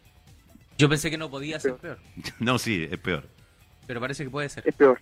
Yo 0.77 0.87
pensé 0.87 1.09
que 1.09 1.17
no 1.17 1.29
podía 1.29 1.59
ser 1.59 1.75
peor. 1.75 1.97
No, 2.39 2.59
sí, 2.59 2.87
es 2.89 2.99
peor. 2.99 3.23
Pero 3.87 3.99
parece 3.99 4.23
que 4.23 4.29
puede 4.29 4.47
ser. 4.49 4.63
Es 4.67 4.75
peor. 4.75 4.99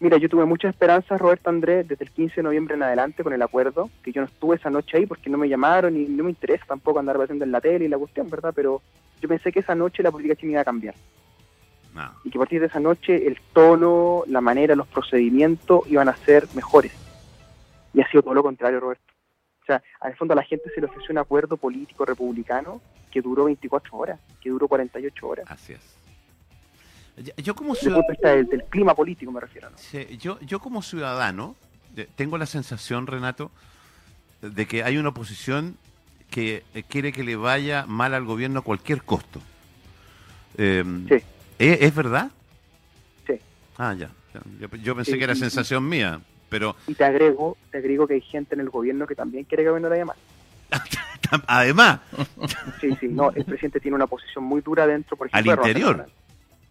Mira, 0.00 0.18
yo 0.18 0.28
tuve 0.28 0.44
muchas 0.44 0.74
esperanzas, 0.74 1.20
Roberto 1.20 1.48
Andrés, 1.48 1.88
desde 1.88 2.04
el 2.04 2.10
15 2.10 2.36
de 2.36 2.42
noviembre 2.42 2.74
en 2.74 2.82
adelante 2.82 3.22
con 3.22 3.32
el 3.32 3.40
acuerdo, 3.40 3.88
que 4.02 4.12
yo 4.12 4.20
no 4.20 4.26
estuve 4.26 4.56
esa 4.56 4.68
noche 4.68 4.98
ahí 4.98 5.06
porque 5.06 5.30
no 5.30 5.38
me 5.38 5.48
llamaron 5.48 5.96
y 5.96 6.06
no 6.06 6.24
me 6.24 6.30
interesa 6.30 6.64
tampoco 6.66 6.98
andar 6.98 7.20
haciendo 7.20 7.44
en 7.44 7.52
la 7.52 7.60
tele 7.60 7.86
y 7.86 7.88
la 7.88 7.96
cuestión, 7.96 8.28
¿verdad? 8.28 8.52
Pero 8.54 8.82
yo 9.20 9.28
pensé 9.28 9.52
que 9.52 9.60
esa 9.60 9.74
noche 9.74 10.02
la 10.02 10.10
política 10.10 10.36
china 10.36 10.52
iba 10.52 10.60
a 10.60 10.64
cambiar. 10.64 10.94
Y 12.24 12.30
que 12.30 12.36
a 12.36 12.40
partir 12.40 12.60
de 12.60 12.66
esa 12.66 12.78
noche 12.78 13.26
el 13.26 13.40
tono, 13.54 14.24
la 14.26 14.42
manera, 14.42 14.76
los 14.76 14.86
procedimientos 14.86 15.80
iban 15.88 16.10
a 16.10 16.16
ser 16.16 16.46
mejores. 16.54 16.92
Y 17.94 18.02
ha 18.02 18.10
sido 18.10 18.22
todo 18.22 18.34
lo 18.34 18.42
contrario, 18.42 18.80
Roberto. 18.80 19.15
O 19.66 19.72
sea, 19.72 19.82
al 19.98 20.14
fondo 20.14 20.32
a 20.32 20.36
la 20.36 20.44
gente 20.44 20.70
se 20.72 20.80
le 20.80 20.86
ofreció 20.86 21.10
un 21.10 21.18
acuerdo 21.18 21.56
político 21.56 22.04
republicano 22.04 22.80
que 23.10 23.20
duró 23.20 23.46
24 23.46 23.96
horas, 23.96 24.20
que 24.40 24.48
duró 24.48 24.68
48 24.68 25.26
horas. 25.26 25.46
Así 25.48 25.72
es. 25.72 27.34
Yo 27.42 27.56
como 27.56 27.74
ciudadano... 27.74 28.06
Del, 28.22 28.64
clima 28.64 28.94
político 28.94 29.32
me 29.32 29.40
refiero. 29.40 29.70
yo, 30.20 30.38
yo 30.40 30.60
como 30.60 30.82
ciudadano 30.82 31.56
tengo 32.14 32.38
la 32.38 32.46
sensación, 32.46 33.08
Renato, 33.08 33.50
de 34.40 34.66
que 34.66 34.84
hay 34.84 34.98
una 34.98 35.08
oposición 35.08 35.76
que 36.30 36.62
eh, 36.74 36.84
quiere 36.84 37.10
que 37.10 37.24
le 37.24 37.34
vaya 37.34 37.86
mal 37.86 38.14
al 38.14 38.24
gobierno 38.24 38.60
a 38.60 38.62
cualquier 38.62 39.02
costo. 39.02 39.40
Em, 40.58 41.08
sí. 41.08 41.16
¿es, 41.58 41.94
verdad? 41.94 42.30
Sí. 43.26 43.34
Ah, 43.78 43.94
ya. 43.94 44.10
Yo, 44.82 44.94
pensé 44.94 45.18
que 45.18 45.24
era 45.24 45.34
sensación 45.34 45.88
mía. 45.88 46.20
Pero... 46.48 46.76
Y 46.86 46.94
te 46.94 47.04
agrego, 47.04 47.56
te 47.70 47.78
agrego 47.78 48.06
que 48.06 48.14
hay 48.14 48.20
gente 48.20 48.54
en 48.54 48.60
el 48.60 48.70
gobierno 48.70 49.06
que 49.06 49.14
también 49.14 49.44
quiere 49.44 49.64
que 49.64 49.70
venga 49.70 49.88
a 49.88 49.96
llamar. 49.96 50.16
Además. 51.46 52.00
Sí, 52.80 52.96
sí, 53.00 53.08
no, 53.08 53.30
el 53.32 53.44
presidente 53.44 53.80
tiene 53.80 53.96
una 53.96 54.06
posición 54.06 54.44
muy 54.44 54.60
dura 54.60 54.86
dentro, 54.86 55.16
por 55.16 55.26
ejemplo. 55.26 55.52
Al 55.52 55.58
interior. 55.58 56.06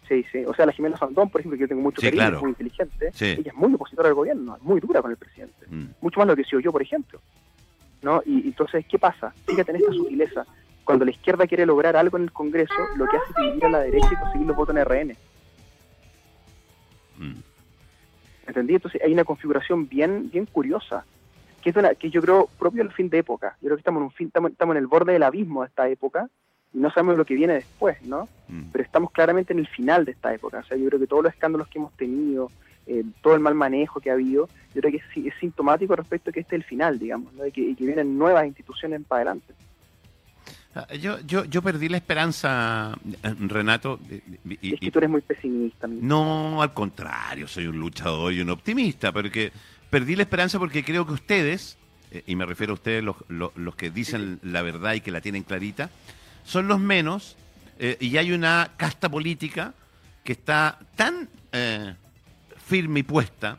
Sí, 0.08 0.26
sí. 0.32 0.44
O 0.46 0.54
sea, 0.54 0.66
la 0.66 0.72
Jimena 0.72 0.98
Sandón, 0.98 1.30
por 1.30 1.42
ejemplo, 1.42 1.58
que 1.58 1.62
yo 1.62 1.68
tengo 1.68 1.82
mucho 1.82 2.02
cariño, 2.02 2.36
es 2.36 2.42
muy 2.42 2.50
inteligente, 2.52 3.12
ella 3.20 3.52
es 3.52 3.56
muy 3.56 3.74
opositora 3.74 4.10
al 4.10 4.14
gobierno, 4.14 4.56
es 4.56 4.62
muy 4.62 4.80
dura 4.80 5.02
con 5.02 5.12
el 5.12 5.18
presidente. 5.18 5.66
Mm. 5.68 5.86
Mucho 6.02 6.20
más 6.20 6.28
lo 6.28 6.36
que 6.36 6.44
soy 6.44 6.64
yo, 6.64 6.72
por 6.72 6.82
ejemplo. 6.82 7.20
¿No? 8.02 8.22
Y 8.26 8.48
entonces, 8.48 8.86
¿qué 8.88 9.00
pasa? 9.00 9.34
Fíjate 9.48 9.72
en 9.72 9.78
esta 9.78 9.92
sutileza. 9.92 10.46
Cuando 10.84 11.06
la 11.06 11.12
izquierda 11.12 11.48
quiere 11.48 11.66
lograr 11.66 11.98
algo 11.98 12.18
en 12.18 12.24
el 12.24 12.32
Congreso, 12.32 12.76
lo 12.98 13.08
que 13.08 13.18
hace 13.18 13.32
es 13.32 13.36
dividir 13.38 13.66
a 13.66 13.70
la 13.70 13.80
derecha 13.80 14.10
y 14.12 14.16
conseguir 14.16 14.48
los 14.48 14.56
votos 14.56 14.76
en 14.76 14.86
RN. 14.86 15.18
Mm. 17.18 17.40
¿Entendí? 18.48 18.76
Entonces 18.76 19.02
hay 19.04 19.14
una 19.14 19.24
configuración 19.24 19.88
bien, 19.88 20.30
bien 20.30 20.46
curiosa, 20.46 21.06
que 21.62 21.72
es 21.72 21.76
una, 21.76 21.96
que 21.96 22.10
yo 22.10 22.22
creo 22.22 22.48
propio 22.60 22.84
del 22.84 22.94
fin 22.94 23.10
de 23.10 23.20
época. 23.20 23.58
Yo 23.62 23.68
creo 23.68 23.78
que 23.78 23.82
estamos 23.82 24.00
en 24.00 24.04
un 24.06 24.12
fin, 24.12 24.28
estamos, 24.28 24.76
en 24.76 24.78
el 24.78 24.88
borde 24.88 25.14
del 25.14 25.24
abismo 25.24 25.62
de 25.62 25.68
esta 25.68 25.90
época 25.90 26.30
y 26.74 26.78
no 26.78 26.92
sabemos 26.92 27.18
lo 27.18 27.26
que 27.26 27.34
viene 27.34 27.54
después, 27.54 28.02
¿no? 28.04 28.28
Mm. 28.48 28.64
Pero 28.72 28.84
estamos 28.84 29.12
claramente 29.12 29.54
en 29.54 29.60
el 29.60 29.68
final 29.68 30.06
de 30.06 30.12
esta 30.12 30.34
época. 30.34 30.60
O 30.60 30.64
sea, 30.64 30.78
yo 30.78 30.88
creo 30.88 31.00
que 31.00 31.08
todos 31.08 31.24
los 31.24 31.34
escándalos 31.34 31.68
que 31.68 31.80
hemos 31.80 31.94
tenido, 31.94 32.52
eh, 32.86 33.04
todo 33.22 33.34
el 33.34 33.40
mal 33.40 33.56
manejo 33.56 34.00
que 34.00 34.12
ha 34.12 34.14
habido, 34.14 34.48
yo 34.76 34.82
creo 34.82 34.92
que 34.92 35.28
es, 35.28 35.34
sintomático 35.40 35.96
respecto 35.96 36.30
a 36.30 36.34
que 36.34 36.42
este 36.42 36.56
es 36.56 36.62
el 36.62 36.68
final, 36.68 37.00
digamos, 37.00 37.34
¿no? 37.34 37.48
y, 37.48 37.52
que, 37.52 37.62
y 37.62 37.76
que 37.76 37.86
vienen 37.86 38.18
nuevas 38.18 38.46
instituciones 38.46 39.02
para 39.08 39.22
adelante. 39.22 39.54
Ah, 40.76 40.94
yo, 40.94 41.22
yo, 41.22 41.46
yo 41.46 41.62
perdí 41.62 41.88
la 41.88 41.96
esperanza, 41.96 42.94
eh, 43.24 43.36
Renato. 43.40 43.98
Y, 44.62 44.74
es 44.74 44.80
que 44.82 44.92
tú 44.92 45.00
eres 45.00 45.10
muy 45.10 45.22
pesimista. 45.22 45.88
No, 45.88 46.62
al 46.62 46.74
contrario, 46.74 47.48
soy 47.48 47.68
un 47.68 47.80
luchador 47.80 48.34
y 48.34 48.42
un 48.42 48.50
optimista, 48.50 49.14
porque 49.14 49.54
perdí 49.90 50.18
la 50.18 50.24
esperanza 50.24 50.60
porque 50.60 50.84
creo 50.84 51.08
que 51.08 51.14
ustedes, 51.14 51.78
eh, 52.12 52.24
y 52.28 52.36
me 52.36 52.46
refiero 52.46 52.74
a 52.74 52.76
ustedes 52.76 53.02
los, 53.02 53.16
los, 53.30 53.76
que 53.76 53.90
dicen 53.90 54.40
la 54.44 54.62
verdad 54.64 54.96
y 54.96 55.02
que 55.02 55.12
la 55.12 55.22
tienen 55.22 55.44
clarita, 55.44 55.90
son 56.44 56.68
los 56.68 56.82
menos 56.82 57.38
eh, 57.80 57.96
y 58.02 58.18
hay 58.18 58.34
una 58.34 58.72
casta 58.76 59.08
política 59.08 59.74
que 60.26 60.34
está 60.34 60.78
tan 60.98 61.30
firme 62.66 63.00
y 63.00 63.04
puesta 63.04 63.58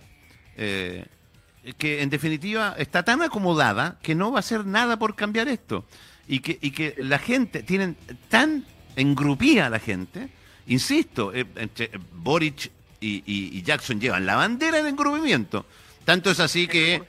que 0.54 2.02
en 2.02 2.10
definitiva 2.10 2.74
está 2.76 3.04
tan 3.04 3.22
acomodada 3.22 3.96
que 4.02 4.14
no 4.14 4.32
va 4.32 4.38
a 4.38 4.40
hacer 4.40 4.66
nada 4.66 4.98
por 4.98 5.14
cambiar 5.14 5.48
esto 5.48 5.86
y 6.28 6.40
que, 6.40 6.58
y 6.60 6.70
que 6.70 6.94
la 6.98 7.18
gente, 7.18 7.62
tienen 7.62 7.96
tan 8.28 8.64
engrupida 8.96 9.70
la 9.70 9.78
gente, 9.78 10.28
insisto, 10.66 11.32
eh, 11.32 11.46
entre 11.56 11.90
Boric 12.12 12.70
y, 13.00 13.62
Jackson 13.62 14.00
llevan 14.00 14.26
la 14.26 14.36
bandera 14.36 14.78
del 14.78 14.86
engrupimiento. 14.88 15.66
Tanto 16.04 16.30
es 16.30 16.40
así 16.40 16.66
que 16.66 17.02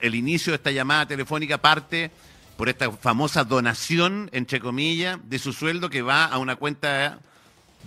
el, 0.00 0.14
inicio 0.14 0.52
de 0.52 0.56
esta 0.56 0.70
llamada 0.70 1.06
telefónica 1.06 1.58
parte 1.58 2.10
por 2.56 2.68
esta 2.68 2.90
famosa 2.92 3.44
donación, 3.44 4.28
entre 4.32 4.60
comillas, 4.60 5.18
de 5.24 5.38
su 5.38 5.52
sueldo 5.52 5.90
que 5.90 6.02
va 6.02 6.26
a 6.26 6.38
una 6.38 6.56
cuenta 6.56 7.18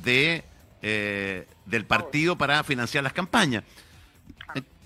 de 0.04 0.44
eh, 0.82 1.48
del 1.66 1.86
partido 1.86 2.38
para 2.38 2.64
financiar 2.64 3.04
las 3.04 3.14
campañas. 3.14 3.64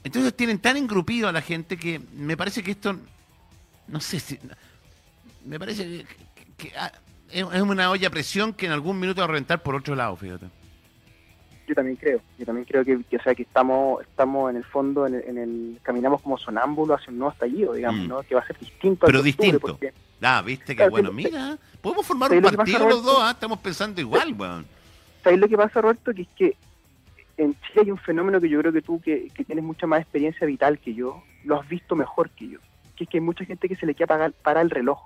Entonces 0.04 0.34
tienen 0.36 0.60
tan 0.60 0.78
engrupido 0.78 1.28
a 1.28 1.32
la 1.32 1.42
gente 1.42 1.78
que 1.78 2.00
me 2.14 2.38
parece 2.38 2.64
que 2.64 2.72
esto, 2.72 2.98
no 3.88 4.00
sé 4.00 4.20
si, 4.20 4.40
me 5.50 5.58
parece 5.58 6.06
que, 6.58 6.72
ah, 6.78 6.92
es 7.32 7.44
una 7.44 7.90
olla 7.90 8.08
a 8.08 8.12
presión 8.12 8.54
que 8.54 8.68
en 8.68 8.72
algún 8.72 9.00
minuto 9.00 9.22
va 9.22 9.26
a 9.26 9.28
reventar 9.30 9.64
por 9.64 9.76
otro 9.76 9.96
lado, 9.96 10.16
fíjate. 10.16 10.46
Yo 11.68 11.74
también 11.74 11.98
creo, 11.98 12.22
yo 12.38 12.46
también 12.46 12.66
creo 12.66 12.86
que, 12.86 12.96
o 12.96 13.24
sea, 13.24 13.34
que 13.34 13.44
estamos 13.44 14.02
estamos 14.02 14.52
en 14.52 14.58
el 14.58 14.64
fondo, 14.64 15.08
en 15.08 15.38
el, 15.38 15.80
caminamos 15.82 16.22
como 16.22 16.38
sonámbulos 16.38 17.00
hacia 17.00 17.12
un 17.12 17.20
nuevo 17.20 17.32
estallido, 17.32 17.74
digamos, 17.74 18.06
mm. 18.06 18.08
¿no? 18.08 18.22
Que 18.22 18.36
va 18.36 18.42
a 18.42 18.48
ser 18.48 18.60
distinto. 18.60 19.08
Pero 19.08 19.24
distinto. 19.24 19.80
ah, 20.22 20.44
viste 20.46 20.76
que 20.76 20.88
bueno, 20.88 21.12
mira, 21.12 21.58
podemos 21.82 22.06
formar 22.06 22.32
un 22.32 22.42
partido 22.42 22.88
los 22.88 23.04
dos, 23.04 23.18
¿ah? 23.20 23.32
estamos 23.32 23.58
pensando 23.60 24.00
igual, 24.02 24.34
weón. 24.34 24.68
¿Sabes 25.24 25.40
lo 25.40 25.48
que 25.48 25.58
pasa, 25.58 25.82
Roberto? 25.82 26.14
Que 26.14 26.22
es 26.22 26.28
que 26.36 26.56
en 27.38 27.56
Chile 27.62 27.82
hay 27.82 27.92
un 27.92 27.98
fenómeno 27.98 28.40
que 28.40 28.50
yo 28.50 28.60
creo 28.60 28.72
que 28.72 28.82
tú, 28.84 29.02
que, 29.02 29.30
que 29.34 29.44
tienes 29.44 29.64
mucha 29.64 29.88
más 29.88 30.02
experiencia 30.02 30.46
vital 30.46 30.78
que 30.78 30.94
yo, 30.94 31.24
lo 31.44 31.60
has 31.60 31.68
visto 31.68 31.96
mejor 31.96 32.30
que 32.30 32.50
yo 32.50 32.60
que 33.00 33.06
es 33.06 33.10
que 33.10 33.18
hay 33.18 33.22
mucha 33.22 33.46
gente 33.46 33.70
que 33.70 33.78
se 33.78 33.86
le 33.86 33.96
queda 33.96 34.08
pagar 34.08 34.34
para 34.34 34.62
el 34.62 34.70
reloj. 34.70 35.00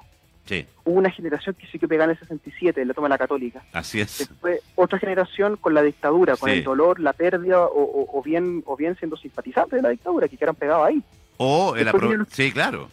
Sí. 0.46 0.66
Hubo 0.84 0.96
una 1.00 1.10
generación 1.10 1.56
que 1.56 1.66
sí 1.68 1.80
que 1.80 1.88
pegaba 1.88 2.06
en 2.12 2.18
el 2.18 2.20
67, 2.20 2.84
la 2.86 2.94
toma 2.94 3.08
la 3.08 3.18
católica. 3.18 3.64
Así 3.72 4.02
es. 4.02 4.18
Después 4.20 4.60
otra 4.76 5.00
generación 5.00 5.56
con 5.58 5.74
la 5.74 5.82
dictadura, 5.82 6.36
con 6.36 6.50
Sí. 6.50 6.58
el 6.58 6.64
dolor, 6.66 7.00
la 7.00 7.14
pérdida 7.14 7.66
o, 7.66 7.82
o- 7.82 8.20
o 8.20 8.22
bien 8.22 8.62
o 8.66 8.76
bien 8.76 8.98
siendo 8.98 9.16
simpatizantes 9.16 9.78
de 9.78 9.82
la 9.82 9.90
dictadura, 9.90 10.28
que 10.28 10.36
quedaron 10.36 10.56
pegados 10.56 10.86
ahí. 10.88 11.02
O 11.38 11.76
el 11.78 11.90
viene- 11.94 12.26
Sí, 12.30 12.52
claro. 12.52 12.90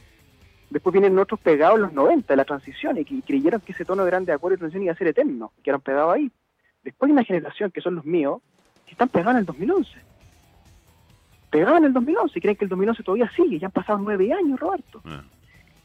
Después 0.71 0.93
vienen 0.93 1.19
otros 1.19 1.41
pegados 1.41 1.77
en 1.77 1.83
los 1.83 1.93
90, 1.93 2.33
de 2.33 2.37
la 2.37 2.45
transición, 2.45 2.97
y 2.99 3.05
que 3.05 3.21
creyeron 3.23 3.61
que 3.61 3.73
ese 3.73 3.85
tono 3.85 4.05
de 4.05 4.11
grande 4.13 4.33
acuerdo 4.33 4.55
y 4.55 4.59
transición 4.59 4.85
iba 4.85 4.93
a 4.93 4.97
ser 4.97 5.09
eterno, 5.09 5.51
y 5.59 5.63
quedaron 5.63 5.81
pegados 5.81 6.15
ahí. 6.15 6.31
Después 6.85 7.09
hay 7.09 7.13
una 7.15 7.25
generación, 7.25 7.73
que 7.73 7.81
son 7.81 7.97
los 7.97 8.05
míos, 8.05 8.41
que 8.87 8.93
están 8.93 9.09
pegados 9.09 9.33
en 9.33 9.39
el 9.41 9.45
2011. 9.47 9.91
Pegados 11.51 11.79
en 11.79 11.85
el 11.87 11.93
2011 11.93 12.39
y 12.39 12.43
creen 12.43 12.57
que 12.57 12.65
el 12.65 12.69
2011 12.69 13.03
todavía 13.03 13.29
sigue, 13.35 13.59
ya 13.59 13.67
han 13.67 13.73
pasado 13.73 13.99
nueve 13.99 14.33
años, 14.33 14.61
Roberto. 14.61 15.03
Ah. 15.05 15.25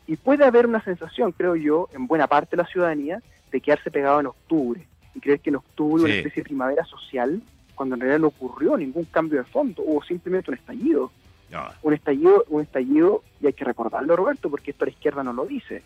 Y 0.07 0.15
puede 0.17 0.45
haber 0.45 0.67
una 0.67 0.83
sensación, 0.83 1.31
creo 1.31 1.55
yo, 1.55 1.89
en 1.93 2.07
buena 2.07 2.27
parte 2.27 2.55
de 2.55 2.63
la 2.63 2.67
ciudadanía, 2.69 3.21
de 3.51 3.61
quedarse 3.61 3.89
pegado 3.91 4.19
en 4.19 4.27
octubre, 4.27 4.85
y 5.15 5.19
creer 5.19 5.39
que 5.39 5.49
en 5.49 5.55
octubre 5.57 6.03
Sí. 6.03 6.05
una 6.05 6.15
especie 6.17 6.41
de 6.43 6.49
primavera 6.49 6.85
social, 6.85 7.41
cuando 7.73 7.95
en 7.95 8.01
realidad 8.01 8.19
no 8.19 8.27
ocurrió 8.27 8.77
ningún 8.77 9.05
cambio 9.05 9.39
de 9.39 9.45
fondo, 9.45 9.81
hubo 9.83 10.03
simplemente 10.03 10.51
un 10.51 10.57
estallido 10.57 11.11
No. 11.51 11.63
un 11.83 11.93
estallido, 11.93 12.43
un 12.49 12.61
estallido, 12.63 13.23
y 13.41 13.47
hay 13.47 13.53
que 13.53 13.63
recordarlo, 13.65 14.15
Roberto, 14.15 14.49
porque 14.49 14.71
esto 14.71 14.85
la 14.85 14.91
izquierda 14.91 15.23
no 15.23 15.31
lo 15.33 15.45
dice, 15.45 15.83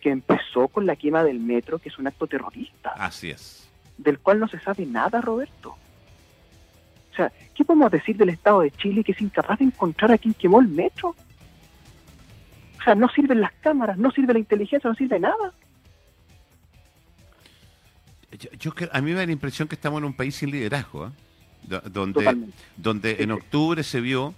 que 0.00 0.10
empezó 0.10 0.68
con 0.68 0.84
la 0.86 0.96
quema 0.96 1.22
del 1.22 1.38
metro, 1.40 1.78
que 1.78 1.88
es 1.88 1.98
un 1.98 2.06
acto 2.08 2.26
terrorista, 2.26 2.90
Así 2.96 3.30
es. 3.30 3.68
del 3.98 4.18
cual 4.18 4.40
no 4.40 4.48
se 4.48 4.58
sabe 4.60 4.84
nada, 4.86 5.20
Roberto. 5.20 5.76
O 7.12 7.14
sea, 7.14 7.30
¿qué 7.54 7.64
podemos 7.64 7.90
decir 7.92 8.16
del 8.16 8.30
Estado 8.30 8.60
de 8.62 8.70
Chile 8.72 9.04
que 9.04 9.12
es 9.12 9.20
incapaz 9.20 9.58
de 9.58 9.66
encontrar 9.66 10.10
a 10.12 10.18
quien 10.18 10.32
quemó 10.34 10.60
el 10.60 10.68
metro? 10.68 11.14
O 12.82 12.84
sea, 12.84 12.94
no 12.96 13.08
sirven 13.10 13.40
las 13.40 13.52
cámaras, 13.60 13.96
no 13.96 14.10
sirve 14.10 14.32
la 14.32 14.40
inteligencia, 14.40 14.90
no 14.90 14.96
sirve 14.96 15.20
nada. 15.20 15.52
Yo, 18.32 18.50
yo 18.58 18.74
creo- 18.74 18.90
a 18.92 19.00
mí 19.00 19.10
me 19.12 19.18
da 19.18 19.26
la 19.26 19.32
impresión 19.32 19.68
que 19.68 19.74
estamos 19.76 19.98
en 19.98 20.04
un 20.06 20.14
país 20.14 20.34
sin 20.34 20.50
liderazgo, 20.50 21.06
¿eh? 21.06 21.10
Do- 21.64 21.80
donde, 21.82 22.20
Totalmente. 22.20 22.56
donde 22.76 23.16
Sí, 23.16 23.22
en 23.22 23.28
sí. 23.28 23.32
octubre 23.34 23.82
se 23.84 24.00
vio 24.00 24.34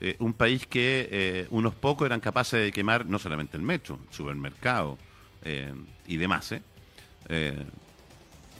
eh, 0.00 0.16
un 0.20 0.34
país 0.34 0.66
que 0.66 1.08
eh, 1.10 1.46
unos 1.50 1.74
pocos 1.74 2.06
eran 2.06 2.20
capaces 2.20 2.60
de 2.60 2.70
quemar 2.70 3.06
no 3.06 3.18
solamente 3.18 3.56
el 3.56 3.62
metro, 3.62 3.98
el 4.08 4.14
supermercado 4.14 4.98
y 6.06 6.16
demás. 6.16 6.52
¿eh? 6.52 6.62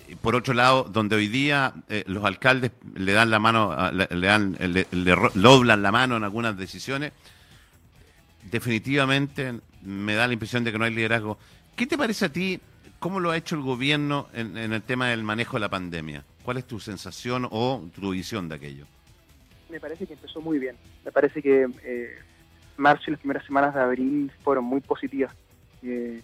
Y 0.09 0.15
por 0.17 0.35
otro 0.35 0.53
lado, 0.55 0.85
donde 0.85 1.17
hoy 1.17 1.29
día 1.29 1.73
eh, 1.89 2.05
los 2.07 2.25
alcaldes 2.25 2.73
le 2.95 3.13
dan 3.13 3.31
la 3.31 3.39
mano, 3.39 3.75
le, 3.93 4.07
le 4.11 4.27
dan, 4.27 4.57
le, 4.61 4.87
le 4.91 5.17
doblan 5.35 5.83
la 5.83 5.93
mano 5.93 6.17
en 6.17 6.25
algunas 6.25 6.57
decisiones, 6.59 7.13
definitivamente 8.51 9.55
me 9.83 10.15
da 10.15 10.27
la 10.27 10.33
impresión 10.33 10.65
de 10.65 10.73
que 10.73 10.79
no 10.79 10.85
hay 10.85 10.95
liderazgo. 10.95 11.39
¿Qué 11.77 11.87
te 11.87 11.99
parece 11.99 12.27
a 12.27 12.29
ti? 12.33 12.61
¿Cómo 12.99 13.21
lo 13.21 13.31
ha 13.31 13.37
hecho 13.37 13.55
el 13.55 13.63
gobierno 13.63 14.29
en, 14.33 14.57
el 14.57 14.83
tema 14.83 15.09
del 15.09 15.23
manejo 15.23 15.57
de 15.57 15.61
la 15.61 15.69
pandemia? 15.69 16.25
¿Cuál 16.43 16.59
es 16.59 16.65
tu 16.65 16.81
sensación 16.81 17.47
o 17.51 17.85
tu 17.95 18.11
visión 18.11 18.49
de 18.49 18.55
aquello? 18.55 18.87
Me 19.69 19.81
parece 19.81 20.07
que 20.07 20.15
empezó 20.15 20.41
muy 20.41 20.59
bien. 20.59 20.77
Me 21.05 21.13
parece 21.13 21.43
que 21.43 21.69
eh, 21.83 22.17
marzo 22.77 23.05
y 23.09 23.11
las 23.11 23.21
primeras 23.21 23.45
semanas 23.45 23.75
de 23.75 23.81
abril 23.81 24.33
fueron 24.43 24.65
muy 24.65 24.81
positivas. 24.81 25.35
Eh, 25.83 26.23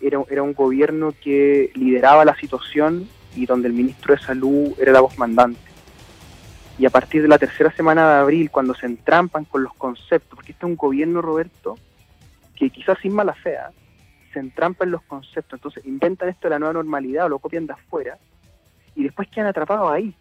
era, 0.00 0.22
era 0.30 0.42
un 0.42 0.52
gobierno 0.52 1.12
que 1.22 1.70
lideraba 1.74 2.24
la 2.24 2.36
situación 2.36 3.08
y 3.34 3.46
donde 3.46 3.68
el 3.68 3.74
ministro 3.74 4.14
de 4.14 4.20
Salud 4.20 4.74
era 4.78 4.92
la 4.92 5.00
voz 5.00 5.18
mandante. 5.18 5.73
Y 6.78 6.86
a 6.86 6.90
partir 6.90 7.22
de 7.22 7.28
la 7.28 7.38
tercera 7.38 7.70
semana 7.72 8.14
de 8.14 8.20
abril, 8.20 8.50
cuando 8.50 8.74
se 8.74 8.86
entrampan 8.86 9.44
con 9.44 9.62
los 9.62 9.72
conceptos, 9.74 10.34
porque 10.36 10.52
este 10.52 10.66
es 10.66 10.70
un 10.70 10.76
gobierno, 10.76 11.22
Roberto, 11.22 11.78
que 12.56 12.70
quizás 12.70 12.98
sin 13.00 13.14
mala 13.14 13.32
fe, 13.34 13.56
¿ah? 13.56 13.70
se 14.32 14.40
entrampa 14.40 14.84
en 14.84 14.90
los 14.90 15.02
conceptos, 15.02 15.58
entonces 15.58 15.84
inventan 15.86 16.28
esto 16.28 16.48
de 16.48 16.50
la 16.50 16.58
nueva 16.58 16.72
normalidad 16.74 17.26
o 17.26 17.28
lo 17.28 17.38
copian 17.38 17.66
de 17.66 17.74
afuera, 17.74 18.18
y 18.96 19.04
después 19.04 19.28
quedan 19.28 19.46
atrapados 19.46 19.90
ahí 19.92 20.12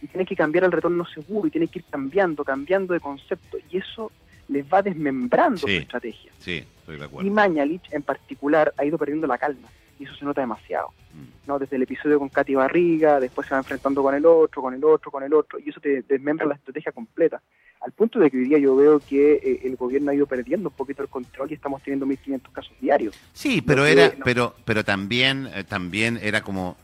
y 0.00 0.06
tienen 0.06 0.26
que 0.26 0.34
cambiar 0.34 0.64
el 0.64 0.72
retorno 0.72 1.04
seguro 1.06 1.46
y 1.46 1.50
tienen 1.50 1.68
que 1.68 1.78
ir 1.80 1.84
cambiando, 1.90 2.44
cambiando 2.44 2.92
de 2.94 3.00
concepto 3.00 3.58
y 3.70 3.76
eso 3.78 4.10
les 4.48 4.64
va 4.70 4.82
desmembrando 4.82 5.58
Sí. 5.58 5.76
su 5.76 5.82
estrategia. 5.82 6.32
Sí, 6.38 6.64
estoy 6.80 6.96
de 6.96 7.02
Y 7.02 7.04
acuerdo. 7.04 7.30
Mañalich 7.30 7.92
en 7.92 8.02
particular 8.02 8.74
ha 8.76 8.84
ido 8.84 8.98
perdiendo 8.98 9.26
la 9.26 9.38
calma 9.38 9.68
y 10.02 10.04
eso 10.04 10.14
se 10.16 10.24
nota 10.24 10.40
demasiado. 10.40 10.88
Mm. 11.14 11.48
¿no? 11.48 11.58
Desde 11.58 11.76
el 11.76 11.82
episodio 11.82 12.18
con 12.18 12.28
Katy 12.28 12.54
Barriga, 12.54 13.20
después 13.20 13.46
se 13.46 13.54
va 13.54 13.58
enfrentando 13.58 14.02
con 14.02 14.14
el 14.14 14.24
otro, 14.26 14.62
con 14.62 14.74
el 14.74 14.84
otro, 14.84 15.10
con 15.10 15.22
el 15.22 15.32
otro 15.32 15.58
y 15.58 15.70
eso 15.70 15.80
te 15.80 16.02
desmembra 16.02 16.46
la 16.46 16.54
estrategia 16.54 16.92
completa. 16.92 17.40
Al 17.80 17.92
punto 17.92 18.18
de 18.20 18.30
que 18.30 18.36
hoy 18.36 18.44
día 18.44 18.58
yo 18.58 18.76
veo 18.76 19.00
que 19.00 19.34
eh, 19.34 19.60
el 19.64 19.74
gobierno 19.76 20.10
ha 20.12 20.14
ido 20.14 20.26
perdiendo 20.26 20.68
un 20.68 20.74
poquito 20.74 21.02
el 21.02 21.08
control 21.08 21.50
y 21.50 21.54
estamos 21.54 21.82
teniendo 21.82 22.06
1.500 22.06 22.52
casos 22.52 22.72
diarios. 22.80 23.14
Sí, 23.32 23.60
pero 23.60 23.84
que- 23.84 23.92
era, 23.92 24.08
no. 24.16 24.24
pero, 24.24 24.54
pero 24.64 24.84
también, 24.84 25.48
eh, 25.54 25.64
también 25.64 26.18
era 26.22 26.42
como, 26.42 26.76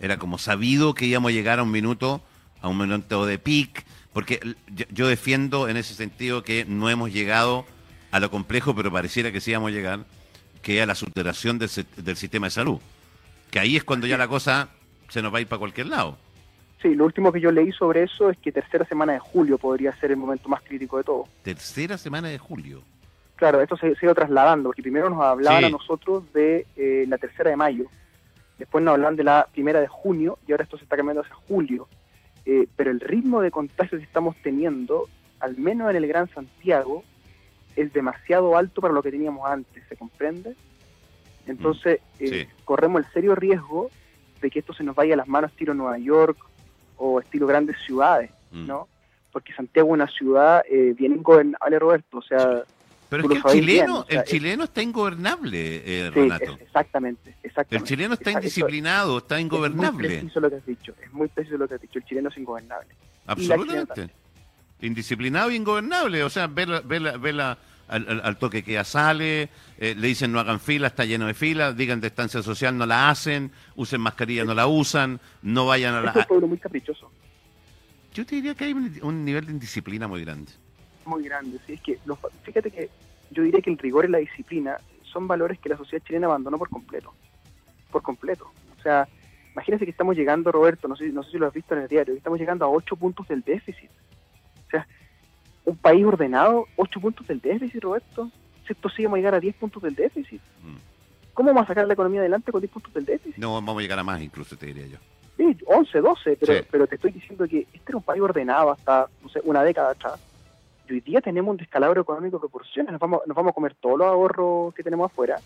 era 0.00 0.18
como 0.18 0.38
sabido 0.38 0.94
que 0.94 1.06
íbamos 1.06 1.30
a 1.30 1.32
llegar 1.32 1.58
a 1.58 1.62
un 1.64 1.70
minuto, 1.70 2.22
a 2.60 2.68
un 2.68 2.78
minuto 2.78 3.26
de 3.26 3.38
pic, 3.38 3.84
porque 4.12 4.40
yo, 4.68 4.84
yo 4.90 5.08
defiendo 5.08 5.68
en 5.68 5.76
ese 5.76 5.94
sentido 5.94 6.42
que 6.44 6.64
no 6.64 6.88
hemos 6.88 7.12
llegado 7.12 7.64
a 8.12 8.20
lo 8.20 8.30
complejo, 8.30 8.74
pero 8.76 8.92
pareciera 8.92 9.32
que 9.32 9.40
sí 9.40 9.50
íbamos 9.50 9.70
a 9.70 9.74
llegar, 9.74 10.04
que 10.62 10.80
a 10.80 10.86
la 10.86 10.94
superación 10.94 11.58
del, 11.58 11.68
del 11.96 12.16
sistema 12.16 12.46
de 12.46 12.50
salud. 12.52 12.78
Que 13.50 13.58
ahí 13.58 13.76
es 13.76 13.84
cuando 13.84 14.06
ya 14.06 14.16
la 14.16 14.28
cosa 14.28 14.68
se 15.08 15.20
nos 15.22 15.32
va 15.34 15.38
a 15.38 15.40
ir 15.42 15.46
para 15.46 15.58
cualquier 15.58 15.88
lado. 15.88 16.16
Sí, 16.80 16.94
lo 16.94 17.04
último 17.04 17.30
que 17.32 17.40
yo 17.40 17.52
leí 17.52 17.70
sobre 17.72 18.02
eso 18.04 18.30
es 18.30 18.38
que 18.38 18.50
tercera 18.50 18.84
semana 18.86 19.12
de 19.12 19.18
julio 19.18 19.58
podría 19.58 19.92
ser 20.00 20.10
el 20.10 20.16
momento 20.16 20.48
más 20.48 20.62
crítico 20.62 20.98
de 20.98 21.04
todo. 21.04 21.28
Tercera 21.42 21.96
semana 21.98 22.28
de 22.28 22.38
julio. 22.38 22.82
Claro, 23.36 23.60
esto 23.60 23.76
se, 23.76 23.94
se 23.94 23.98
ha 24.00 24.06
ido 24.06 24.14
trasladando, 24.14 24.68
porque 24.68 24.82
primero 24.82 25.10
nos 25.10 25.20
hablaban 25.22 25.60
Sí. 25.60 25.66
a 25.66 25.70
nosotros 25.70 26.24
de 26.32 26.66
eh, 26.76 27.04
la 27.08 27.18
tercera 27.18 27.50
de 27.50 27.56
mayo, 27.56 27.84
después 28.58 28.82
nos 28.84 28.94
hablan 28.94 29.16
de 29.16 29.24
la 29.24 29.46
primera 29.52 29.80
de 29.80 29.88
junio 29.88 30.38
y 30.46 30.52
ahora 30.52 30.64
esto 30.64 30.76
se 30.78 30.84
está 30.84 30.96
cambiando 30.96 31.22
hacia 31.22 31.34
julio. 31.34 31.88
Eh, 32.46 32.66
pero 32.76 32.90
el 32.90 33.00
ritmo 33.00 33.40
de 33.40 33.50
contagios 33.52 34.00
que 34.00 34.04
estamos 34.06 34.34
teniendo, 34.42 35.08
al 35.40 35.56
menos 35.58 35.90
en 35.90 35.96
el 35.96 36.06
Gran 36.08 36.28
Santiago, 36.34 37.04
es 37.76 37.92
demasiado 37.92 38.56
alto 38.56 38.80
para 38.80 38.92
lo 38.94 39.02
que 39.02 39.10
teníamos 39.10 39.48
antes, 39.48 39.82
¿se 39.88 39.96
comprende? 39.96 40.54
Entonces, 41.46 42.00
Mm, 42.20 42.24
eh, 42.24 42.48
corremos 42.64 43.04
el 43.04 43.12
serio 43.12 43.34
riesgo 43.34 43.90
de 44.40 44.50
que 44.50 44.58
esto 44.60 44.72
se 44.74 44.84
nos 44.84 44.94
vaya 44.94 45.14
a 45.14 45.16
las 45.16 45.28
manos 45.28 45.50
estilo 45.50 45.74
Nueva 45.74 45.98
York 45.98 46.36
o 46.96 47.20
estilo 47.20 47.46
grandes 47.46 47.76
ciudades, 47.84 48.30
Mm. 48.52 48.66
¿no? 48.66 48.88
Porque 49.32 49.52
Santiago 49.54 49.88
es 49.88 49.92
una 49.94 50.06
ciudad 50.08 50.62
eh, 50.70 50.94
bien 50.96 51.12
ingobernable, 51.12 51.78
Roberto, 51.78 52.18
o 52.18 52.22
sea... 52.22 52.62
Pero 53.08 53.24
es 53.24 53.28
que 53.42 53.48
el 53.48 53.54
chileno, 53.60 53.84
bien, 53.84 53.90
o 53.90 54.04
sea, 54.06 54.20
el 54.20 54.24
chileno 54.26 54.64
está 54.64 54.82
ingobernable, 54.82 55.76
eh, 55.84 56.10
Sí, 56.14 56.20
Renato. 56.20 56.44
es- 56.54 56.60
exactamente, 56.62 57.34
exactamente. 57.42 57.76
El 57.76 57.82
chileno 57.84 58.14
está 58.14 58.30
indisciplinado, 58.30 59.18
está 59.18 59.34
Es 59.34 59.40
muy 59.40 59.44
ingobernable. 59.46 60.08
preciso 60.08 60.40
lo 60.40 60.48
que 60.48 60.56
has 60.56 60.66
dicho, 60.66 60.94
es 61.02 61.12
muy 61.12 61.28
preciso 61.28 61.58
lo 61.58 61.68
que 61.68 61.74
has 61.74 61.80
dicho, 61.80 61.98
el 61.98 62.04
chileno 62.06 62.28
es 62.30 62.36
ingobernable. 62.38 62.88
Absolutamente. 63.26 64.10
Indisciplinado 64.82 65.50
y 65.50 65.56
ingobernable. 65.56 66.22
O 66.24 66.30
sea, 66.30 66.46
ve, 66.46 66.66
la- 66.66 66.80
ve, 66.80 67.00
la- 67.00 67.16
ve 67.16 67.32
la- 67.32 67.58
al, 67.88 68.20
al- 68.24 68.38
toque 68.38 68.62
que 68.62 68.72
ya 68.72 68.84
sale, 68.84 69.50
eh, 69.78 69.94
le 69.96 70.08
dicen 70.08 70.32
no 70.32 70.40
hagan 70.40 70.60
fila, 70.60 70.86
está 70.88 71.04
lleno 71.04 71.26
de 71.26 71.34
filas, 71.34 71.76
digan 71.76 72.00
distancia 72.00 72.42
social, 72.42 72.76
no 72.78 72.86
la 72.86 73.10
hacen, 73.10 73.50
usen 73.76 74.00
mascarilla, 74.00 74.44
no 74.44 74.54
la 74.54 74.66
usan, 74.66 75.20
no 75.42 75.66
vayan 75.66 75.94
a 75.94 75.98
Es 75.98 76.14
un 76.14 76.20
la... 76.20 76.26
pueblo 76.26 76.46
muy 76.48 76.58
caprichoso, 76.58 77.10
Yo 78.14 78.24
te 78.24 78.36
diría 78.36 78.54
que 78.54 78.64
hay 78.64 78.72
un, 78.72 78.98
un 79.02 79.24
nivel 79.24 79.44
de 79.46 79.52
indisciplina 79.52 80.08
muy 80.08 80.22
grande. 80.24 80.52
muy 81.04 81.22
grande. 81.24 81.58
¿sí? 81.66 81.74
Es 81.74 81.80
que 81.82 81.98
los- 82.06 82.18
fíjate 82.44 82.70
que 82.70 82.88
yo 83.30 83.42
diría 83.42 83.60
que 83.60 83.70
el 83.70 83.78
rigor 83.78 84.06
y 84.06 84.08
la 84.08 84.18
disciplina 84.18 84.78
son 85.04 85.28
valores 85.28 85.58
que 85.58 85.68
la 85.68 85.76
sociedad 85.76 86.02
chilena 86.06 86.26
abandonó 86.28 86.56
por 86.58 86.70
completo. 86.70 87.12
Por 87.90 88.00
completo. 88.02 88.50
O 88.78 88.82
sea, 88.82 89.06
imagínense 89.52 89.84
que 89.84 89.90
estamos 89.90 90.16
llegando, 90.16 90.50
Roberto, 90.50 90.88
no 90.88 90.96
sé, 90.96 91.08
no 91.10 91.22
sé 91.22 91.32
si 91.32 91.38
lo 91.38 91.46
has 91.46 91.52
visto 91.52 91.74
en 91.74 91.82
el 91.82 91.88
diario, 91.88 92.14
que 92.14 92.18
estamos 92.18 92.38
llegando 92.38 92.64
a 92.64 92.68
8 92.70 92.96
puntos 92.96 93.28
del 93.28 93.42
déficit. 93.42 93.90
Un 95.64 95.76
país 95.76 96.04
ordenado, 96.04 96.66
8 96.76 97.00
puntos 97.00 97.26
del 97.26 97.40
déficit, 97.40 97.82
Roberto. 97.82 98.30
Si 98.66 98.72
esto 98.72 98.88
sigue, 98.88 99.04
vamos 99.06 99.16
a 99.16 99.18
llegar 99.18 99.34
a 99.34 99.40
10 99.40 99.54
puntos 99.56 99.82
del 99.82 99.94
déficit. 99.94 100.40
Mm. 100.62 100.76
¿Cómo 101.34 101.48
vamos 101.48 101.64
a 101.64 101.66
sacar 101.68 101.86
la 101.86 101.94
economía 101.94 102.20
adelante 102.20 102.50
con 102.52 102.60
10 102.60 102.72
puntos 102.72 102.92
del 102.94 103.04
déficit? 103.04 103.38
No 103.38 103.54
vamos 103.54 103.76
a 103.76 103.80
llegar 103.80 103.98
a 103.98 104.04
más 104.04 104.20
incluso, 104.20 104.56
te 104.56 104.66
diría 104.66 104.86
yo. 104.86 104.98
Sí, 105.36 105.56
11, 105.66 106.00
12, 106.00 106.36
pero, 106.38 106.54
Sí. 106.54 106.64
pero 106.70 106.86
te 106.86 106.96
estoy 106.96 107.10
diciendo 107.12 107.46
que 107.48 107.60
este 107.72 107.80
era 107.88 107.96
un 107.96 108.02
país 108.02 108.20
ordenado 108.20 108.70
hasta, 108.70 109.06
no 109.22 109.28
sé, 109.28 109.40
una 109.44 109.62
década 109.62 109.90
atrás. 109.92 110.20
Y 110.88 110.94
hoy 110.94 111.00
día 111.00 111.20
tenemos 111.20 111.50
un 111.52 111.56
descalabro 111.56 112.02
económico 112.02 112.36
de 112.36 112.40
proporciones. 112.40 112.92
Nos 112.92 113.00
vamos, 113.00 113.20
nos 113.26 113.34
vamos 113.36 113.50
a 113.50 113.54
comer 113.54 113.74
todos 113.80 113.98
los 113.98 114.06
ahorros 114.08 114.74
que 114.74 114.82
tenemos 114.82 115.10
afuera. 115.10 115.38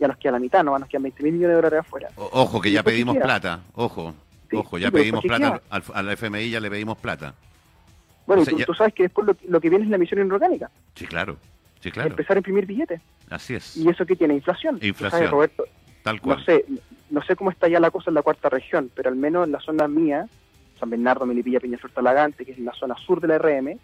Ya 0.00 0.08
nos 0.08 0.16
queda 0.16 0.32
la 0.32 0.38
mitad, 0.38 0.64
no 0.64 0.76
nos 0.78 0.88
quedan 0.88 1.02
20 1.04 1.22
mil 1.22 1.32
millones 1.34 1.50
de 1.50 1.62
dólares 1.62 1.80
afuera. 1.80 2.08
O- 2.16 2.28
ojo, 2.32 2.60
que 2.60 2.68
¿Y 2.70 2.72
ya 2.72 2.82
pedimos 2.82 3.16
plata, 3.16 3.60
ojo. 3.74 4.14
Sí, 4.50 4.56
Ojo, 4.56 4.78
ya 4.78 4.90
pedimos 4.90 5.22
plata, 5.22 5.60
al, 5.68 5.82
a 5.92 6.02
la 6.02 6.12
FMI 6.14 6.48
ya 6.50 6.58
le 6.60 6.70
pedimos 6.70 6.96
plata. 6.98 7.34
Bueno, 8.28 8.42
O 8.42 8.44
sea, 8.44 8.52
y 8.52 8.56
tú, 8.56 8.60
ya- 8.60 8.66
tú 8.66 8.74
sabes 8.74 8.92
que 8.92 9.04
después 9.04 9.26
lo, 9.26 9.34
lo 9.48 9.58
que 9.58 9.70
viene 9.70 9.86
es 9.86 9.90
la 9.90 9.96
emisión 9.96 10.20
inorgánica. 10.20 10.70
Sí, 10.94 11.06
claro, 11.06 11.38
sí, 11.80 11.90
claro. 11.90 12.10
Empezar 12.10 12.36
a 12.36 12.40
imprimir 12.40 12.66
billetes. 12.66 13.00
Así 13.30 13.54
es, 13.54 13.74
¿Y 13.74 13.88
eso 13.88 14.04
qué 14.04 14.16
tiene? 14.16 14.34
Inflación. 14.34 14.78
Inflación. 14.82 15.10
sabes, 15.10 15.30
Roberto, 15.30 15.64
tal 16.02 16.20
cual. 16.20 16.38
no 16.38 16.44
sé, 16.44 16.66
no 17.08 17.22
sé 17.22 17.36
cómo 17.36 17.50
está 17.50 17.68
ya 17.68 17.80
la 17.80 17.90
cosa 17.90 18.10
en 18.10 18.14
la 18.14 18.22
cuarta 18.22 18.50
región, 18.50 18.90
pero 18.94 19.08
al 19.08 19.16
menos 19.16 19.46
en 19.46 19.52
la 19.52 19.60
zona 19.60 19.88
mía, 19.88 20.26
San 20.78 20.90
Bernardo, 20.90 21.24
Melipilla, 21.24 21.58
Peñaflor, 21.58 21.90
Talagante, 21.90 22.44
que 22.44 22.52
es 22.52 22.58
la 22.58 22.74
zona 22.74 22.94
sur 22.96 23.18
de 23.18 23.28
la 23.28 23.38
RM, 23.38 23.78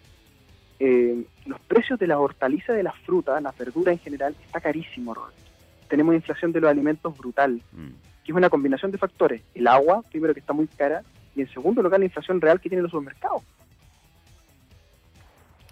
eh, 0.79 1.23
los 1.47 1.59
precios 1.61 1.97
de 1.97 2.05
las 2.05 2.17
hortalizas, 2.19 2.75
de 2.75 2.83
las 2.83 2.95
frutas, 2.99 3.41
la 3.41 3.51
verdura 3.57 3.91
en 3.91 3.99
general, 3.99 4.35
está 4.45 4.61
carísimo, 4.61 5.15
Roberto. 5.15 5.41
Tenemos 5.87 6.13
inflación 6.13 6.51
de 6.51 6.61
los 6.61 6.69
alimentos 6.69 7.17
brutal, 7.17 7.61
mm. 7.71 7.87
que 8.23 8.31
es 8.31 8.35
una 8.35 8.49
combinación 8.51 8.91
de 8.91 8.99
factores. 8.99 9.41
El 9.55 9.65
agua, 9.67 10.03
primero 10.11 10.33
que 10.35 10.39
está 10.39 10.53
muy 10.53 10.67
cara, 10.67 11.01
y 11.35 11.41
en 11.41 11.49
segundo 11.49 11.81
lugar 11.81 11.99
la 11.99 12.05
inflación 12.05 12.39
real 12.41 12.59
que 12.59 12.69
tienen 12.69 12.83
los 12.83 12.91
supermercados. 12.91 13.41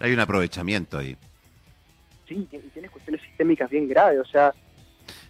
Hay 0.04 0.12
un 0.12 0.20
aprovechamiento 0.20 0.98
ahí. 0.98 1.16
Sí, 2.28 2.46
y 2.50 2.58
tienes 2.58 2.90
cuestiones 2.90 3.22
sistémicas 3.22 3.70
bien 3.70 3.88
graves. 3.88 4.20
O 4.20 4.24
sea, 4.26 4.52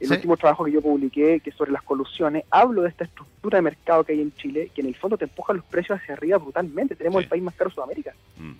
el 0.01 0.11
último 0.11 0.37
trabajo 0.37 0.65
que 0.65 0.73
yo 0.73 0.83
publiqué, 0.83 1.39
que 1.39 1.51
es 1.51 1.57
sobre 1.57 1.71
las 1.71 1.83
colusiones, 1.83 2.45
hablo 2.51 2.83
de 2.83 2.89
esta 2.89 3.05
estructura 3.05 3.59
de 3.59 3.63
mercado 3.63 4.03
que 4.03 4.13
hay 4.13 4.21
en 4.21 4.35
Chile, 4.35 4.73
que 4.75 4.81
en 4.81 4.89
el 4.89 4.97
fondo 4.97 5.17
te 5.17 5.27
empuja 5.27 5.53
los 5.53 5.65
precios 5.65 6.01
hacia 6.01 6.15
arriba 6.15 6.39
brutalmente. 6.39 6.97
Tenemos 6.97 7.23
el 7.23 7.29
país 7.29 7.43
más 7.43 7.55
caro 7.55 7.71
de 7.71 7.75
Sudamérica. 7.75 8.15
Mm. 8.37 8.53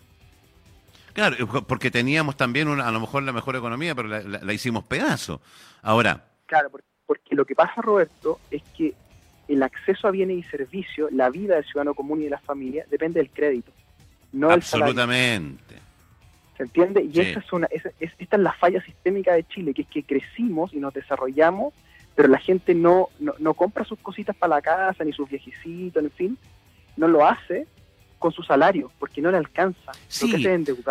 Claro, 1.15 1.65
porque 1.67 1.91
teníamos 1.91 2.37
también 2.37 2.69
a 2.69 2.91
lo 2.93 3.01
mejor 3.01 3.25
la 3.25 3.33
mejor 3.33 3.57
economía, 3.57 3.95
pero 3.97 4.07
la, 4.09 4.53
hicimos 4.53 4.85
pedazo. 4.85 5.41
Ahora. 5.83 6.25
Claro, 6.47 6.71
porque, 7.07 7.35
lo 7.35 7.45
que 7.45 7.57
pasa, 7.57 7.83
Roberto, 7.83 8.39
es 8.53 8.63
que 8.77 8.95
el 9.49 9.65
acceso 9.65 10.07
a 10.07 10.13
bienes 10.13 10.39
y 10.39 10.43
servicios, 10.45 11.11
la 11.13 11.29
vida 11.31 11.57
del 11.57 11.65
ciudadano 11.65 11.95
común 11.95 12.21
y 12.21 12.25
de 12.25 12.31
la 12.31 12.39
familia, 12.39 12.87
depende 12.89 13.19
del 13.19 13.31
crédito, 13.31 13.73
no 14.33 14.51
Absolutamente. 14.51 15.84
¿Se 16.57 16.63
entiende? 16.63 17.09
Y 17.13 17.21
esa 17.21 17.41
es 17.41 17.53
una, 17.53 17.67
esa, 17.67 17.91
es, 17.99 18.13
esta 18.19 18.37
es 18.37 18.43
la 18.43 18.53
falla 18.53 18.81
sistémica 18.83 19.35
de 19.35 19.45
Chile, 19.45 19.75
que 19.75 19.83
es 19.83 19.89
que 19.89 20.05
crecimos 20.05 20.73
y 20.73 20.79
nos 20.79 20.95
desarrollamos, 20.95 21.75
pero 22.15 22.29
la 22.29 22.39
gente 22.39 22.75
no, 22.75 23.09
no, 23.19 23.35
no 23.39 23.55
compra 23.55 23.85
sus 23.85 23.99
cositas 23.99 24.37
para 24.37 24.57
la 24.57 24.63
casa, 24.63 25.03
ni 25.05 25.13
sus 25.13 25.29
viejecitos, 25.29 26.03
en 26.03 26.11
fin, 26.11 26.39
no 26.97 27.09
lo 27.09 27.27
hace 27.27 27.67
con 28.25 28.33
su 28.33 28.43
salario, 28.43 28.91
porque 28.99 29.21
no 29.21 29.31
le 29.31 29.37
alcanza. 29.37 29.93
Sí, 30.09 30.35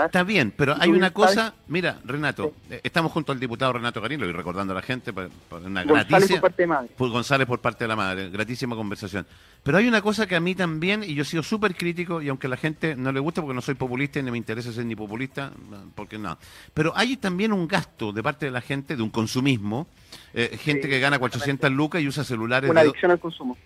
está 0.06 0.22
bien, 0.22 0.54
pero 0.56 0.76
hay 0.80 0.92
una 0.92 1.12
cosa, 1.12 1.56
mira, 1.68 1.98
Renato, 2.06 2.54
eh, 2.70 2.80
estamos 2.84 3.12
junto 3.12 3.32
al 3.32 3.40
diputado 3.40 3.74
Renato 3.74 4.00
Garín, 4.02 4.20
y 4.20 4.32
recordando 4.32 4.72
a 4.72 4.76
la 4.76 4.84
gente, 4.84 5.12
por, 5.12 5.32
una 5.66 5.84
González 5.84 6.30
por 6.30 6.42
parte 6.42 6.62
de 6.62 6.68
madre. 6.68 6.90
González 6.96 7.48
por 7.48 7.60
parte 7.60 7.86
de 7.86 7.88
la 7.88 7.96
madre, 7.96 8.30
gratísima 8.30 8.76
conversación. 8.76 9.26
Pero 9.64 9.80
hay 9.80 9.88
una 9.88 10.04
cosa 10.04 10.28
que 10.28 10.36
a 10.36 10.40
mí 10.40 10.54
también, 10.54 11.04
y 11.04 11.16
yo 11.16 11.24
he 11.24 11.26
sido 11.26 11.42
súper 11.42 11.74
crítico, 11.74 12.22
y 12.22 12.30
aunque 12.30 12.46
a 12.46 12.52
la 12.52 12.58
gente 12.58 12.96
no 12.96 13.12
le 13.12 13.20
gusta 13.20 13.42
porque 13.42 13.56
no 13.56 13.62
soy 13.62 13.74
populista 13.74 14.20
y 14.20 14.22
no 14.22 14.32
me 14.32 14.38
interesa 14.38 14.72
ser 14.72 14.86
ni 14.86 14.96
populista, 14.96 15.52
porque 15.96 16.20
no. 16.20 16.38
Pero 16.76 16.94
hay 16.96 17.18
también 17.18 17.52
un 17.52 17.68
gasto 17.68 18.12
de 18.12 18.22
parte 18.22 18.46
de 18.46 18.52
la 18.52 18.62
gente, 18.62 18.96
de 18.96 19.02
un 19.02 19.10
consumismo, 19.10 19.88
eh, 20.34 20.58
gente 20.62 20.88
que 20.90 21.00
gana 21.00 21.20
400 21.20 21.72
lucas 21.72 22.02
y 22.02 22.08
usa 22.08 22.24
celulares. 22.24 22.70
Una 22.70 22.82
adicción 22.82 23.12
al 23.12 23.20
consumo. 23.20 23.58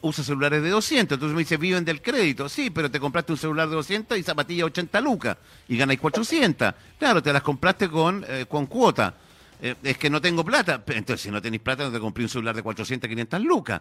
usa 0.00 0.24
celulares 0.24 0.62
de 0.62 0.70
200. 0.70 1.16
Entonces 1.16 1.34
me 1.34 1.40
dice, 1.40 1.56
viven 1.56 1.84
del 1.84 2.02
crédito. 2.02 2.48
Sí, 2.48 2.70
pero 2.70 2.90
te 2.90 2.98
compraste 2.98 3.32
un 3.32 3.38
celular 3.38 3.68
de 3.68 3.76
200 3.76 4.18
y 4.18 4.22
zapatillas 4.22 4.66
80 4.66 5.00
lucas 5.00 5.36
y 5.68 5.76
ganáis 5.76 6.00
400. 6.00 6.74
Claro, 6.98 7.22
te 7.22 7.32
las 7.32 7.42
compraste 7.42 7.88
con, 7.88 8.24
eh, 8.28 8.46
con 8.48 8.66
cuota. 8.66 9.14
Eh, 9.62 9.74
es 9.82 9.98
que 9.98 10.10
no 10.10 10.20
tengo 10.20 10.44
plata. 10.44 10.82
Entonces, 10.86 11.20
si 11.20 11.30
no 11.30 11.40
tenéis 11.40 11.62
plata, 11.62 11.84
no 11.84 11.92
te 11.92 12.00
compré 12.00 12.24
un 12.24 12.30
celular 12.30 12.54
de 12.54 12.62
400, 12.62 13.08
500 13.08 13.40
lucas. 13.42 13.80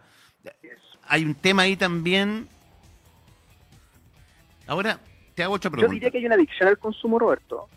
Hay 1.08 1.24
un 1.24 1.36
tema 1.36 1.64
ahí 1.64 1.76
también. 1.76 2.48
Ahora, 4.68 5.00
te 5.34 5.44
hago 5.44 5.56
otra 5.56 5.72
pregunta. 5.72 5.90
Yo 5.90 5.94
diría 5.94 6.12
que 6.12 6.18
hay 6.20 6.26
una 6.26 6.36
adicción 6.36 6.70
al 6.70 6.78
consumo, 6.78 7.18
Roberto. 7.18 7.68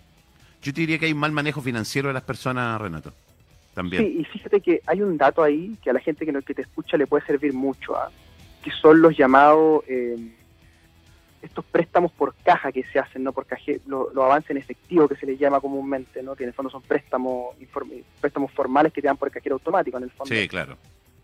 Yo 0.62 0.72
te 0.72 0.80
diría 0.80 0.98
que 0.98 1.06
hay 1.06 1.12
un 1.12 1.18
mal 1.18 1.32
manejo 1.32 1.60
financiero 1.60 2.08
de 2.08 2.14
las 2.14 2.22
personas, 2.22 2.80
Renato. 2.80 3.12
Sí, 3.74 4.18
y 4.20 4.24
fíjate 4.24 4.60
que 4.60 4.82
hay 4.86 5.00
un 5.00 5.16
dato 5.16 5.42
ahí 5.42 5.76
que 5.82 5.90
a 5.90 5.92
la 5.94 6.00
gente 6.00 6.26
que, 6.26 6.42
que 6.42 6.54
te 6.54 6.62
escucha 6.62 6.96
le 6.96 7.06
puede 7.06 7.24
servir 7.24 7.54
mucho, 7.54 7.96
¿ah? 7.96 8.10
que 8.62 8.70
son 8.70 9.00
los 9.00 9.16
llamados, 9.16 9.82
eh, 9.88 10.16
estos 11.40 11.64
préstamos 11.64 12.12
por 12.12 12.34
caja 12.44 12.70
que 12.70 12.84
se 12.84 12.98
hacen, 12.98 13.24
no 13.24 13.32
por 13.32 13.46
caje, 13.46 13.80
los 13.86 14.12
lo 14.14 14.24
avances 14.24 14.50
en 14.50 14.58
efectivo 14.58 15.08
que 15.08 15.16
se 15.16 15.24
les 15.24 15.38
llama 15.38 15.58
comúnmente, 15.60 16.22
¿no? 16.22 16.36
que 16.36 16.44
en 16.44 16.48
el 16.48 16.54
fondo 16.54 16.70
son 16.70 16.82
préstamos, 16.82 17.56
préstamos 18.20 18.52
formales 18.52 18.92
que 18.92 19.00
te 19.00 19.08
dan 19.08 19.16
por 19.16 19.30
cajero 19.30 19.54
automático 19.54 19.96
en 19.96 20.04
el 20.04 20.10
fondo. 20.10 20.34
Sí, 20.34 20.46
claro. 20.48 20.76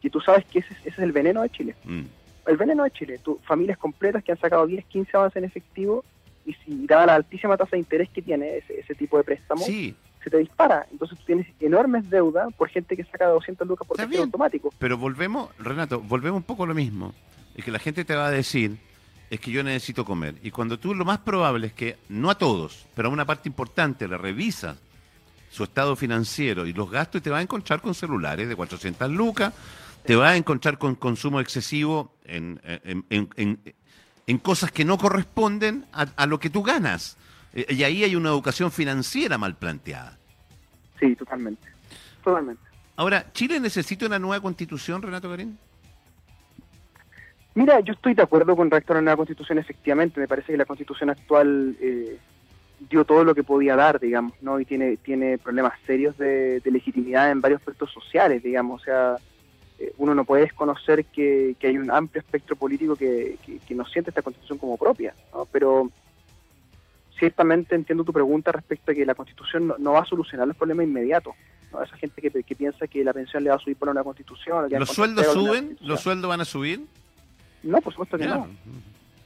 Y 0.03 0.09
tú 0.09 0.21
sabes 0.21 0.47
que 0.47 0.61
ese, 0.61 0.75
es 0.85 0.99
el 0.99 1.13
veneno 1.13 1.43
de 1.43 1.51
Chile. 1.51 1.75
Mm. 1.85 2.05
El 2.47 2.57
veneno 2.57 2.85
de 2.85 2.91
Chile, 2.93 3.21
tú, 3.23 3.39
familias 3.45 3.77
completas 3.77 4.25
que 4.25 4.33
han 4.33 4.41
sacado 4.41 4.67
10, 4.67 4.87
15 4.87 5.17
avances 5.19 5.37
en 5.37 5.45
efectivo 5.45 6.03
y 6.47 6.55
si 6.55 6.87
dada 6.87 7.05
la 7.05 7.15
altísima 7.17 7.59
tasa 7.59 7.73
de 7.73 7.81
interés 7.81 8.09
que 8.09 8.23
tiene 8.23 8.57
ese, 8.57 8.81
ese 8.81 8.95
tipo 8.95 9.19
de 9.19 9.25
préstamo, 9.25 9.63
sí 9.63 9.95
se 10.23 10.31
te 10.31 10.39
dispara. 10.39 10.87
Entonces 10.91 11.19
tú 11.19 11.25
tienes 11.25 11.47
enormes 11.61 12.09
deudas 12.11 12.53
por 12.55 12.69
gente 12.69 12.97
que 12.97 13.05
saca 13.05 13.27
200 13.27 13.67
lucas 13.67 13.87
por 13.87 13.97
cajero 13.97 14.23
automático. 14.23 14.73
Pero 14.79 14.99
volvemos, 14.99 15.51
Renato, 15.59 16.01
volvemos 16.01 16.39
un 16.39 16.45
poco 16.45 16.65
a 16.65 16.67
lo 16.67 16.75
mismo. 16.75 17.15
Es 17.55 17.65
que 17.65 17.71
la 17.71 17.79
gente 17.79 18.05
te 18.05 18.15
va 18.15 18.27
a 18.27 18.31
decir, 18.31 18.79
es 19.31 19.41
que 19.41 19.51
yo 19.51 19.63
necesito 19.63 20.05
comer. 20.05 20.37
Y 20.43 20.51
cuando 20.51 20.79
tú 20.79 20.95
lo 20.95 21.05
más 21.05 21.19
probable 21.19 21.69
es 21.69 21.73
que, 21.73 21.99
no 22.09 22.31
a 22.31 22.37
todos, 22.37 22.87
pero 22.95 23.09
a 23.09 23.13
una 23.13 23.25
parte 23.25 23.49
importante, 23.49 24.09
le 24.09 24.17
revisas 24.17 24.77
su 25.51 25.65
estado 25.65 25.97
financiero 25.97 26.67
y 26.67 26.73
los 26.73 26.91
gastos 26.91 27.21
y 27.21 27.23
te 27.25 27.31
va 27.31 27.39
a 27.39 27.43
encontrar 27.43 27.81
con 27.81 27.95
celulares 27.95 28.49
de 28.49 28.57
400 28.57 29.11
lucas, 29.11 29.53
te 30.05 30.15
va 30.15 30.31
a 30.31 30.37
encontrar 30.37 30.79
con 30.79 30.95
consumo 30.95 31.41
excesivo 31.41 32.15
en, 32.25 32.61
en, 32.65 34.39
cosas 34.39 34.71
que 34.71 34.85
no 34.85 34.99
corresponden 34.99 35.87
a 35.93 36.27
lo 36.27 36.39
que 36.39 36.51
tú 36.51 36.63
ganas. 36.63 37.17
Eh, 37.55 37.67
y 37.71 37.83
ahí 37.83 38.05
hay 38.05 38.17
una 38.17 38.31
educación 38.31 38.71
financiera 38.71 39.39
mal 39.39 39.57
planteada. 39.57 40.19
Sí, 40.99 41.15
totalmente. 41.17 41.67
Totalmente. 42.23 42.63
Ahora, 42.97 43.33
¿Chile 43.33 43.61
necesita 43.61 44.07
una 44.07 44.19
nueva 44.19 44.43
constitución, 44.43 45.01
Renato 45.03 45.31
Garín? 45.31 45.57
Mira, 47.55 47.81
yo 47.81 47.93
estoy 47.93 48.15
de 48.15 48.23
acuerdo 48.23 48.55
con 48.57 48.71
respecto 48.71 48.93
a 48.93 48.97
una 48.97 49.03
nueva 49.03 49.17
constitución, 49.17 49.59
efectivamente. 49.59 50.21
Me 50.21 50.29
parece 50.29 50.53
que 50.53 50.59
la 50.59 50.65
constitución 50.65 51.11
actual 51.11 51.77
eh, 51.81 52.19
dio 52.89 53.05
todo 53.05 53.25
lo 53.25 53.35
que 53.35 53.43
podía 53.43 53.77
dar, 53.77 53.99
digamos, 53.99 54.35
¿no? 54.41 54.61
Y 54.61 54.65
tiene, 54.65 54.97
tiene 54.97 55.39
problemas 55.39 55.75
serios 55.87 56.17
de, 56.19 56.61
legitimidad 56.65 57.31
en 57.31 57.41
varios 57.41 57.61
aspectos 57.61 57.91
sociales, 57.93 58.43
digamos. 58.43 58.81
O 58.81 58.85
sea, 58.85 59.17
eh, 59.79 59.93
uno 59.99 60.15
no 60.15 60.25
puede 60.25 60.43
desconocer 60.43 61.05
que, 61.07 61.57
hay 61.63 61.79
un 61.79 61.91
amplio 61.91 62.21
espectro 62.21 62.57
político 62.57 62.95
que, 62.97 63.39
que, 63.45 63.59
que 63.59 63.75
no 63.75 63.85
siente 63.87 64.11
esta 64.11 64.23
constitución 64.23 64.59
como 64.59 64.77
propia, 64.77 65.15
¿no? 65.33 65.47
Pero 65.47 65.91
ciertamente 67.19 67.75
entiendo 67.75 68.05
tu 68.05 68.13
pregunta 68.13 68.53
respecto 68.53 68.93
a 68.93 68.95
que 68.95 69.05
la 69.05 69.15
Constitución 69.15 69.75
no, 69.79 69.93
va 69.93 70.01
a 70.01 70.05
solucionar 70.05 70.47
los 70.47 70.57
problemas 70.57 70.87
inmediatos. 70.87 71.35
¿no? 71.73 71.83
Esa 71.83 71.97
gente 71.97 72.21
que, 72.23 72.55
piensa 72.55 72.87
que 72.87 73.05
la 73.05 73.13
pensión 73.13 73.45
le 73.45 73.51
va 73.51 73.57
a 73.57 73.59
subir 73.59 73.77
por 73.77 73.89
una 73.89 74.03
Constitución. 74.03 74.69
¿Los 74.71 74.91
sueldos 74.91 75.27
suben? 75.27 75.77
¿Los 75.81 76.01
sueldos 76.01 76.29
van 76.29 76.41
a 76.41 76.45
subir? 76.45 76.85
No, 77.63 77.81
por 77.81 77.93
supuesto 77.93 78.17
que 78.17 78.27
no. 78.27 78.49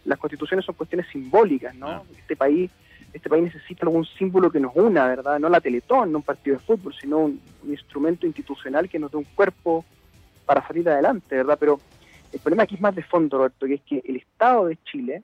Las 0.05 0.18
constituciones 0.18 0.64
son 0.64 0.74
cuestiones 0.74 1.07
simbólicas, 1.12 1.74
¿no? 1.76 2.05
Este 2.18 2.35
país 2.35 2.70
este 3.12 3.28
país 3.28 3.44
necesita 3.44 3.85
algún 3.85 4.07
símbolo 4.07 4.50
que 4.50 4.61
nos 4.61 4.74
una, 4.74 5.07
¿verdad? 5.07 5.38
No 5.38 5.48
la 5.48 5.61
Teletón, 5.61 6.12
no 6.12 6.18
un 6.18 6.24
partido 6.24 6.57
de 6.57 6.62
fútbol, 6.62 6.94
sino 6.98 7.18
un, 7.18 7.40
instrumento 7.68 8.26
institucional 8.26 8.88
que 8.88 8.98
nos 8.98 9.11
dé 9.11 9.18
un 9.18 9.24
cuerpo 9.24 9.85
para 10.46 10.66
salir 10.66 10.88
adelante, 10.88 11.37
¿verdad? 11.37 11.57
Pero 11.61 11.78
el 12.33 12.40
problema 12.40 12.62
aquí 12.62 12.76
es 12.76 12.81
más 12.81 12.94
de 12.94 13.02
fondo, 13.02 13.38
Roberto, 13.38 13.66
que 13.66 13.74
es 13.74 13.83
que 13.83 14.02
el 14.05 14.16
Estado 14.16 14.66
de 14.66 14.78
Chile 14.85 15.22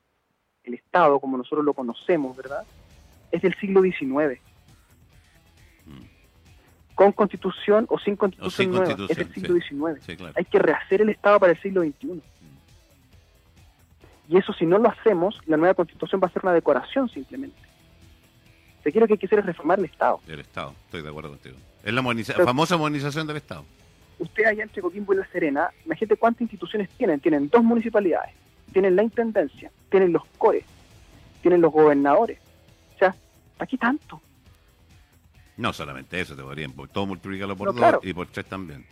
el 0.69 0.75
Estado, 0.75 1.19
como 1.19 1.37
nosotros 1.37 1.65
lo 1.65 1.75
conocemos, 1.75 2.37
¿verdad? 2.37 2.65
Es 3.31 3.43
del 3.43 3.55
siglo 3.57 3.83
XIX. 3.83 4.41
Con 6.95 7.13
constitución 7.13 7.87
o 7.89 7.99
sin 7.99 8.17
constitución, 8.17 8.71
nueva, 8.73 8.97
es 9.09 9.17
del 9.17 9.33
siglo 9.33 9.55
XIX. 9.55 10.35
Hay 10.35 10.45
que 10.45 10.59
rehacer 10.59 11.03
el 11.03 11.11
Estado 11.11 11.39
para 11.39 11.53
el 11.53 11.61
siglo 11.61 11.83
XXI. 11.83 12.23
Y 14.29 14.37
eso 14.37 14.53
si 14.53 14.67
no 14.67 14.79
lo 14.79 14.89
hacemos, 14.91 15.41
la 15.47 15.57
nueva 15.57 15.75
constitución 15.75 16.21
va 16.23 16.27
a 16.27 16.31
ser 16.31 16.43
una 16.43 16.53
decoración 16.53 17.09
simplemente. 17.09 17.57
Se 18.83 18.93
quiere 18.93 19.07
que 19.07 19.15
hay 19.15 19.19
que 19.19 19.27
hacer 19.27 19.39
es 19.41 19.47
reformar 19.47 19.79
el 19.79 19.87
Estado. 19.87 20.21
El 20.27 20.41
Estado, 20.41 20.75
estoy 20.85 21.03
de 21.03 21.09
acuerdo 21.09 21.31
contigo. 21.31 21.57
Es 21.83 21.93
la 21.93 22.03
famosa 22.45 22.77
modernización 22.77 23.27
del 23.27 23.37
Estado. 23.37 23.65
Usted 24.19 24.45
allá 24.45 24.65
entre 24.65 24.83
Coquimbo 24.83 25.15
y 25.15 25.19
La 25.19 25.27
Serena, 25.29 25.71
imagínate 25.85 26.17
cuántas 26.17 26.43
instituciones 26.43 26.89
tienen. 26.91 27.21
Tienen 27.21 27.49
dos 27.49 27.63
municipalidades, 27.63 28.35
tienen 28.73 28.97
la 28.97 29.03
intendencia, 29.03 29.71
tienen 29.91 30.13
los 30.13 30.25
cores, 30.39 30.65
tienen 31.43 31.61
los 31.61 31.73
gobernadores. 31.73 32.39
O 32.95 32.99
sea, 32.99 33.15
aquí 33.59 33.77
tanto? 33.77 34.21
No 35.57 35.73
solamente 35.73 36.21
eso, 36.21 36.37
te 36.37 36.43
podrían 36.43 36.73
todo 36.93 37.07
multiplicarlo 37.07 37.57
por 37.57 37.75
dos 37.75 37.99
y 38.03 38.13
por 38.13 38.29
tres 38.29 38.47
también. 38.47 38.85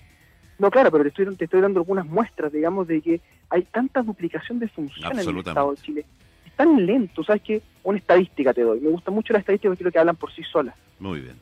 No, 0.59 0.71
claro, 0.71 0.91
pero 0.91 1.05
te 1.05 1.11
estoy, 1.11 1.37
te 1.37 1.45
estoy 1.45 1.61
dando 1.61 1.81
algunas 1.81 2.07
muestras, 2.07 2.53
digamos, 2.53 2.89
de 2.89 3.01
que 3.01 3.21
hay 3.51 3.63
tanta 3.63 4.03
duplicación 4.03 4.59
de 4.59 4.69
funciones 4.69 5.27
en 5.27 5.37
el 5.37 5.39
Estado 5.39 5.71
de 5.73 5.83
Chile. 5.83 6.07
Es 6.47 6.53
tan 6.55 6.87
lento, 6.87 7.23
¿sabes 7.23 7.43
qué? 7.43 7.63
Una 7.83 7.99
estadística 7.99 8.55
te 8.55 8.63
doy. 8.63 8.81
Me 8.81 8.91
gusta 8.91 9.11
mucho 9.11 9.33
la 9.33 9.41
estadística 9.41 9.69
porque 9.69 9.85
creo 9.85 9.93
que 9.93 9.99
hablan 9.99 10.17
por 10.17 10.33
sí 10.33 10.43
solas. 10.45 10.75
Muy 10.99 11.21
bien. 11.21 11.37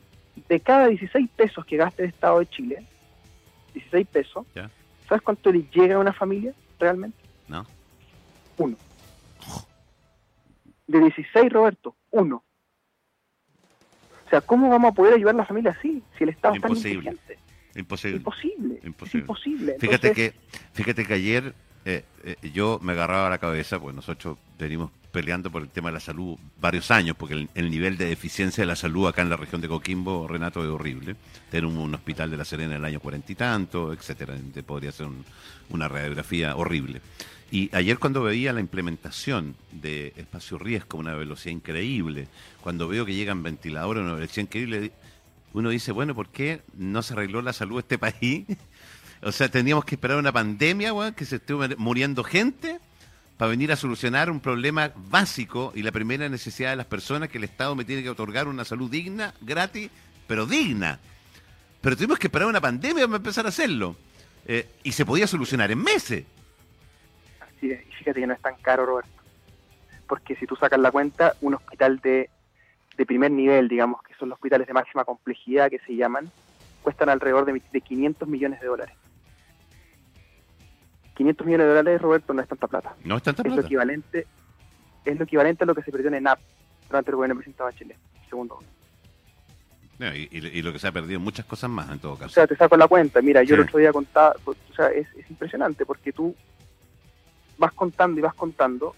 De 0.49 0.59
cada 0.59 0.87
16 0.87 1.29
pesos 1.35 1.65
que 1.65 1.77
gaste 1.77 2.03
el 2.03 2.09
Estado 2.09 2.39
de 2.39 2.47
Chile, 2.47 2.85
16 3.73 4.07
pesos, 4.07 4.45
¿sabes 5.07 5.21
cuánto 5.23 5.51
le 5.51 5.63
llega 5.73 5.95
a 5.95 5.99
una 5.99 6.13
familia 6.13 6.53
realmente? 6.77 7.17
No. 7.47 7.65
Uno. 8.57 8.77
De 10.87 10.99
16, 10.99 11.51
Roberto, 11.51 11.95
uno. 12.11 12.43
O 14.25 14.29
sea, 14.29 14.41
¿cómo 14.41 14.69
vamos 14.69 14.91
a 14.91 14.95
poder 14.95 15.13
ayudar 15.15 15.35
a 15.35 15.39
la 15.39 15.45
familia 15.45 15.71
así 15.71 16.01
si 16.17 16.23
el 16.23 16.29
Estado 16.29 16.55
está 16.55 16.67
Imposible. 16.67 17.17
Imposible. 17.75 18.17
Imposible. 18.17 18.79
imposible. 19.13 19.75
Fíjate 19.79 20.11
que, 20.13 20.33
fíjate 20.73 21.05
que 21.05 21.13
ayer 21.13 21.53
eh, 21.87 22.03
eh, 22.23 22.35
yo 22.51 22.79
me 22.81 22.93
agarraba 22.93 23.29
la 23.29 23.37
cabeza, 23.37 23.79
pues 23.79 23.95
nosotros 23.95 24.37
venimos 24.57 24.89
peleando 25.11 25.51
por 25.51 25.61
el 25.61 25.69
tema 25.69 25.89
de 25.89 25.93
la 25.93 25.99
salud 25.99 26.35
varios 26.59 26.89
años, 26.89 27.15
porque 27.15 27.47
el, 27.53 27.69
nivel 27.69 27.97
de 27.97 28.05
deficiencia 28.05 28.63
de 28.63 28.65
la 28.65 28.75
salud 28.75 29.07
acá 29.07 29.21
en 29.21 29.29
la 29.29 29.37
región 29.37 29.61
de 29.61 29.67
Coquimbo, 29.67 30.27
Renato, 30.27 30.63
es 30.63 30.69
horrible. 30.69 31.15
Tener 31.51 31.65
un, 31.65 31.93
hospital 31.93 32.31
de 32.31 32.37
la 32.37 32.43
Serena 32.43 32.73
en 32.73 32.79
el 32.79 32.85
año 32.85 32.99
cuarenta 32.99 33.31
y 33.31 33.35
tanto, 33.35 33.93
etcétera, 33.93 34.35
podría 34.65 34.91
ser 34.91 35.07
una 35.69 35.87
radiografía 35.87 36.55
horrible. 36.55 37.01
Y 37.51 37.69
ayer 37.75 37.99
cuando 37.99 38.23
veía 38.23 38.53
la 38.53 38.59
implementación 38.59 39.55
de 39.71 40.13
espacio 40.17 40.57
riesgo 40.57 40.97
una 40.97 41.13
velocidad 41.13 41.53
increíble, 41.53 42.27
cuando 42.61 42.87
veo 42.87 43.05
que 43.05 43.13
llegan 43.13 43.43
ventiladores 43.43 44.01
a 44.01 44.05
una 44.05 44.15
velocidad 44.15 44.43
increíble, 44.43 44.91
uno 45.53 45.69
dice, 45.69 45.91
bueno, 45.91 46.15
¿por 46.15 46.29
qué 46.29 46.61
no 46.75 47.01
se 47.01 47.13
arregló 47.13 47.41
la 47.41 47.53
salud 47.53 47.75
de 47.75 47.81
este 47.81 47.97
país? 47.99 48.45
o 49.21 49.31
sea, 49.31 49.49
teníamos 49.49 49.85
que 49.85 49.95
esperar 49.95 50.17
una 50.17 50.31
pandemia, 50.31 51.13
que 51.13 51.25
se 51.25 51.37
esté 51.37 51.53
muriendo 51.77 52.23
gente 52.23 52.79
para 53.37 53.49
venir 53.49 53.71
a 53.71 53.75
solucionar 53.75 54.29
un 54.29 54.39
problema 54.39 54.91
básico 54.95 55.71
y 55.75 55.83
la 55.83 55.91
primera 55.91 56.29
necesidad 56.29 56.71
de 56.71 56.77
las 56.77 56.85
personas 56.85 57.29
que 57.29 57.37
el 57.37 57.43
Estado 57.43 57.75
me 57.75 57.85
tiene 57.85 58.01
que 58.01 58.09
otorgar 58.09 58.47
una 58.47 58.65
salud 58.65 58.89
digna, 58.89 59.33
gratis, 59.41 59.89
pero 60.27 60.45
digna. 60.45 60.99
Pero 61.81 61.95
tuvimos 61.95 62.17
que 62.17 62.27
esperar 62.27 62.47
una 62.47 62.61
pandemia 62.61 63.05
para 63.05 63.17
empezar 63.17 63.45
a 63.45 63.49
hacerlo. 63.49 63.95
Eh, 64.47 64.67
y 64.83 64.91
se 64.91 65.05
podía 65.05 65.27
solucionar 65.27 65.71
en 65.71 65.79
meses. 65.79 66.25
Es, 67.61 67.87
y 67.87 67.91
fíjate 67.93 68.19
que 68.19 68.27
no 68.27 68.33
es 68.33 68.41
tan 68.41 68.55
caro, 68.55 68.85
Roberto. 68.85 69.11
Porque 70.07 70.35
si 70.35 70.45
tú 70.45 70.55
sacas 70.55 70.79
la 70.79 70.91
cuenta, 70.91 71.33
un 71.41 71.55
hospital 71.55 71.99
de, 71.99 72.29
de 72.97 73.05
primer 73.05 73.31
nivel, 73.31 73.67
digamos, 73.67 74.01
que 74.03 74.13
son 74.15 74.29
los 74.29 74.37
hospitales 74.37 74.67
de 74.67 74.73
máxima 74.73 75.03
complejidad 75.03 75.69
que 75.69 75.79
se 75.79 75.95
llaman, 75.95 76.29
cuestan 76.83 77.09
alrededor 77.09 77.45
de, 77.45 77.61
de 77.71 77.81
500 77.81 78.27
millones 78.27 78.61
de 78.61 78.67
dólares. 78.67 78.95
500 81.15 81.47
millones 81.47 81.67
de 81.67 81.73
dólares, 81.73 82.01
Roberto, 82.01 82.33
no 82.33 82.41
es 82.41 82.47
tanta 82.47 82.67
plata. 82.67 82.95
No 83.03 83.17
es 83.17 83.23
tanta 83.23 83.41
plata. 83.41 83.55
Es 83.55 83.63
lo 83.63 83.65
equivalente, 83.65 84.27
es 85.05 85.17
lo 85.17 85.23
equivalente 85.23 85.63
a 85.63 85.67
lo 85.67 85.73
que 85.73 85.81
se 85.81 85.91
perdió 85.91 86.09
en 86.09 86.15
ENAP 86.15 86.39
durante 86.87 87.11
el 87.11 87.15
gobierno 87.15 87.35
presidente 87.35 87.77
Chile, 87.77 87.97
segundo. 88.29 88.59
y, 89.99 90.61
lo 90.61 90.73
que 90.73 90.79
se 90.79 90.87
ha 90.87 90.91
perdido 90.91 91.19
muchas 91.19 91.45
cosas 91.45 91.69
más 91.69 91.89
en 91.89 91.99
todo 91.99 92.15
caso. 92.15 92.27
O 92.27 92.29
sea, 92.29 92.47
te 92.47 92.55
saco 92.55 92.77
la 92.77 92.87
cuenta. 92.87 93.21
Mira, 93.21 93.43
yo 93.43 93.55
el 93.55 93.61
otro 93.61 93.79
día 93.79 93.91
contaba, 93.91 94.35
o 94.45 94.55
sea, 94.75 94.89
es, 94.89 95.07
impresionante 95.29 95.85
porque 95.85 96.11
tú 96.11 96.35
vas 97.57 97.73
contando 97.73 98.19
y 98.19 98.23
vas 98.23 98.33
contando 98.33 98.95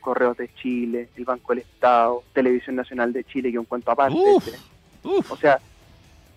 Correos 0.00 0.36
de 0.36 0.52
Chile, 0.54 1.10
el 1.16 1.24
Banco 1.24 1.52
del 1.52 1.62
Estado, 1.62 2.22
Televisión 2.32 2.76
Nacional 2.76 3.12
de 3.12 3.24
Chile, 3.24 3.52
que 3.52 3.58
un 3.58 3.66
cuento 3.66 3.90
aparte. 3.90 4.16
O 5.02 5.36
sea, 5.36 5.60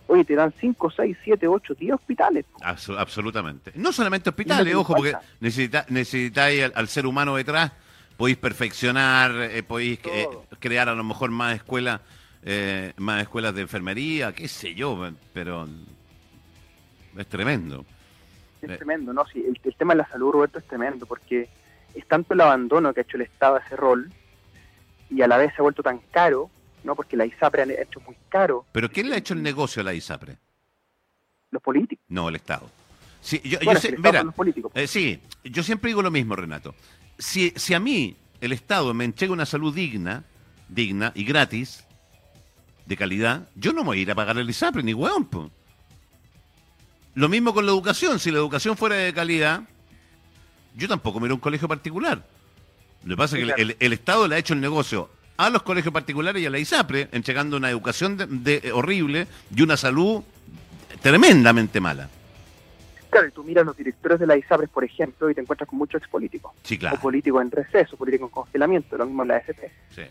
Oye, 0.08 0.26
te 0.26 0.36
dan 0.36 0.54
5, 0.60 0.92
6, 0.92 1.18
7, 1.24 1.48
8, 1.48 1.76
10 1.76 1.94
hospitales. 1.94 2.46
absolutamente. 2.62 3.72
No 3.76 3.92
solamente 3.94 4.30
hospitales, 4.30 4.76
ojo, 4.76 4.96
porque 4.96 5.16
necesita, 5.40 5.86
necesitáis 5.90 6.72
al, 6.76 6.88
ser 6.88 7.06
humano 7.06 7.36
detrás, 7.36 7.72
podéis 8.18 8.38
perfeccionar, 8.38 9.32
eh, 9.36 9.64
podéis 9.64 10.00
eh, 10.06 10.28
crear 10.60 10.90
a 10.90 10.96
lo 10.96 11.04
mejor 11.04 11.32
más 11.32 11.56
escuelas, 11.56 12.02
eh, 12.44 12.94
más 12.98 13.22
escuelas 13.22 13.56
de 13.56 13.62
enfermería, 13.62 14.34
qué 14.34 14.48
sé 14.48 14.76
yo, 14.76 15.10
pero 15.34 15.68
es 17.18 17.28
tremendo. 17.28 17.86
Es 18.62 18.78
tremendo, 18.78 19.14
¿no? 19.14 19.26
Sí, 19.26 19.44
el, 19.46 19.60
el 19.64 19.76
tema 19.76 19.94
de 19.94 20.00
la 20.00 20.10
salud, 20.10 20.32
Roberto, 20.32 20.60
es 20.60 20.66
tremendo, 20.66 21.06
porque 21.06 21.50
es 21.94 22.08
tanto 22.08 22.34
el 22.34 22.42
abandono 22.42 22.94
que 22.94 23.02
ha 23.02 23.04
hecho 23.04 23.18
el 23.18 23.24
Estado 23.24 23.56
a 23.56 23.60
ese 23.60 23.76
rol, 23.76 24.12
y 25.10 25.22
a 25.22 25.28
la 25.28 25.38
vez 25.38 25.54
se 25.54 25.62
ha 25.62 25.64
vuelto 25.64 25.84
tan 25.84 26.00
caro 26.12 26.50
¿no? 26.84 26.96
Porque 26.96 27.18
la 27.18 27.26
ISAPRE 27.26 27.62
ha 27.62 27.82
hecho 27.82 28.00
muy 28.02 28.16
caro. 28.30 28.66
¿Pero 28.72 28.90
quién 28.90 29.10
le 29.10 29.16
ha 29.16 29.18
hecho 29.18 29.34
el 29.34 29.42
negocio 29.42 29.82
a 29.82 29.86
la 29.86 29.94
ISAPRE? 29.94 30.38
Los 31.52 31.62
políticos. 31.62 32.04
No, 32.10 32.30
el 32.30 32.36
Estado. 32.36 32.70
Sí, 33.22 33.42
yo, 33.44 33.58
los 33.62 34.36
políticos. 34.36 34.72
Eh, 34.76 34.88
sí, 34.88 35.20
yo 35.44 35.64
siempre 35.64 35.90
digo 35.90 36.02
lo 36.02 36.12
mismo, 36.12 36.36
Renato. 36.36 36.76
Si, 37.18 37.54
si 37.56 37.74
a 37.74 37.80
mí 37.80 38.18
el 38.42 38.52
Estado 38.52 38.94
me 38.94 39.06
entrega 39.06 39.32
una 39.32 39.46
salud 39.46 39.74
digna, 39.74 40.24
digna 40.68 41.12
y 41.16 41.24
gratis, 41.24 41.86
de 42.86 42.98
calidad, 42.98 43.48
yo 43.56 43.72
no 43.72 43.82
me 43.82 43.88
voy 43.88 44.00
a 44.00 44.02
ir 44.02 44.12
a 44.12 44.16
pagar 44.16 44.38
el 44.38 44.50
ISAPRE, 44.50 44.84
ni 44.84 44.94
hueón. 44.94 45.30
Lo 47.16 47.30
mismo 47.30 47.54
con 47.54 47.66
la 47.66 47.72
educación. 47.72 48.20
Si 48.20 48.30
la 48.30 48.40
educación 48.40 48.76
fuera 48.76 48.96
de 48.96 49.14
calidad, 49.14 49.62
yo 50.76 50.88
tampoco 50.88 51.20
a 51.20 51.22
un 51.22 51.38
colegio 51.38 51.68
particular. 51.68 52.24
Lo 53.04 53.16
que 53.16 53.18
pasa 53.18 53.38
es 53.38 53.54
que 53.54 53.62
el, 53.62 53.76
el, 53.80 53.94
Estado 53.94 54.28
le 54.28 54.36
ha 54.36 54.38
hecho 54.38 54.54
el 54.54 54.62
negocio 54.62 55.10
a 55.38 55.50
los 55.50 55.64
colegios 55.64 55.94
particulares 55.94 56.42
y 56.42 56.46
a 56.46 56.50
la 56.50 56.60
ISAPRE, 56.60 57.10
entregando 57.12 57.58
una 57.58 57.70
educación 57.70 58.18
de, 58.18 58.72
horrible 58.74 59.28
y 59.54 59.62
una 59.62 59.78
salud 59.78 60.24
tremendamente 61.02 61.80
mala. 61.80 62.10
Claro, 63.10 63.28
y 63.28 63.32
tú 63.32 63.44
miras 63.44 63.66
los 63.66 63.78
directores 63.78 64.20
de 64.20 64.28
la 64.28 64.38
ISAPRE, 64.38 64.68
por 64.68 64.84
ejemplo, 64.84 65.30
y 65.30 65.36
te 65.36 65.42
encuentras 65.42 65.70
con 65.70 65.78
muchos 65.78 66.02
expolíticos. 66.02 66.54
Sí, 66.64 66.78
claro. 66.78 66.96
O 66.96 67.00
políticos 67.00 67.42
en 67.42 67.52
receso, 67.52 67.98
políticos 67.98 68.30
en 68.30 68.34
congelamiento, 68.34 68.98
lo 68.98 69.06
mismo 69.06 69.24
en 69.24 69.28
la 69.28 69.38
FP. 69.38 69.72
Sí. 69.90 70.02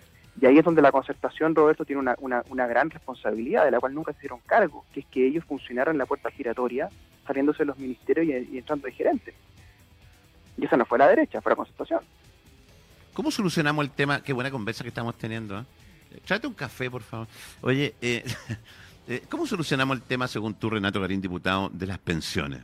Y 0.40 0.46
ahí 0.46 0.58
es 0.58 0.64
donde 0.64 0.82
la 0.82 0.92
concertación, 0.92 1.54
Roberto, 1.54 1.84
tiene 1.84 2.00
una, 2.00 2.14
una, 2.20 2.42
una, 2.48 2.66
gran 2.66 2.90
responsabilidad, 2.90 3.64
de 3.64 3.70
la 3.70 3.80
cual 3.80 3.94
nunca 3.94 4.12
se 4.12 4.20
dieron 4.20 4.40
cargo, 4.46 4.84
que 4.92 5.00
es 5.00 5.06
que 5.06 5.26
ellos 5.26 5.44
funcionaron 5.44 5.94
en 5.94 5.98
la 5.98 6.06
puerta 6.06 6.30
giratoria, 6.30 6.88
saliéndose 7.26 7.60
de 7.60 7.66
los 7.66 7.78
ministerios 7.78 8.26
y, 8.26 8.54
y 8.54 8.58
entrando 8.58 8.86
de 8.86 8.92
gerentes. 8.92 9.34
Y 10.56 10.64
esa 10.66 10.76
no 10.76 10.84
fue 10.84 10.98
la 10.98 11.08
derecha, 11.08 11.40
fue 11.40 11.50
la 11.50 11.56
concertación. 11.56 12.00
¿Cómo 13.12 13.30
solucionamos 13.30 13.84
el 13.84 13.90
tema? 13.90 14.22
Qué 14.22 14.32
buena 14.32 14.50
conversa 14.50 14.84
que 14.84 14.88
estamos 14.88 15.16
teniendo. 15.16 15.58
¿eh? 15.58 15.64
Tráete 16.24 16.46
un 16.46 16.54
café, 16.54 16.90
por 16.90 17.02
favor. 17.02 17.26
Oye, 17.60 17.94
eh, 18.00 18.24
eh, 19.08 19.22
¿cómo 19.28 19.46
solucionamos 19.46 19.96
el 19.96 20.02
tema, 20.02 20.28
según 20.28 20.54
tú, 20.54 20.70
Renato 20.70 21.00
Garín, 21.00 21.20
diputado, 21.20 21.68
de 21.70 21.86
las 21.86 21.98
pensiones? 21.98 22.60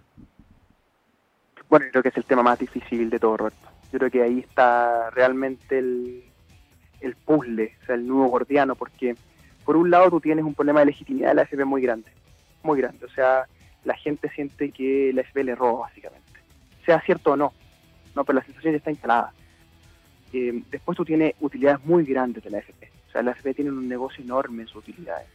Bueno, 1.69 1.87
yo 1.87 1.91
creo 1.93 2.03
que 2.03 2.09
es 2.09 2.17
el 2.17 2.25
tema 2.25 2.43
más 2.43 2.59
difícil 2.59 3.11
de 3.11 3.19
todo, 3.19 3.37
Roberto. 3.37 3.69
Yo 3.93 3.99
creo 3.99 4.11
que 4.11 4.23
ahí 4.23 4.39
está 4.41 5.11
realmente 5.11 5.79
el, 5.79 6.25
el 7.01 7.15
puzzle, 7.17 7.77
o 7.83 7.87
sea, 7.87 7.95
el 7.95 8.07
nuevo 8.07 8.29
gordiano, 8.29 8.75
porque 8.75 9.17
por 9.65 9.77
un 9.77 9.91
lado 9.91 10.11
tú 10.11 10.21
tienes 10.21 10.45
un 10.45 10.55
problema 10.55 10.81
de 10.81 10.87
legitimidad 10.87 11.29
de 11.29 11.35
la 11.35 11.43
FP 11.43 11.65
muy 11.67 11.83
grande, 11.83 12.11
muy 12.63 12.81
grande. 12.81 13.05
O 13.05 13.11
sea, 13.11 13.47
la 13.85 13.95
gente 13.97 14.31
siente 14.31 14.71
que 14.71 15.13
la 15.15 15.21
FP 15.23 15.45
le 15.45 15.55
roba, 15.55 15.81
básicamente. 15.81 16.27
Sea 16.87 17.01
cierto 17.03 17.33
o 17.33 17.37
no, 17.37 17.53
no, 18.19 18.25
pero 18.25 18.41
la 18.41 18.45
sensación 18.45 18.73
ya 18.73 18.79
está 18.79 18.91
instalada. 18.91 19.33
Eh, 20.33 20.61
después 20.73 20.97
tú 20.97 21.05
tienes 21.05 21.35
utilidades 21.41 21.85
muy 21.85 22.05
grandes 22.05 22.43
de 22.43 22.51
la 22.51 22.59
AFP. 22.59 22.91
O 23.09 23.13
sea, 23.13 23.23
la 23.23 23.31
AFP 23.31 23.55
tiene 23.55 23.71
un 23.71 23.89
negocio 23.89 24.25
enorme 24.25 24.63
en 24.63 24.69
sus 24.69 24.79
utilidades. 24.83 25.29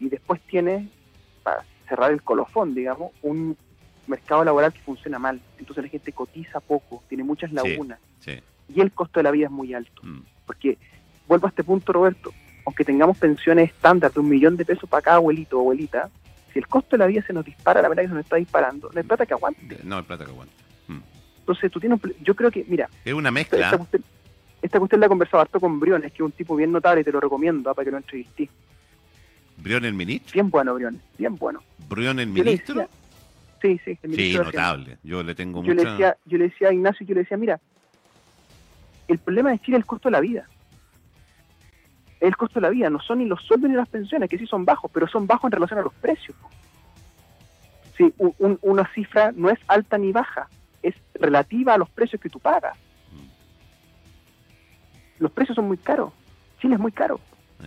Y 0.00 0.08
después 0.08 0.40
tiene, 0.40 0.88
para 1.44 1.64
cerrar 1.88 2.10
el 2.10 2.20
colofón, 2.20 2.74
digamos, 2.74 3.12
un 3.22 3.56
mercado 4.08 4.44
laboral 4.44 4.72
que 4.72 4.80
funciona 4.80 5.20
mal. 5.20 5.40
Entonces 5.56 5.84
la 5.84 5.88
gente 5.88 6.12
cotiza 6.12 6.58
poco, 6.58 7.04
tiene 7.08 7.22
muchas 7.22 7.52
lagunas. 7.52 8.00
Y 8.26 8.80
el 8.80 8.90
costo 8.90 9.20
de 9.20 9.22
la 9.24 9.30
vida 9.30 9.46
es 9.46 9.52
muy 9.52 9.72
alto. 9.72 10.02
Mm. 10.02 10.22
Porque, 10.46 10.76
vuelvo 11.28 11.46
a 11.46 11.50
este 11.50 11.62
punto, 11.62 11.92
Roberto, 11.92 12.32
aunque 12.66 12.84
tengamos 12.84 13.18
pensiones 13.18 13.70
estándar 13.70 14.12
de 14.12 14.18
un 14.18 14.28
millón 14.28 14.56
de 14.56 14.64
pesos 14.64 14.90
para 14.90 15.02
cada 15.02 15.16
abuelito 15.18 15.58
o 15.58 15.60
abuelita, 15.60 16.10
si 16.52 16.58
el 16.58 16.66
costo 16.66 16.96
de 16.96 16.98
la 16.98 17.06
vida 17.06 17.22
se 17.24 17.32
nos 17.32 17.44
dispara 17.44 17.80
la 17.80 17.88
verdad 17.88 18.02
que 18.02 18.08
se 18.08 18.14
nos 18.14 18.24
está 18.24 18.34
disparando, 18.34 18.90
no 18.92 18.98
hay 18.98 19.06
plata 19.06 19.26
que 19.26 19.34
aguante. 19.34 19.78
No 19.84 19.98
hay 19.98 20.02
plata 20.02 20.24
que 20.24 20.32
aguante. 20.32 20.63
Entonces 21.44 21.70
tú 21.70 21.78
tienes 21.78 22.00
yo 22.22 22.34
creo 22.34 22.50
que, 22.50 22.64
mira... 22.66 22.88
Es 23.04 23.12
una 23.12 23.30
mezcla. 23.30 23.78
Esta 24.62 24.78
cuestión, 24.78 25.00
la 25.00 25.06
he 25.06 25.08
conversado 25.10 25.42
harto 25.42 25.60
con 25.60 25.78
Briones, 25.78 26.10
que 26.10 26.22
es 26.22 26.24
un 26.24 26.32
tipo 26.32 26.56
bien 26.56 26.72
notable 26.72 27.02
y 27.02 27.04
te 27.04 27.12
lo 27.12 27.20
recomiendo 27.20 27.68
ah, 27.68 27.74
para 27.74 27.84
que 27.84 27.90
lo 27.90 27.98
entrevisté. 27.98 28.48
¿Brion 29.58 29.84
el 29.84 29.92
ministro? 29.92 30.32
Bien 30.32 30.48
bueno, 30.48 30.74
Briones, 30.74 31.02
bien 31.18 31.36
bueno. 31.36 31.62
¿Brion 31.86 32.18
el 32.18 32.28
ministro? 32.28 32.88
sí, 33.60 33.78
sí. 33.84 33.98
El 34.02 34.14
sí, 34.14 34.34
notable. 34.34 34.96
Yo 35.02 35.22
le 35.22 35.34
tengo 35.34 35.62
yo 35.62 35.74
Le 35.74 35.84
decía, 35.84 36.16
yo 36.24 36.38
le 36.38 36.44
decía 36.44 36.70
a 36.70 36.72
Ignacio, 36.72 37.06
yo 37.06 37.14
le 37.14 37.20
decía, 37.20 37.36
mira, 37.36 37.60
el 39.06 39.18
problema 39.18 39.50
de 39.50 39.58
Chile 39.58 39.76
es 39.76 39.82
el 39.82 39.86
costo 39.86 40.08
de 40.08 40.12
la 40.12 40.20
vida. 40.20 40.48
El 42.20 42.34
costo 42.38 42.54
de 42.54 42.62
la 42.62 42.70
vida, 42.70 42.88
no 42.88 43.02
son 43.02 43.18
ni 43.18 43.26
los 43.26 43.42
sueldos 43.42 43.68
ni 43.68 43.76
las 43.76 43.88
pensiones, 43.90 44.30
que 44.30 44.38
sí 44.38 44.46
son 44.46 44.64
bajos, 44.64 44.90
pero 44.94 45.06
son 45.06 45.26
bajos 45.26 45.44
en 45.48 45.52
relación 45.52 45.80
a 45.80 45.82
los 45.82 45.92
precios. 45.92 46.34
Sí, 47.98 48.14
una 48.38 48.90
cifra 48.94 49.30
no 49.36 49.50
es 49.50 49.58
alta 49.68 49.98
ni 49.98 50.10
baja, 50.10 50.48
relativa 51.14 51.74
a 51.74 51.78
los 51.78 51.88
precios 51.90 52.20
que 52.20 52.28
tú 52.28 52.38
pagas. 52.38 52.76
Los 55.18 55.30
precios 55.30 55.54
son 55.54 55.66
muy 55.66 55.76
caros. 55.76 56.12
Chile 56.60 56.74
es 56.74 56.80
muy 56.80 56.92
caro. 56.92 57.20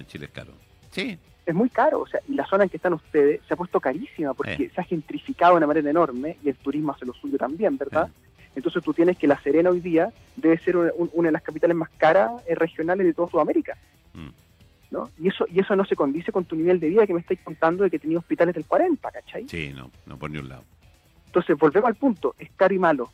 Chile 0.07 0.25
es 0.25 0.31
caro. 0.31 0.53
Sí. 0.91 1.17
Es 1.45 1.55
muy 1.55 1.69
caro. 1.69 2.01
O 2.01 2.07
sea, 2.07 2.19
y 2.27 2.33
la 2.33 2.45
zona 2.45 2.65
en 2.65 2.69
que 2.69 2.77
están 2.77 2.93
ustedes 2.93 3.41
se 3.47 3.53
ha 3.53 3.57
puesto 3.57 3.79
carísima 3.79 4.33
porque 4.33 4.65
eh. 4.65 4.71
se 4.73 4.81
ha 4.81 4.83
gentrificado 4.83 5.53
de 5.53 5.57
una 5.57 5.67
manera 5.67 5.89
enorme 5.89 6.37
y 6.43 6.49
el 6.49 6.55
turismo 6.55 6.91
hace 6.91 7.05
lo 7.05 7.13
suyo 7.13 7.37
también, 7.37 7.77
¿verdad? 7.77 8.09
Eh. 8.09 8.27
Entonces 8.57 8.83
tú 8.83 8.93
tienes 8.93 9.17
que 9.17 9.27
La 9.27 9.39
Serena 9.41 9.69
hoy 9.69 9.79
día 9.79 10.11
debe 10.35 10.57
ser 10.59 10.75
una, 10.75 11.27
de 11.27 11.31
las 11.31 11.43
capitales 11.43 11.75
más 11.75 11.89
caras 11.97 12.31
eh, 12.47 12.55
regionales 12.55 13.05
de 13.05 13.13
toda 13.13 13.29
Sudamérica. 13.29 13.77
Mm. 14.13 14.29
¿no? 14.89 15.09
Y 15.19 15.27
eso 15.27 15.45
y 15.49 15.59
eso 15.59 15.75
no 15.75 15.85
se 15.85 15.95
condice 15.95 16.31
con 16.31 16.45
tu 16.45 16.55
nivel 16.55 16.79
de 16.79 16.89
vida 16.89 17.05
que 17.05 17.13
me 17.13 17.19
estáis 17.19 17.39
contando 17.41 17.83
de 17.83 17.89
que 17.89 17.99
tenía 17.99 18.17
hospitales 18.17 18.55
del 18.55 18.65
40, 18.65 19.11
¿cachai? 19.11 19.47
Sí, 19.47 19.73
no, 19.75 19.91
no 20.05 20.17
por 20.17 20.31
ni 20.31 20.37
un 20.37 20.49
lado. 20.49 20.63
Entonces, 21.27 21.57
volvemos 21.57 21.87
al 21.87 21.95
punto, 21.95 22.35
es 22.39 22.49
caro 22.55 22.73
y 22.73 22.79
malo. 22.79 23.11